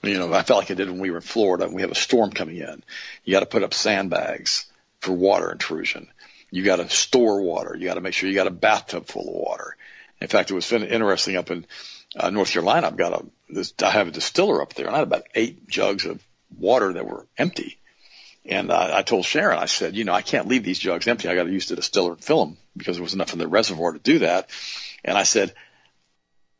You 0.09 0.19
know, 0.19 0.33
I 0.33 0.43
felt 0.43 0.61
like 0.61 0.71
I 0.71 0.75
did 0.75 0.89
when 0.89 1.01
we 1.01 1.11
were 1.11 1.17
in 1.17 1.23
Florida. 1.23 1.65
and 1.65 1.75
We 1.75 1.83
have 1.83 1.91
a 1.91 1.97
storm 1.97 2.31
coming 2.31 2.57
in. 2.57 2.83
You 3.25 3.33
got 3.33 3.41
to 3.41 3.47
put 3.47 3.63
up 3.63 3.75
sandbags 3.75 4.67
for 5.01 5.13
water 5.13 5.53
intrusion. 5.53 6.09
You 6.51 6.65
got 6.65 6.77
to 6.77 6.89
store 6.89 7.43
water. 7.43 7.77
You 7.77 7.87
got 7.87 7.95
to 7.95 8.01
make 8.01 8.15
sure 8.15 8.29
you 8.29 8.35
got 8.35 8.47
a 8.47 8.53
bathtub 8.53 9.07
full 9.07 9.29
of 9.29 9.35
water. 9.35 9.77
In 10.21 10.29
fact, 10.29 10.51
it 10.51 10.55
was 10.55 10.73
interesting 10.73 11.37
up 11.37 11.51
in 11.51 11.67
uh, 12.17 12.31
North 12.31 12.51
Carolina, 12.51 12.87
I've 12.87 12.97
got 12.97 13.13
a, 13.13 13.25
this, 13.49 13.75
I 13.83 13.91
have 13.91 14.09
a 14.09 14.13
distiller 14.13 14.63
up 14.63 14.75
there 14.75 14.87
and 14.87 14.95
I 14.95 14.99
had 14.99 15.07
about 15.07 15.27
eight 15.35 15.69
jugs 15.69 16.07
of 16.07 16.23
water 16.57 16.93
that 16.95 17.07
were 17.07 17.27
empty. 17.37 17.79
And 18.45 18.71
uh, 18.71 18.91
I 18.95 19.03
told 19.03 19.27
Sharon, 19.27 19.59
I 19.59 19.67
said, 19.67 19.95
you 19.95 20.05
know, 20.05 20.15
I 20.15 20.23
can't 20.23 20.49
leave 20.49 20.65
these 20.65 20.79
jugs 20.79 21.07
empty. 21.07 21.29
I 21.29 21.35
got 21.35 21.45
to 21.45 21.53
use 21.53 21.69
the 21.69 21.77
distiller 21.77 22.13
and 22.13 22.25
fill 22.25 22.47
them 22.47 22.57
because 22.77 22.97
there 22.97 23.03
was 23.03 23.15
enough 23.15 23.35
in 23.35 23.39
the 23.39 23.47
reservoir 23.47 23.93
to 23.93 23.99
do 23.99 24.21
that. 24.21 24.49
And 25.05 25.19
I 25.19 25.25
said, 25.25 25.55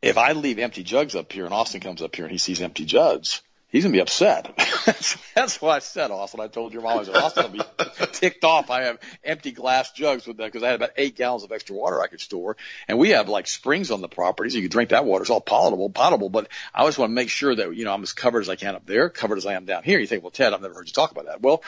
if 0.01 0.17
I 0.17 0.31
leave 0.31 0.59
empty 0.59 0.83
jugs 0.83 1.15
up 1.15 1.31
here 1.31 1.45
and 1.45 1.53
Austin 1.53 1.81
comes 1.81 2.01
up 2.01 2.15
here 2.15 2.25
and 2.25 2.31
he 2.31 2.37
sees 2.37 2.61
empty 2.61 2.85
jugs, 2.85 3.41
he's 3.67 3.83
gonna 3.83 3.93
be 3.93 3.99
upset. 3.99 4.55
that's, 5.35 5.61
why 5.61 5.75
I 5.75 5.79
said 5.79 6.11
Austin. 6.11 6.39
I 6.39 6.47
told 6.47 6.73
your 6.73 6.81
mom 6.81 6.99
I 6.99 7.03
said 7.03 7.15
Austin 7.15 7.43
will 7.43 7.59
be 7.59 7.85
ticked 8.13 8.43
off. 8.45 8.69
I 8.69 8.83
have 8.83 8.99
empty 9.23 9.51
glass 9.51 9.91
jugs 9.91 10.25
with 10.25 10.37
that 10.37 10.45
because 10.45 10.63
I 10.63 10.67
had 10.67 10.75
about 10.75 10.91
eight 10.95 11.15
gallons 11.15 11.43
of 11.43 11.51
extra 11.51 11.75
water 11.75 12.01
I 12.01 12.07
could 12.07 12.21
store, 12.21 12.55
and 12.87 12.97
we 12.97 13.09
have 13.09 13.27
like 13.27 13.47
springs 13.47 13.91
on 13.91 14.01
the 14.01 14.07
property, 14.07 14.49
so 14.49 14.55
you 14.55 14.63
can 14.63 14.71
drink 14.71 14.89
that 14.91 15.05
water. 15.05 15.23
It's 15.23 15.31
all 15.31 15.41
potable, 15.41 15.89
potable. 15.89 16.29
But 16.29 16.47
I 16.73 16.79
always 16.79 16.97
want 16.97 17.11
to 17.11 17.15
make 17.15 17.29
sure 17.29 17.53
that 17.53 17.75
you 17.75 17.85
know 17.85 17.93
I'm 17.93 18.03
as 18.03 18.13
covered 18.13 18.41
as 18.41 18.49
I 18.49 18.55
can 18.55 18.75
up 18.75 18.85
there, 18.85 19.09
covered 19.09 19.37
as 19.37 19.45
I 19.45 19.53
am 19.53 19.65
down 19.65 19.83
here. 19.83 19.99
You 19.99 20.07
think, 20.07 20.23
well, 20.23 20.31
Ted, 20.31 20.53
I've 20.53 20.61
never 20.61 20.73
heard 20.73 20.87
you 20.87 20.93
talk 20.93 21.11
about 21.11 21.25
that. 21.25 21.41
Well, 21.41 21.61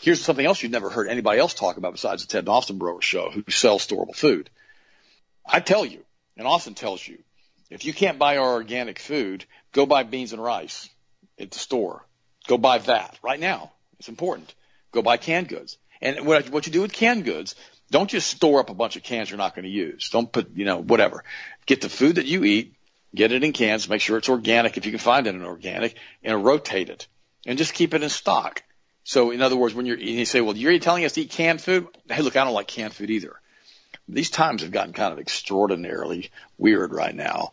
here's 0.00 0.20
something 0.20 0.44
else 0.44 0.62
you've 0.62 0.72
never 0.72 0.90
heard 0.90 1.08
anybody 1.08 1.38
else 1.38 1.54
talk 1.54 1.76
about 1.76 1.92
besides 1.92 2.26
the 2.26 2.28
Ted 2.28 2.40
and 2.40 2.48
Austin 2.48 2.78
Broer 2.78 3.00
Show, 3.02 3.30
who 3.30 3.44
sells 3.48 3.86
storable 3.86 4.16
food. 4.16 4.50
I 5.46 5.60
tell 5.60 5.84
you, 5.84 6.04
and 6.36 6.46
Austin 6.46 6.74
tells 6.74 7.06
you, 7.06 7.18
if 7.70 7.84
you 7.84 7.92
can't 7.92 8.18
buy 8.18 8.36
our 8.38 8.52
organic 8.54 8.98
food, 8.98 9.44
go 9.72 9.86
buy 9.86 10.02
beans 10.02 10.32
and 10.32 10.42
rice 10.42 10.88
at 11.38 11.50
the 11.50 11.58
store. 11.58 12.04
Go 12.46 12.58
buy 12.58 12.78
that 12.78 13.18
right 13.22 13.38
now. 13.38 13.72
It's 13.98 14.08
important. 14.08 14.54
Go 14.92 15.02
buy 15.02 15.16
canned 15.16 15.48
goods. 15.48 15.76
And 16.00 16.24
what, 16.26 16.48
what 16.50 16.66
you 16.66 16.72
do 16.72 16.82
with 16.82 16.92
canned 16.92 17.24
goods, 17.24 17.54
don't 17.90 18.08
just 18.08 18.28
store 18.28 18.60
up 18.60 18.70
a 18.70 18.74
bunch 18.74 18.96
of 18.96 19.02
cans 19.02 19.30
you're 19.30 19.38
not 19.38 19.54
going 19.54 19.64
to 19.64 19.70
use. 19.70 20.10
Don't 20.10 20.30
put, 20.30 20.50
you 20.54 20.64
know, 20.64 20.78
whatever. 20.78 21.24
Get 21.66 21.80
the 21.80 21.88
food 21.88 22.16
that 22.16 22.26
you 22.26 22.44
eat, 22.44 22.74
get 23.14 23.32
it 23.32 23.44
in 23.44 23.52
cans, 23.52 23.88
make 23.88 24.00
sure 24.00 24.18
it's 24.18 24.28
organic 24.28 24.76
if 24.76 24.86
you 24.86 24.92
can 24.92 25.00
find 25.00 25.26
it 25.26 25.34
in 25.34 25.44
organic, 25.44 25.96
and 26.22 26.44
rotate 26.44 26.90
it. 26.90 27.06
And 27.46 27.58
just 27.58 27.74
keep 27.74 27.94
it 27.94 28.02
in 28.02 28.08
stock. 28.08 28.62
So 29.04 29.30
in 29.30 29.42
other 29.42 29.56
words, 29.56 29.74
when 29.74 29.86
you're, 29.86 29.98
you 29.98 30.24
say, 30.24 30.40
well, 30.40 30.56
you're 30.56 30.78
telling 30.78 31.04
us 31.04 31.12
to 31.12 31.22
eat 31.22 31.30
canned 31.30 31.60
food? 31.60 31.88
Hey, 32.08 32.22
look, 32.22 32.36
I 32.36 32.44
don't 32.44 32.54
like 32.54 32.68
canned 32.68 32.92
food 32.92 33.10
either. 33.10 33.40
These 34.08 34.30
times 34.30 34.62
have 34.62 34.72
gotten 34.72 34.92
kind 34.92 35.12
of 35.12 35.18
extraordinarily 35.18 36.30
weird 36.56 36.92
right 36.92 37.14
now. 37.14 37.52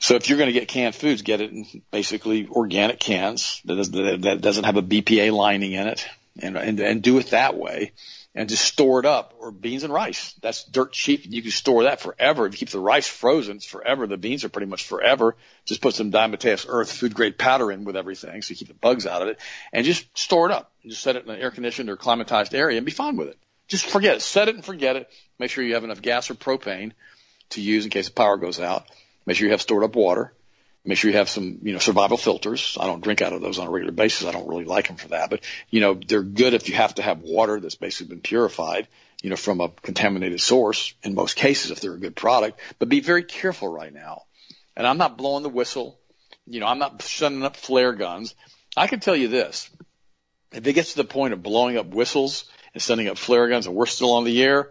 So 0.00 0.14
if 0.14 0.28
you're 0.28 0.38
going 0.38 0.52
to 0.52 0.58
get 0.58 0.68
canned 0.68 0.94
foods, 0.94 1.22
get 1.22 1.40
it 1.40 1.50
in 1.50 1.82
basically 1.90 2.46
organic 2.48 3.00
cans 3.00 3.60
that 3.64 4.38
doesn't 4.40 4.64
have 4.64 4.76
a 4.76 4.82
BPA 4.82 5.32
lining 5.32 5.72
in 5.72 5.88
it, 5.88 6.06
and, 6.40 6.56
and 6.56 6.78
and 6.78 7.02
do 7.02 7.18
it 7.18 7.30
that 7.30 7.56
way, 7.56 7.90
and 8.32 8.48
just 8.48 8.64
store 8.64 9.00
it 9.00 9.06
up. 9.06 9.34
Or 9.40 9.50
beans 9.50 9.82
and 9.82 9.92
rice, 9.92 10.34
that's 10.40 10.62
dirt 10.62 10.92
cheap. 10.92 11.22
You 11.24 11.42
can 11.42 11.50
store 11.50 11.82
that 11.84 12.00
forever. 12.00 12.46
If 12.46 12.52
you 12.52 12.58
keep 12.58 12.70
the 12.70 12.78
rice 12.78 13.08
frozen, 13.08 13.56
it's 13.56 13.66
forever. 13.66 14.06
The 14.06 14.16
beans 14.16 14.44
are 14.44 14.48
pretty 14.48 14.68
much 14.68 14.84
forever. 14.84 15.34
Just 15.64 15.80
put 15.80 15.94
some 15.94 16.12
Diatomaceous 16.12 16.66
Earth 16.68 16.92
food 16.92 17.14
grade 17.14 17.36
powder 17.36 17.72
in 17.72 17.82
with 17.82 17.96
everything, 17.96 18.40
so 18.42 18.52
you 18.52 18.56
keep 18.56 18.68
the 18.68 18.74
bugs 18.74 19.04
out 19.04 19.22
of 19.22 19.28
it, 19.28 19.40
and 19.72 19.84
just 19.84 20.16
store 20.16 20.46
it 20.48 20.52
up. 20.52 20.70
Just 20.86 21.02
set 21.02 21.16
it 21.16 21.24
in 21.24 21.30
an 21.30 21.40
air 21.40 21.50
conditioned 21.50 21.90
or 21.90 21.96
climatized 21.96 22.54
area, 22.54 22.76
and 22.76 22.86
be 22.86 22.92
fine 22.92 23.16
with 23.16 23.28
it. 23.28 23.38
Just 23.68 23.86
forget 23.86 24.16
it. 24.16 24.22
Set 24.22 24.48
it 24.48 24.54
and 24.54 24.64
forget 24.64 24.96
it. 24.96 25.08
Make 25.38 25.50
sure 25.50 25.62
you 25.62 25.74
have 25.74 25.84
enough 25.84 26.02
gas 26.02 26.30
or 26.30 26.34
propane 26.34 26.92
to 27.50 27.60
use 27.60 27.84
in 27.84 27.90
case 27.90 28.08
the 28.08 28.14
power 28.14 28.36
goes 28.36 28.58
out 28.58 28.86
Make 29.28 29.36
sure 29.36 29.44
you 29.44 29.52
have 29.52 29.60
stored 29.60 29.84
up 29.84 29.94
water. 29.94 30.32
Make 30.86 30.96
sure 30.96 31.10
you 31.10 31.18
have 31.18 31.28
some, 31.28 31.58
you 31.62 31.74
know, 31.74 31.80
survival 31.80 32.16
filters. 32.16 32.78
I 32.80 32.86
don't 32.86 33.02
drink 33.02 33.20
out 33.20 33.34
of 33.34 33.42
those 33.42 33.58
on 33.58 33.66
a 33.66 33.70
regular 33.70 33.92
basis. 33.92 34.26
I 34.26 34.32
don't 34.32 34.48
really 34.48 34.64
like 34.64 34.86
them 34.86 34.96
for 34.96 35.08
that, 35.08 35.28
but 35.28 35.44
you 35.68 35.82
know, 35.82 35.92
they're 35.92 36.22
good 36.22 36.54
if 36.54 36.70
you 36.70 36.76
have 36.76 36.94
to 36.94 37.02
have 37.02 37.20
water 37.20 37.60
that's 37.60 37.74
basically 37.74 38.14
been 38.14 38.22
purified, 38.22 38.88
you 39.20 39.28
know, 39.28 39.36
from 39.36 39.60
a 39.60 39.68
contaminated 39.68 40.40
source 40.40 40.94
in 41.02 41.14
most 41.14 41.36
cases 41.36 41.70
if 41.70 41.82
they're 41.82 41.92
a 41.92 41.98
good 41.98 42.16
product, 42.16 42.58
but 42.78 42.88
be 42.88 43.00
very 43.00 43.22
careful 43.22 43.68
right 43.68 43.92
now. 43.92 44.22
And 44.78 44.86
I'm 44.86 44.96
not 44.96 45.18
blowing 45.18 45.42
the 45.42 45.50
whistle. 45.50 46.00
You 46.46 46.60
know, 46.60 46.66
I'm 46.66 46.78
not 46.78 47.02
sending 47.02 47.42
up 47.42 47.58
flare 47.58 47.92
guns. 47.92 48.34
I 48.78 48.86
can 48.86 49.00
tell 49.00 49.16
you 49.16 49.28
this. 49.28 49.68
If 50.52 50.66
it 50.66 50.72
gets 50.72 50.92
to 50.92 50.96
the 50.96 51.04
point 51.04 51.34
of 51.34 51.42
blowing 51.42 51.76
up 51.76 51.88
whistles 51.88 52.46
sending 52.80 53.08
up 53.08 53.18
flare 53.18 53.48
guns 53.48 53.66
and 53.66 53.74
we're 53.74 53.86
still 53.86 54.12
on 54.12 54.24
the 54.24 54.42
air, 54.42 54.70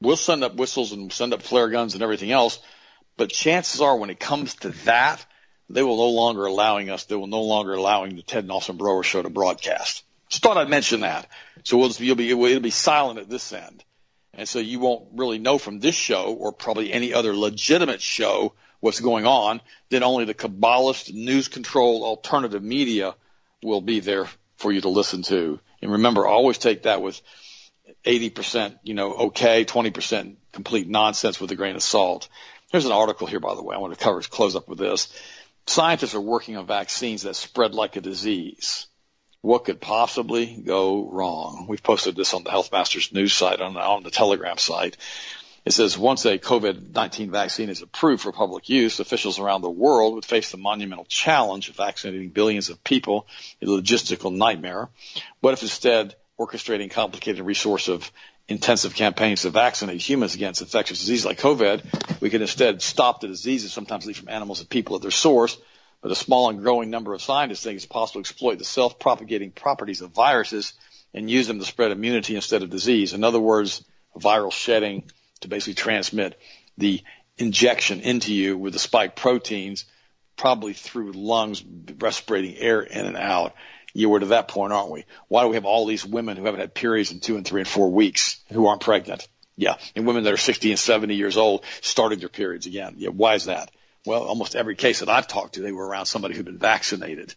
we'll 0.00 0.16
send 0.16 0.44
up 0.44 0.54
whistles 0.54 0.92
and 0.92 1.12
send 1.12 1.32
up 1.32 1.42
flare 1.42 1.68
guns 1.68 1.94
and 1.94 2.02
everything 2.02 2.30
else 2.30 2.58
but 3.16 3.30
chances 3.30 3.80
are 3.80 3.96
when 3.96 4.10
it 4.10 4.20
comes 4.20 4.54
to 4.56 4.70
that, 4.84 5.24
they 5.68 5.82
will 5.82 5.96
no 5.96 6.10
longer 6.10 6.46
allowing 6.46 6.90
us, 6.90 7.04
they 7.04 7.16
will 7.16 7.26
no 7.26 7.42
longer 7.42 7.72
allowing 7.72 8.16
the 8.16 8.22
Ted 8.22 8.48
Austin 8.50 8.76
Broer 8.76 9.02
show 9.02 9.22
to 9.22 9.30
broadcast. 9.30 10.04
Just 10.28 10.42
thought 10.42 10.58
I'd 10.58 10.68
mention 10.68 11.00
that. 11.00 11.28
So 11.64 11.78
we'll, 11.78 11.90
you'll 11.90 12.16
be, 12.16 12.30
it'll 12.30 12.60
be 12.60 12.70
silent 12.70 13.18
at 13.18 13.28
this 13.28 13.52
end. 13.52 13.84
And 14.34 14.48
so 14.48 14.58
you 14.58 14.80
won't 14.80 15.08
really 15.14 15.38
know 15.38 15.56
from 15.56 15.80
this 15.80 15.94
show 15.94 16.34
or 16.34 16.52
probably 16.52 16.92
any 16.92 17.14
other 17.14 17.34
legitimate 17.34 18.02
show 18.02 18.52
what's 18.80 19.00
going 19.00 19.26
on. 19.26 19.62
Then 19.88 20.02
only 20.02 20.26
the 20.26 20.34
Kabbalist 20.34 21.12
news 21.14 21.48
controlled 21.48 22.02
alternative 22.02 22.62
media 22.62 23.14
will 23.62 23.80
be 23.80 24.00
there 24.00 24.28
for 24.56 24.72
you 24.72 24.82
to 24.82 24.90
listen 24.90 25.22
to. 25.22 25.58
And 25.82 25.92
remember, 25.92 26.26
always 26.26 26.58
take 26.58 26.82
that 26.82 27.02
with 27.02 27.20
80%, 28.04 28.78
you 28.82 28.94
know, 28.94 29.12
okay, 29.14 29.64
20% 29.64 30.36
complete 30.52 30.88
nonsense 30.88 31.40
with 31.40 31.50
a 31.50 31.56
grain 31.56 31.76
of 31.76 31.82
salt. 31.82 32.28
There's 32.72 32.86
an 32.86 32.92
article 32.92 33.26
here, 33.26 33.40
by 33.40 33.54
the 33.54 33.62
way. 33.62 33.76
I 33.76 33.78
want 33.78 33.96
to 33.96 34.02
cover, 34.02 34.20
close 34.22 34.56
up 34.56 34.68
with 34.68 34.78
this. 34.78 35.12
Scientists 35.66 36.14
are 36.14 36.20
working 36.20 36.56
on 36.56 36.66
vaccines 36.66 37.22
that 37.22 37.36
spread 37.36 37.74
like 37.74 37.96
a 37.96 38.00
disease. 38.00 38.86
What 39.40 39.64
could 39.64 39.80
possibly 39.80 40.60
go 40.64 41.08
wrong? 41.08 41.66
We've 41.68 41.82
posted 41.82 42.16
this 42.16 42.34
on 42.34 42.42
the 42.42 42.50
Health 42.50 42.72
Masters 42.72 43.12
news 43.12 43.32
site 43.32 43.60
on, 43.60 43.76
on 43.76 44.02
the 44.02 44.10
Telegram 44.10 44.58
site. 44.58 44.96
It 45.66 45.72
says 45.72 45.98
once 45.98 46.24
a 46.24 46.38
COVID-19 46.38 47.30
vaccine 47.30 47.70
is 47.70 47.82
approved 47.82 48.22
for 48.22 48.30
public 48.30 48.68
use, 48.68 49.00
officials 49.00 49.40
around 49.40 49.62
the 49.62 49.68
world 49.68 50.14
would 50.14 50.24
face 50.24 50.52
the 50.52 50.58
monumental 50.58 51.06
challenge 51.06 51.68
of 51.68 51.74
vaccinating 51.74 52.28
billions 52.28 52.70
of 52.70 52.84
people, 52.84 53.26
a 53.60 53.66
logistical 53.66 54.32
nightmare. 54.32 54.88
What 55.40 55.54
if 55.54 55.62
instead 55.62 56.14
orchestrating 56.38 56.92
complicated 56.92 57.44
resource 57.44 57.88
of 57.88 58.12
intensive 58.46 58.94
campaigns 58.94 59.42
to 59.42 59.50
vaccinate 59.50 60.00
humans 60.00 60.36
against 60.36 60.60
infectious 60.60 61.00
disease 61.00 61.26
like 61.26 61.40
COVID, 61.40 62.20
we 62.20 62.30
could 62.30 62.42
instead 62.42 62.80
stop 62.80 63.20
the 63.20 63.26
diseases 63.26 63.72
sometimes 63.72 64.06
lead 64.06 64.16
from 64.16 64.28
animals 64.28 64.60
to 64.60 64.66
people 64.66 64.94
at 64.94 65.02
their 65.02 65.10
source. 65.10 65.58
But 66.00 66.12
a 66.12 66.14
small 66.14 66.48
and 66.48 66.60
growing 66.60 66.90
number 66.90 67.12
of 67.12 67.22
scientists 67.22 67.64
think 67.64 67.74
it's 67.74 67.86
possible 67.86 68.22
to 68.22 68.28
exploit 68.28 68.58
the 68.58 68.64
self-propagating 68.64 69.50
properties 69.50 70.00
of 70.00 70.12
viruses 70.12 70.74
and 71.12 71.28
use 71.28 71.48
them 71.48 71.58
to 71.58 71.64
spread 71.64 71.90
immunity 71.90 72.36
instead 72.36 72.62
of 72.62 72.70
disease. 72.70 73.14
In 73.14 73.24
other 73.24 73.40
words, 73.40 73.84
viral 74.16 74.52
shedding 74.52 75.10
to 75.40 75.48
basically 75.48 75.74
transmit 75.74 76.38
the 76.78 77.02
injection 77.38 78.00
into 78.00 78.34
you 78.34 78.56
with 78.56 78.72
the 78.72 78.78
spike 78.78 79.16
proteins, 79.16 79.84
probably 80.36 80.72
through 80.72 81.12
lungs, 81.12 81.62
respirating 81.98 82.56
air 82.58 82.82
in 82.82 83.06
and 83.06 83.16
out 83.16 83.54
You 83.94 84.10
we're 84.10 84.20
to 84.20 84.26
that 84.26 84.48
point, 84.48 84.72
aren't 84.72 84.90
we? 84.90 85.04
Why 85.28 85.42
do 85.42 85.48
we 85.48 85.56
have 85.56 85.64
all 85.64 85.86
these 85.86 86.04
women 86.04 86.36
who 86.36 86.44
haven't 86.44 86.60
had 86.60 86.74
periods 86.74 87.12
in 87.12 87.20
two 87.20 87.36
and 87.36 87.46
three 87.46 87.62
and 87.62 87.68
four 87.68 87.90
weeks 87.90 88.38
who 88.52 88.66
aren't 88.66 88.82
pregnant? 88.82 89.26
Yeah. 89.56 89.76
And 89.94 90.06
women 90.06 90.24
that 90.24 90.32
are 90.32 90.38
60 90.38 90.70
and 90.70 90.78
70 90.78 91.14
years 91.14 91.38
old 91.38 91.64
starting 91.80 92.18
their 92.18 92.28
periods 92.28 92.66
again. 92.66 92.96
Yeah. 92.98 93.08
Why 93.08 93.34
is 93.34 93.46
that? 93.46 93.70
Well, 94.04 94.22
almost 94.22 94.54
every 94.54 94.76
case 94.76 95.00
that 95.00 95.08
I've 95.08 95.26
talked 95.26 95.54
to, 95.54 95.62
they 95.62 95.72
were 95.72 95.86
around 95.86 96.06
somebody 96.06 96.34
who'd 96.34 96.44
been 96.44 96.58
vaccinated. 96.58 97.34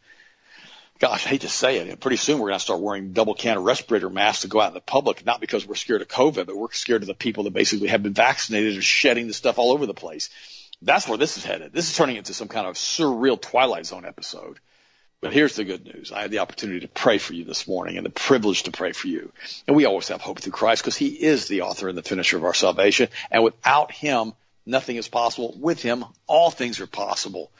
Gosh, 0.99 1.25
I 1.25 1.29
hate 1.29 1.41
to 1.41 1.49
say 1.49 1.77
it. 1.77 1.99
Pretty 2.01 2.17
soon 2.17 2.39
we're 2.39 2.49
going 2.49 2.59
to 2.59 2.63
start 2.63 2.81
wearing 2.81 3.13
double 3.13 3.33
can 3.33 3.57
respirator 3.59 4.09
masks 4.09 4.41
to 4.41 4.49
go 4.49 4.59
out 4.59 4.69
in 4.69 4.73
the 4.73 4.81
public, 4.81 5.25
not 5.25 5.39
because 5.39 5.65
we're 5.65 5.75
scared 5.75 6.01
of 6.01 6.09
COVID, 6.09 6.45
but 6.45 6.57
we're 6.57 6.71
scared 6.73 7.03
of 7.03 7.07
the 7.07 7.13
people 7.13 7.45
that 7.45 7.53
basically 7.53 7.87
have 7.87 8.03
been 8.03 8.13
vaccinated 8.13 8.73
and 8.73 8.83
shedding 8.83 9.27
the 9.27 9.33
stuff 9.33 9.59
all 9.59 9.71
over 9.71 9.85
the 9.85 9.93
place. 9.93 10.29
That's 10.81 11.07
where 11.07 11.17
this 11.17 11.37
is 11.37 11.45
headed. 11.45 11.71
This 11.71 11.89
is 11.89 11.95
turning 11.95 12.17
into 12.17 12.33
some 12.33 12.49
kind 12.49 12.67
of 12.67 12.75
surreal 12.75 13.41
Twilight 13.41 13.85
Zone 13.85 14.03
episode. 14.03 14.59
But 15.21 15.31
here's 15.31 15.55
the 15.55 15.63
good 15.63 15.85
news. 15.85 16.11
I 16.11 16.21
had 16.21 16.31
the 16.31 16.39
opportunity 16.39 16.81
to 16.81 16.87
pray 16.89 17.17
for 17.17 17.33
you 17.33 17.45
this 17.45 17.67
morning 17.67 17.95
and 17.95 18.05
the 18.05 18.09
privilege 18.09 18.63
to 18.63 18.71
pray 18.71 18.91
for 18.91 19.07
you. 19.07 19.31
And 19.67 19.77
we 19.77 19.85
always 19.85 20.09
have 20.09 20.21
hope 20.21 20.39
through 20.39 20.53
Christ 20.53 20.81
because 20.81 20.97
he 20.97 21.07
is 21.07 21.47
the 21.47 21.61
author 21.61 21.87
and 21.87 21.97
the 21.97 22.03
finisher 22.03 22.37
of 22.37 22.43
our 22.43 22.53
salvation. 22.53 23.07
And 23.31 23.43
without 23.43 23.91
him, 23.91 24.33
nothing 24.65 24.97
is 24.97 25.07
possible. 25.07 25.55
With 25.57 25.81
him, 25.81 26.05
all 26.27 26.51
things 26.51 26.81
are 26.81 26.87
possible 26.87 27.51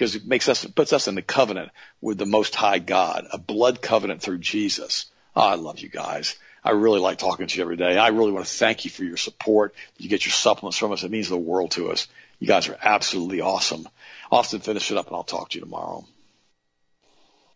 because 0.00 0.14
it 0.16 0.26
makes 0.26 0.48
us, 0.48 0.64
puts 0.64 0.94
us 0.94 1.08
in 1.08 1.14
the 1.14 1.20
covenant 1.20 1.70
with 2.00 2.16
the 2.16 2.24
most 2.24 2.54
high 2.54 2.78
God, 2.78 3.26
a 3.34 3.36
blood 3.36 3.82
covenant 3.82 4.22
through 4.22 4.38
Jesus. 4.38 5.04
Oh, 5.36 5.42
I 5.42 5.56
love 5.56 5.80
you 5.80 5.90
guys. 5.90 6.38
I 6.64 6.70
really 6.70 7.00
like 7.00 7.18
talking 7.18 7.46
to 7.46 7.56
you 7.58 7.62
every 7.62 7.76
day. 7.76 7.98
I 7.98 8.08
really 8.08 8.32
want 8.32 8.46
to 8.46 8.50
thank 8.50 8.86
you 8.86 8.90
for 8.90 9.04
your 9.04 9.18
support. 9.18 9.74
You 9.98 10.08
get 10.08 10.24
your 10.24 10.32
supplements 10.32 10.78
from 10.78 10.92
us. 10.92 11.04
It 11.04 11.10
means 11.10 11.28
the 11.28 11.36
world 11.36 11.72
to 11.72 11.90
us. 11.90 12.08
You 12.38 12.46
guys 12.46 12.66
are 12.70 12.78
absolutely 12.80 13.42
awesome. 13.42 13.86
Austin, 14.32 14.60
finish 14.60 14.90
it 14.90 14.96
up 14.96 15.08
and 15.08 15.16
I'll 15.16 15.22
talk 15.22 15.50
to 15.50 15.58
you 15.58 15.64
tomorrow. 15.64 16.06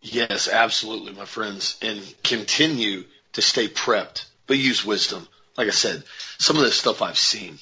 Yes, 0.03 0.47
absolutely, 0.47 1.15
my 1.15 1.25
friends. 1.25 1.79
And 1.81 1.99
continue 2.23 3.05
to 3.33 3.41
stay 3.41 3.69
prepped, 3.69 4.27
but 4.47 4.59
use 4.59 4.85
wisdom. 4.85 5.27
Like 5.57 5.69
I 5.69 5.71
said, 5.71 6.03
some 6.37 6.59
of 6.59 6.63
the 6.63 6.73
stuff 6.73 7.01
I've 7.01 7.17
seen 7.17 7.59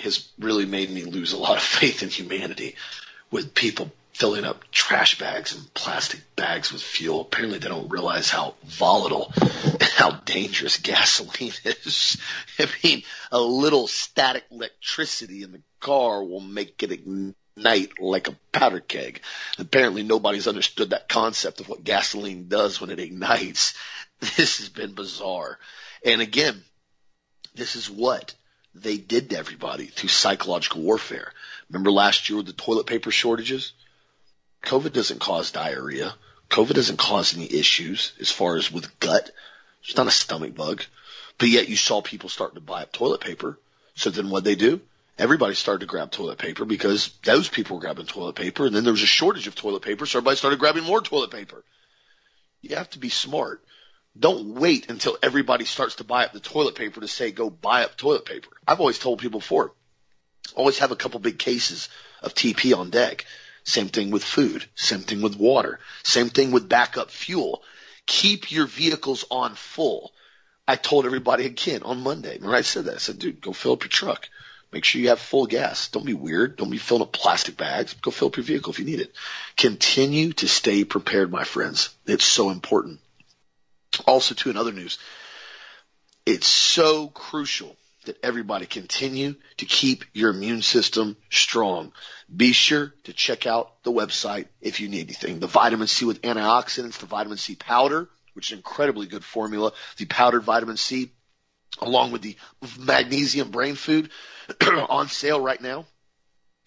has 0.00 0.26
really 0.38 0.64
made 0.64 0.90
me 0.90 1.04
lose 1.04 1.34
a 1.34 1.38
lot 1.38 1.58
of 1.58 1.62
faith 1.62 2.02
in 2.02 2.08
humanity 2.08 2.76
with 3.30 3.54
people 3.54 3.92
filling 4.12 4.44
up 4.44 4.70
trash 4.70 5.18
bags 5.18 5.54
and 5.54 5.74
plastic 5.74 6.20
bags 6.36 6.72
with 6.72 6.82
fuel. 6.82 7.22
Apparently 7.22 7.58
they 7.58 7.68
don't 7.68 7.90
realize 7.90 8.28
how 8.28 8.54
volatile 8.64 9.32
and 9.40 9.82
how 9.82 10.10
dangerous 10.10 10.76
gasoline 10.78 11.52
is. 11.64 12.20
I 12.58 12.68
mean, 12.84 13.02
a 13.30 13.40
little 13.40 13.86
static 13.86 14.44
electricity 14.50 15.42
in 15.42 15.52
the 15.52 15.62
car 15.80 16.22
will 16.22 16.40
make 16.40 16.82
it 16.82 16.92
ignite 16.92 18.00
like 18.00 18.28
a 18.28 18.36
powder 18.52 18.80
keg. 18.80 19.22
Apparently 19.58 20.02
nobody's 20.02 20.48
understood 20.48 20.90
that 20.90 21.08
concept 21.08 21.60
of 21.60 21.68
what 21.68 21.84
gasoline 21.84 22.48
does 22.48 22.80
when 22.80 22.90
it 22.90 23.00
ignites. 23.00 23.74
This 24.36 24.58
has 24.58 24.68
been 24.68 24.94
bizarre. 24.94 25.58
And 26.04 26.20
again, 26.20 26.62
this 27.56 27.74
is 27.74 27.90
what 27.90 28.34
they 28.72 28.96
did 28.96 29.30
to 29.30 29.36
everybody 29.36 29.86
through 29.86 30.10
psychological 30.10 30.80
warfare. 30.80 31.32
Remember 31.68 31.90
last 31.90 32.28
year 32.28 32.36
with 32.36 32.46
the 32.46 32.52
toilet 32.52 32.86
paper 32.86 33.10
shortages? 33.10 33.72
COVID 34.62 34.92
doesn't 34.92 35.20
cause 35.20 35.50
diarrhea. 35.50 36.14
COVID 36.50 36.74
doesn't 36.74 36.98
cause 36.98 37.34
any 37.36 37.52
issues 37.52 38.12
as 38.20 38.30
far 38.30 38.56
as 38.56 38.70
with 38.70 38.98
gut. 39.00 39.30
It's 39.82 39.96
not 39.96 40.06
a 40.06 40.10
stomach 40.10 40.54
bug. 40.54 40.82
But 41.38 41.48
yet 41.48 41.68
you 41.68 41.76
saw 41.76 42.02
people 42.02 42.28
starting 42.28 42.56
to 42.56 42.60
buy 42.60 42.82
up 42.82 42.92
toilet 42.92 43.20
paper. 43.20 43.58
So 43.94 44.10
then 44.10 44.30
what 44.30 44.44
they 44.44 44.54
do? 44.54 44.80
Everybody 45.18 45.54
started 45.54 45.80
to 45.80 45.86
grab 45.86 46.10
toilet 46.10 46.38
paper 46.38 46.64
because 46.64 47.10
those 47.24 47.48
people 47.48 47.76
were 47.76 47.80
grabbing 47.80 48.06
toilet 48.06 48.36
paper 48.36 48.66
and 48.66 48.74
then 48.74 48.84
there 48.84 48.92
was 48.92 49.02
a 49.02 49.06
shortage 49.06 49.46
of 49.46 49.54
toilet 49.54 49.82
paper. 49.82 50.06
So 50.06 50.18
everybody 50.18 50.36
started 50.36 50.58
grabbing 50.58 50.84
more 50.84 51.00
toilet 51.00 51.30
paper. 51.30 51.64
You 52.60 52.76
have 52.76 52.90
to 52.90 52.98
be 52.98 53.08
smart. 53.08 53.62
Don't 54.18 54.54
wait 54.54 54.90
until 54.90 55.16
everybody 55.22 55.64
starts 55.64 55.96
to 55.96 56.04
buy 56.04 56.24
up 56.24 56.32
the 56.32 56.40
toilet 56.40 56.74
paper 56.74 57.00
to 57.00 57.08
say 57.08 57.30
go 57.30 57.50
buy 57.50 57.84
up 57.84 57.96
toilet 57.96 58.24
paper. 58.24 58.50
I've 58.66 58.80
always 58.80 58.98
told 58.98 59.20
people 59.20 59.40
before, 59.40 59.72
always 60.54 60.78
have 60.78 60.92
a 60.92 60.96
couple 60.96 61.18
big 61.18 61.38
cases 61.38 61.88
of 62.22 62.34
TP 62.34 62.76
on 62.76 62.90
deck. 62.90 63.24
Same 63.64 63.88
thing 63.88 64.10
with 64.10 64.24
food. 64.24 64.64
Same 64.74 65.00
thing 65.00 65.22
with 65.22 65.36
water. 65.36 65.78
Same 66.02 66.28
thing 66.28 66.50
with 66.50 66.68
backup 66.68 67.10
fuel. 67.10 67.62
Keep 68.06 68.50
your 68.50 68.66
vehicles 68.66 69.24
on 69.30 69.54
full. 69.54 70.12
I 70.66 70.76
told 70.76 71.06
everybody 71.06 71.46
again 71.46 71.82
on 71.82 72.02
Monday. 72.02 72.34
Remember 72.34 72.56
I 72.56 72.62
said 72.62 72.86
that? 72.86 72.94
I 72.94 72.98
said, 72.98 73.18
dude, 73.18 73.40
go 73.40 73.52
fill 73.52 73.72
up 73.72 73.82
your 73.82 73.88
truck. 73.88 74.28
Make 74.72 74.84
sure 74.84 75.00
you 75.02 75.10
have 75.10 75.20
full 75.20 75.46
gas. 75.46 75.88
Don't 75.88 76.06
be 76.06 76.14
weird. 76.14 76.56
Don't 76.56 76.70
be 76.70 76.78
filling 76.78 77.02
up 77.02 77.12
plastic 77.12 77.56
bags. 77.56 77.92
Go 77.94 78.10
fill 78.10 78.28
up 78.28 78.36
your 78.36 78.44
vehicle 78.44 78.72
if 78.72 78.78
you 78.78 78.86
need 78.86 79.00
it. 79.00 79.12
Continue 79.56 80.32
to 80.34 80.48
stay 80.48 80.84
prepared, 80.84 81.30
my 81.30 81.44
friends. 81.44 81.90
It's 82.06 82.24
so 82.24 82.50
important. 82.50 83.00
Also, 84.06 84.34
to 84.34 84.50
another 84.50 84.72
news, 84.72 84.98
it's 86.24 86.46
so 86.46 87.08
crucial 87.08 87.76
that 88.04 88.18
everybody 88.22 88.66
continue 88.66 89.34
to 89.58 89.66
keep 89.66 90.04
your 90.12 90.30
immune 90.30 90.62
system 90.62 91.16
strong. 91.30 91.92
Be 92.34 92.52
sure 92.52 92.94
to 93.04 93.12
check 93.12 93.46
out 93.46 93.82
the 93.84 93.92
website 93.92 94.46
if 94.60 94.80
you 94.80 94.88
need 94.88 95.06
anything. 95.06 95.38
The 95.40 95.46
vitamin 95.46 95.86
C 95.86 96.04
with 96.04 96.22
antioxidants, 96.22 96.98
the 96.98 97.06
vitamin 97.06 97.38
C 97.38 97.54
powder, 97.54 98.08
which 98.34 98.48
is 98.48 98.52
an 98.52 98.58
incredibly 98.58 99.06
good 99.06 99.24
formula, 99.24 99.72
the 99.98 100.06
powdered 100.06 100.42
vitamin 100.42 100.76
C, 100.76 101.10
along 101.80 102.12
with 102.12 102.22
the 102.22 102.36
magnesium 102.78 103.50
brain 103.50 103.74
food 103.74 104.10
on 104.88 105.08
sale 105.08 105.40
right 105.40 105.60
now 105.60 105.86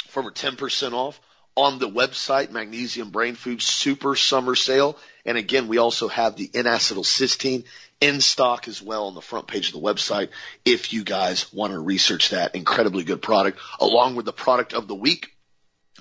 for 0.07 0.21
over 0.21 0.31
10% 0.31 0.93
off 0.93 1.19
on 1.55 1.79
the 1.79 1.89
website, 1.89 2.51
Magnesium 2.51 3.11
Brain 3.11 3.35
Food 3.35 3.61
Super 3.61 4.15
Summer 4.15 4.55
Sale. 4.55 4.97
And 5.25 5.37
again, 5.37 5.67
we 5.67 5.77
also 5.77 6.07
have 6.09 6.35
the 6.35 6.49
N-acetylcysteine 6.53 7.63
in 8.01 8.21
stock 8.21 8.67
as 8.67 8.81
well 8.81 9.07
on 9.07 9.15
the 9.15 9.21
front 9.21 9.47
page 9.47 9.67
of 9.67 9.73
the 9.73 9.79
website 9.79 10.29
if 10.63 10.93
you 10.93 11.03
guys 11.03 11.51
want 11.53 11.73
to 11.73 11.79
research 11.79 12.29
that 12.29 12.55
incredibly 12.55 13.03
good 13.03 13.21
product 13.21 13.59
along 13.79 14.15
with 14.15 14.25
the 14.25 14.33
product 14.33 14.73
of 14.73 14.87
the 14.87 14.95
week. 14.95 15.31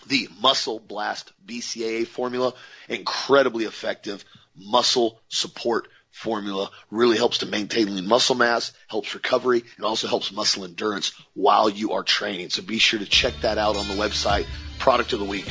The 0.07 0.29
Muscle 0.41 0.81
Blast 0.81 1.33
BCAA 1.47 2.07
formula, 2.07 2.53
incredibly 2.89 3.65
effective 3.65 4.25
muscle 4.57 5.21
support 5.29 5.89
formula, 6.11 6.71
really 6.91 7.17
helps 7.17 7.39
to 7.39 7.47
maintain 7.47 7.95
lean 7.95 8.07
muscle 8.07 8.35
mass, 8.35 8.73
helps 8.89 9.15
recovery, 9.15 9.63
and 9.77 9.87
also 9.87 10.09
helps 10.09 10.33
muscle 10.33 10.65
endurance 10.65 11.13
while 11.33 11.71
you 11.71 11.93
are 11.93 12.03
training. 12.03 12.51
So 12.51 12.63
be 12.63 12.79
sure 12.79 12.99
to 12.99 13.07
check 13.07 13.35
that 13.43 13.57
out 13.57 13.77
on 13.77 13.89
the 13.89 13.95
website, 13.95 14.47
product 14.79 15.13
of 15.13 15.21
the 15.21 15.25
week. 15.25 15.47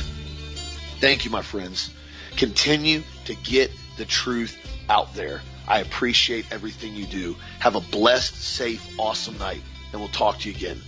Thank 1.00 1.24
you, 1.24 1.30
my 1.30 1.42
friends. 1.42 1.90
Continue 2.36 3.02
to 3.24 3.34
get 3.34 3.72
the 3.96 4.04
truth 4.04 4.56
out 4.88 5.14
there. 5.14 5.40
I 5.66 5.80
appreciate 5.80 6.46
everything 6.50 6.94
you 6.94 7.06
do. 7.06 7.36
Have 7.60 7.74
a 7.74 7.80
blessed, 7.80 8.34
safe, 8.34 8.86
awesome 8.98 9.38
night, 9.38 9.62
and 9.92 10.00
we'll 10.00 10.10
talk 10.10 10.38
to 10.40 10.50
you 10.50 10.54
again 10.54 10.80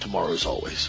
tomorrow 0.00 0.32
as 0.32 0.46
always. 0.46 0.88